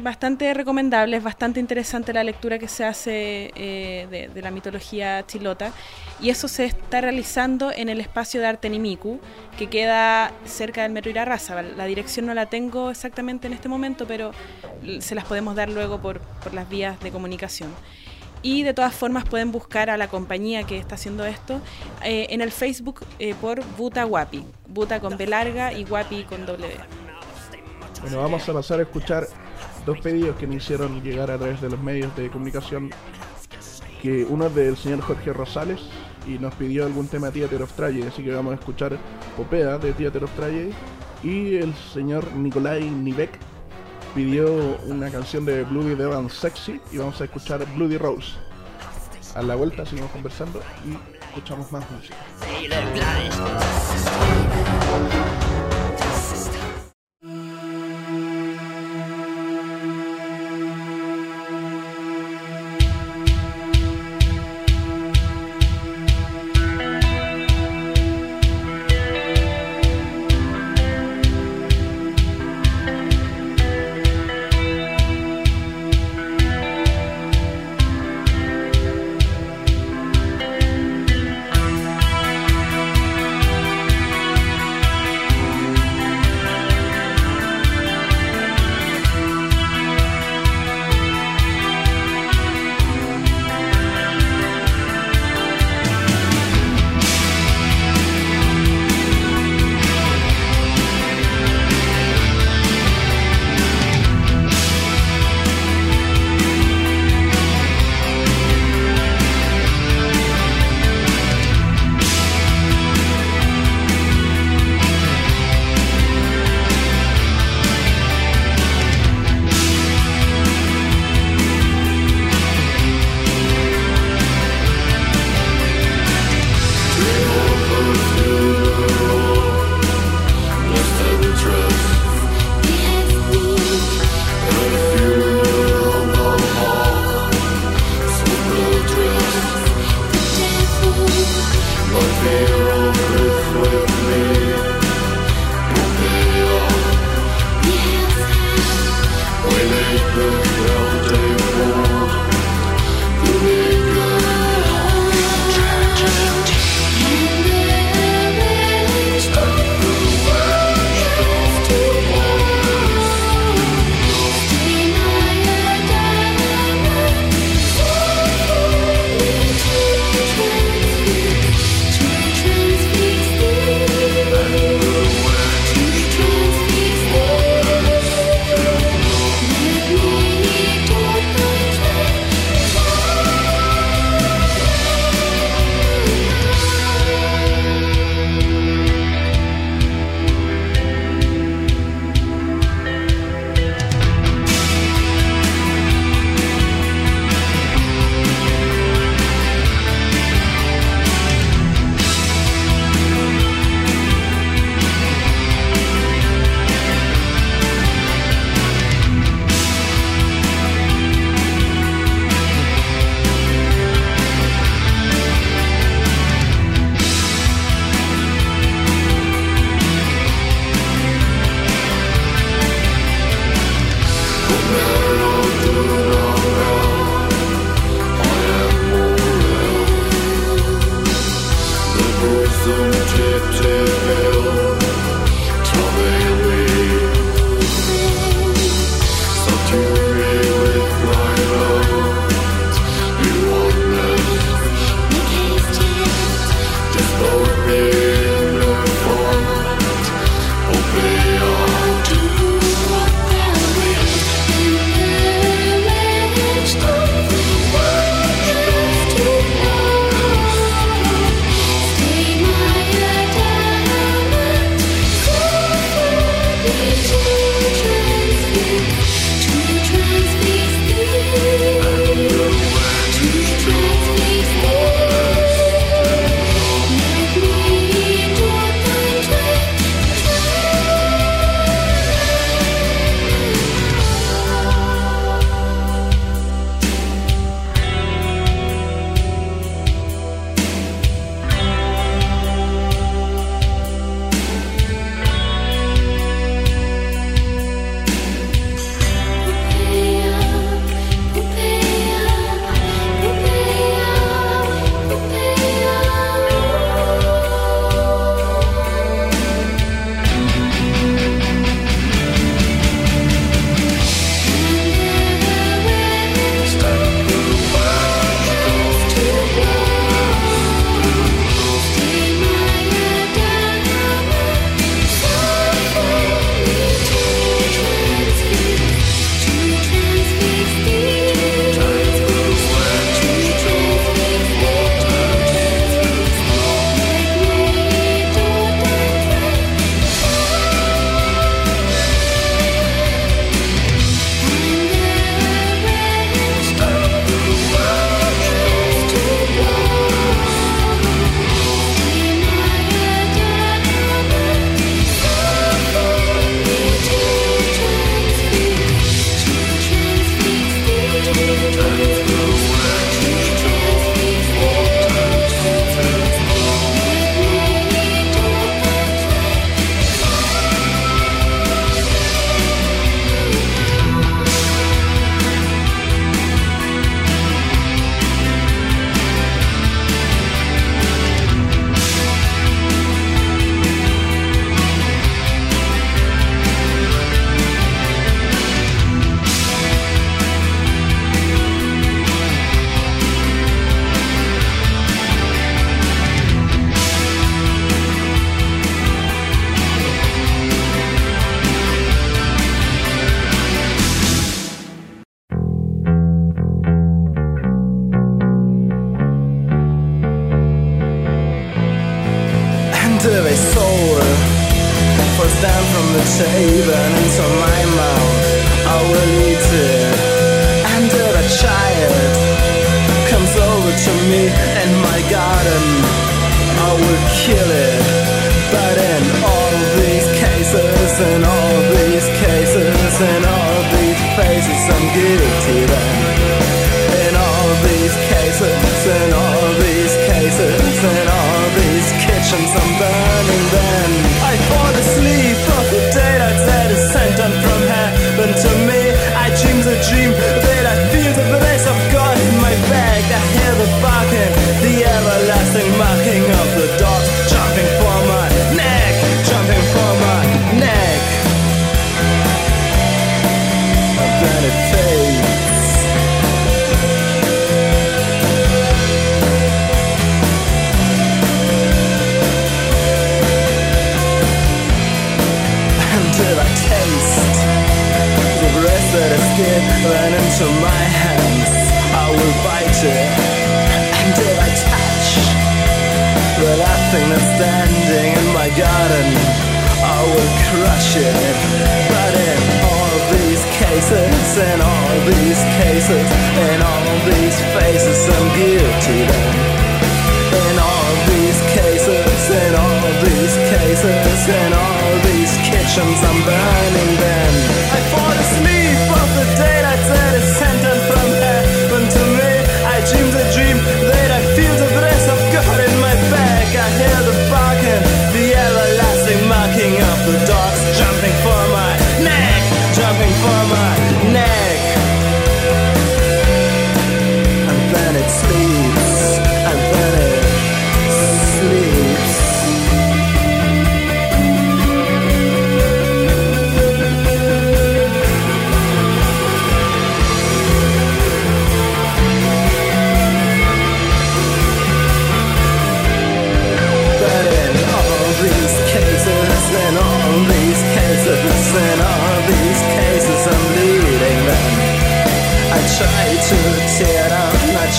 bastante 0.01 0.53
recomendable, 0.53 1.17
es 1.17 1.23
bastante 1.23 1.59
interesante 1.59 2.13
la 2.13 2.23
lectura 2.23 2.59
que 2.59 2.67
se 2.67 2.85
hace 2.85 3.51
eh, 3.55 4.29
de, 4.33 4.41
la 4.41 4.51
mitología 4.51 5.25
chilota. 5.25 5.71
Y 6.21 6.29
eso 6.29 6.47
se 6.47 6.65
está 6.65 7.01
realizando 7.01 7.71
en 7.71 7.89
el 7.89 7.99
espacio 7.99 8.41
de 8.41 8.47
arte 8.47 8.69
Nimiku, 8.69 9.19
que 9.57 9.67
queda 9.67 10.31
cerca 10.45 10.83
del 10.83 10.91
Metro 10.91 11.11
Irarrázaval. 11.11 11.77
La 11.77 11.85
dirección 11.85 12.25
no 12.25 12.33
la 12.33 12.47
tengo 12.47 12.89
exactamente 12.89 13.47
en 13.47 13.53
este 13.53 13.69
momento, 13.69 14.05
pero 14.07 14.31
se 14.99 15.15
las 15.15 15.25
podemos 15.25 15.55
dar 15.55 15.69
luego 15.69 15.99
por, 15.99 16.19
por 16.19 16.53
las 16.53 16.69
vías 16.69 16.99
de 16.99 17.11
comunicación. 17.11 17.69
Y 18.41 18.61
de 18.61 18.75
todas 18.75 18.93
formas 18.93 19.25
pueden 19.25 19.51
buscar 19.51 19.89
a 19.89 19.97
la 19.97 20.07
compañía 20.07 20.63
que 20.63 20.77
está 20.77 20.95
haciendo 20.95 21.25
esto 21.25 21.61
eh, 22.03 22.27
en 22.29 22.41
el 22.41 22.51
Facebook 22.51 23.01
eh, 23.17 23.33
por 23.41 23.65
Buta 23.75 24.03
Guapi. 24.03 24.45
Buta 24.67 24.99
con 24.99 25.17
B 25.17 25.25
larga 25.25 25.73
y 25.73 25.83
Guapi 25.83 26.25
con 26.25 26.45
B. 26.45 26.55
Bueno, 28.01 28.19
vamos 28.19 28.47
a 28.47 28.53
pasar 28.53 28.79
a 28.79 28.83
escuchar 28.83 29.27
dos 29.85 29.99
pedidos 29.99 30.35
que 30.37 30.47
me 30.47 30.55
hicieron 30.55 31.01
llegar 31.01 31.31
a 31.31 31.37
través 31.37 31.61
de 31.61 31.69
los 31.69 31.79
medios 31.79 32.15
de 32.15 32.29
comunicación. 32.29 32.91
Que 34.01 34.25
uno 34.25 34.47
es 34.47 34.55
del 34.55 34.77
señor 34.77 35.01
Jorge 35.01 35.33
Rosales 35.33 35.81
y 36.27 36.37
nos 36.39 36.53
pidió 36.55 36.85
algún 36.85 37.07
tema 37.07 37.27
de 37.27 37.39
Theater 37.39 37.61
of 37.63 37.73
Tragedy, 37.73 38.03
así 38.03 38.23
que 38.23 38.31
vamos 38.31 38.51
a 38.53 38.55
escuchar 38.55 38.97
Popea 39.37 39.77
de 39.77 39.93
Theater 39.93 40.23
of 40.23 40.31
Tragedy. 40.35 40.71
Y 41.23 41.55
el 41.55 41.73
señor 41.93 42.31
Nikolai 42.33 42.89
Nivek 42.89 43.39
pidió 44.13 44.77
una 44.85 45.09
canción 45.09 45.45
de 45.45 45.63
Bloody 45.63 45.95
Devil 45.95 46.29
Sexy 46.29 46.79
y 46.91 46.97
vamos 46.97 47.19
a 47.21 47.25
escuchar 47.25 47.65
Bloody 47.75 47.97
Rose. 47.97 48.33
A 49.35 49.41
la 49.41 49.55
vuelta 49.55 49.85
seguimos 49.85 50.11
conversando 50.11 50.61
y 50.85 50.93
escuchamos 51.27 51.71
más 51.71 51.83
música. 51.91 52.15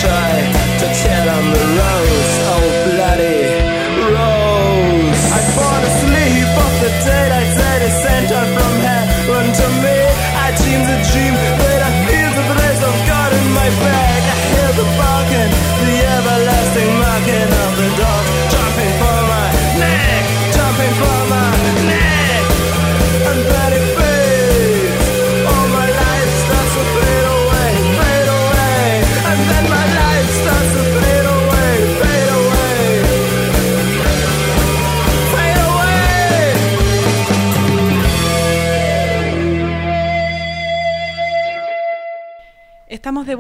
side 0.06 0.75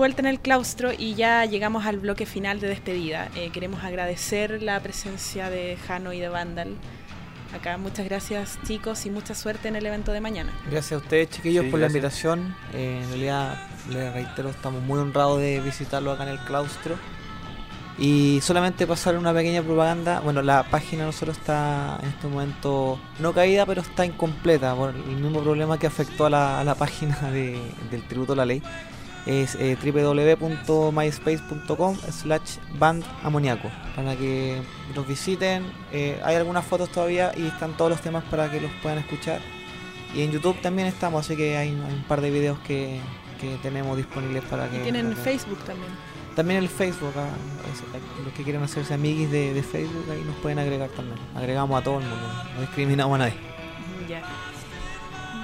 vuelta 0.06 0.22
en 0.22 0.26
el 0.26 0.38
claustro 0.38 0.90
y 0.96 1.14
ya 1.16 1.44
llegamos 1.46 1.84
al 1.84 1.98
bloque 1.98 2.26
final 2.26 2.60
de 2.60 2.68
despedida. 2.68 3.28
Eh, 3.34 3.50
queremos 3.52 3.82
agradecer 3.82 4.62
la 4.62 4.78
presencia 4.78 5.50
de 5.50 5.76
Jano 5.84 6.12
y 6.12 6.20
de 6.20 6.28
Vandal. 6.28 6.76
Acá 7.52 7.76
muchas 7.76 8.04
gracias 8.04 8.56
chicos 8.64 9.04
y 9.04 9.10
mucha 9.10 9.34
suerte 9.34 9.66
en 9.66 9.74
el 9.74 9.84
evento 9.84 10.12
de 10.12 10.20
mañana. 10.20 10.52
Gracias 10.70 10.92
a 10.92 10.96
ustedes, 10.98 11.30
chiquillos, 11.30 11.64
Sí, 11.64 11.70
por 11.72 11.80
la 11.80 11.88
gracias. 11.88 11.96
invitación. 12.24 12.56
Eh, 12.72 13.00
en 13.02 13.08
realidad, 13.08 13.58
les 13.90 14.12
reitero, 14.12 14.48
estamos 14.50 14.80
muy 14.84 15.00
honrados 15.00 15.40
de 15.40 15.58
visitarlo 15.58 16.12
acá 16.12 16.22
en 16.22 16.28
el 16.28 16.38
claustro. 16.38 16.96
Y 17.98 18.38
solamente 18.42 18.86
pasar 18.86 19.18
una 19.18 19.32
pequeña 19.34 19.62
propaganda. 19.62 20.20
Bueno, 20.20 20.40
la 20.40 20.62
página 20.70 21.04
nosotros 21.04 21.36
está 21.36 21.98
en 22.00 22.10
este 22.10 22.28
momento 22.28 23.00
no 23.18 23.32
caída, 23.32 23.66
pero 23.66 23.80
está 23.80 24.06
incompleta 24.06 24.72
por 24.76 24.90
el 24.90 25.16
mismo 25.16 25.42
problema 25.42 25.80
que 25.80 25.88
afectó 25.88 26.26
a 26.26 26.30
la, 26.30 26.60
a 26.60 26.64
la 26.64 26.74
página 26.84 27.18
de- 27.32 27.60
del 27.90 28.02
Tributo 28.06 28.34
a 28.34 28.36
la 28.36 28.46
Ley. 28.46 28.62
Es 29.26 29.56
eh, 29.56 29.76
www.myspace.com 29.82 31.96
slash 32.10 32.56
bandamoniaco 32.78 33.70
para 33.96 34.14
que 34.16 34.60
nos 34.94 35.06
visiten. 35.06 35.64
Eh, 35.92 36.20
hay 36.24 36.36
algunas 36.36 36.64
fotos 36.64 36.88
todavía 36.90 37.32
y 37.36 37.46
están 37.46 37.76
todos 37.76 37.90
los 37.90 38.00
temas 38.00 38.24
para 38.24 38.50
que 38.50 38.60
los 38.60 38.70
puedan 38.82 38.98
escuchar. 38.98 39.40
Y 40.14 40.22
en 40.22 40.30
YouTube 40.30 40.60
también 40.62 40.86
estamos, 40.88 41.24
así 41.26 41.36
que 41.36 41.56
hay, 41.56 41.68
hay 41.70 41.74
un 41.74 42.04
par 42.06 42.20
de 42.20 42.30
videos 42.30 42.58
que, 42.60 43.00
que 43.40 43.56
tenemos 43.62 43.96
disponibles 43.96 44.44
para 44.44 44.68
que... 44.70 44.76
Y 44.78 44.80
tienen 44.80 45.06
para 45.08 45.16
que- 45.16 45.22
Facebook 45.22 45.58
también. 45.64 45.90
También 46.36 46.62
el 46.62 46.68
Facebook, 46.68 47.12
ah, 47.16 47.28
es- 47.72 48.24
los 48.24 48.32
que 48.34 48.42
quieren 48.44 48.62
hacerse 48.62 48.94
amiguis 48.94 49.30
de, 49.30 49.52
de 49.54 49.62
Facebook, 49.62 50.04
ahí 50.10 50.22
nos 50.24 50.36
pueden 50.36 50.58
agregar 50.58 50.88
también. 50.90 51.18
Agregamos 51.34 51.80
a 51.80 51.84
todo 51.84 51.98
el 51.98 52.04
mundo, 52.06 52.26
no 52.54 52.60
discriminamos 52.60 53.14
a 53.16 53.18
nadie. 53.18 53.34
Ya. 54.08 54.22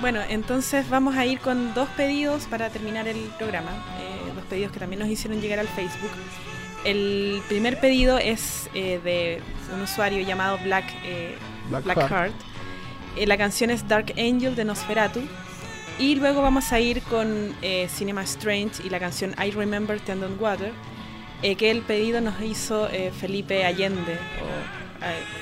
Bueno, 0.03 0.21
entonces 0.29 0.91
vamos 0.91 1.17
a 1.17 1.25
ir 1.25 1.39
con 1.39 1.75
dos 1.75 1.89
pedidos 1.91 2.47
para 2.47 2.69
terminar 2.71 3.07
el 3.07 3.19
programa. 3.39 3.71
eh, 4.01 4.33
dos 4.35 4.45
pedidos 4.47 4.73
que 4.73 4.81
también 4.81 4.99
nos 4.99 5.09
hicieron 5.09 5.41
llegar 5.41 5.61
al 5.61 5.69
Facebook. 5.69 6.11
El 6.85 7.41
primer 7.47 7.79
pedido 7.79 8.19
es 8.19 8.69
eh, 8.75 9.01
de 9.05 9.41
un 9.73 9.83
usuario 9.83 10.21
llamado 10.27 10.59
Black, 10.65 10.87
eh, 11.05 11.37
Black. 11.71 12.11
Heart. 12.11 12.35
Eh, 13.17 13.29
la 13.29 13.39
canción 13.39 13.71
es 13.71 13.87
Dark 13.87 14.13
Angel 14.19 14.57
de 14.57 14.65
Nosferatu. 14.65 15.21
Y 16.01 16.17
luego 16.17 16.43
vamos 16.43 16.73
a 16.73 16.81
ir 16.81 17.01
con 17.03 17.55
Cinema 17.89 18.23
Strange 18.23 18.83
y 18.85 18.89
la 18.89 18.99
canción 18.99 19.37
I 19.39 19.53
Remember 19.53 20.01
Tendon 20.01 20.37
Water, 20.41 20.73
que 21.43 21.71
el 21.71 21.83
pedido 21.83 22.21
nos 22.21 22.41
hizo 22.41 22.89
Felipe 23.21 23.65
Allende 23.65 24.15
o, 24.15 25.42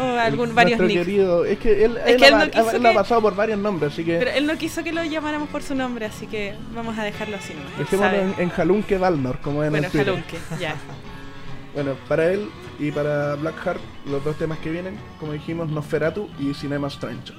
o 0.00 0.18
algún, 0.18 0.54
varios 0.54 0.80
nicks. 0.80 0.92
querido, 0.94 1.44
es 1.44 1.58
que 1.58 1.84
él, 1.84 1.96
Es 1.98 2.06
él 2.14 2.16
que 2.16 2.26
él 2.28 2.34
ha, 2.34 2.38
no 2.38 2.44
ha- 2.44 2.48
quiso 2.48 2.70
él 2.72 2.86
ha 2.86 2.88
que- 2.90 2.94
pasado 2.94 3.20
por 3.22 3.34
varios 3.36 3.58
nombres, 3.58 3.92
así 3.92 4.04
que 4.04 4.18
Pero 4.18 4.30
él 4.32 4.46
no 4.46 4.56
quiso 4.58 4.82
que 4.84 4.92
lo 4.92 5.02
llamáramos 5.04 5.48
por 5.48 5.62
su 5.62 5.74
nombre, 5.74 6.06
así 6.06 6.26
que 6.26 6.54
vamos 6.74 6.98
a 6.98 7.04
dejarlo 7.04 7.36
así 7.36 7.54
nomás. 7.54 7.78
dejémoslo 7.78 8.16
en, 8.18 8.34
en 8.38 8.50
Jalunque 8.50 8.98
Valnor, 8.98 9.38
como 9.40 9.62
en 9.64 9.70
Bueno, 9.70 9.86
el 9.86 9.92
Twitter. 9.92 10.06
Jalunque, 10.14 10.38
ya. 10.60 10.74
Bueno, 11.72 11.92
para 12.08 12.26
él 12.32 12.50
y 12.80 12.90
para 12.90 13.36
Blackheart, 13.36 13.78
los 14.06 14.24
dos 14.24 14.36
temas 14.36 14.58
que 14.58 14.70
vienen, 14.70 14.98
como 15.20 15.32
dijimos, 15.34 15.68
Nosferatu 15.68 16.28
y 16.40 16.52
Cinema 16.52 16.88
Strange. 16.88 17.32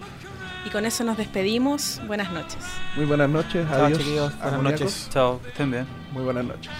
Y 0.66 0.70
con 0.70 0.86
eso 0.86 1.04
nos 1.04 1.18
despedimos. 1.18 2.00
Buenas 2.08 2.32
noches. 2.32 2.60
Muy 2.96 3.06
buenas 3.06 3.30
noches, 3.30 3.68
Chao, 3.70 3.86
adiós. 3.88 4.32
buenas 4.42 4.62
noches. 4.64 5.10
Chao, 5.12 5.42
que 5.42 5.50
estén 5.50 5.72
bien. 5.72 5.86
Muy 6.14 6.24
buenas 6.24 6.46
noches. 6.46 6.72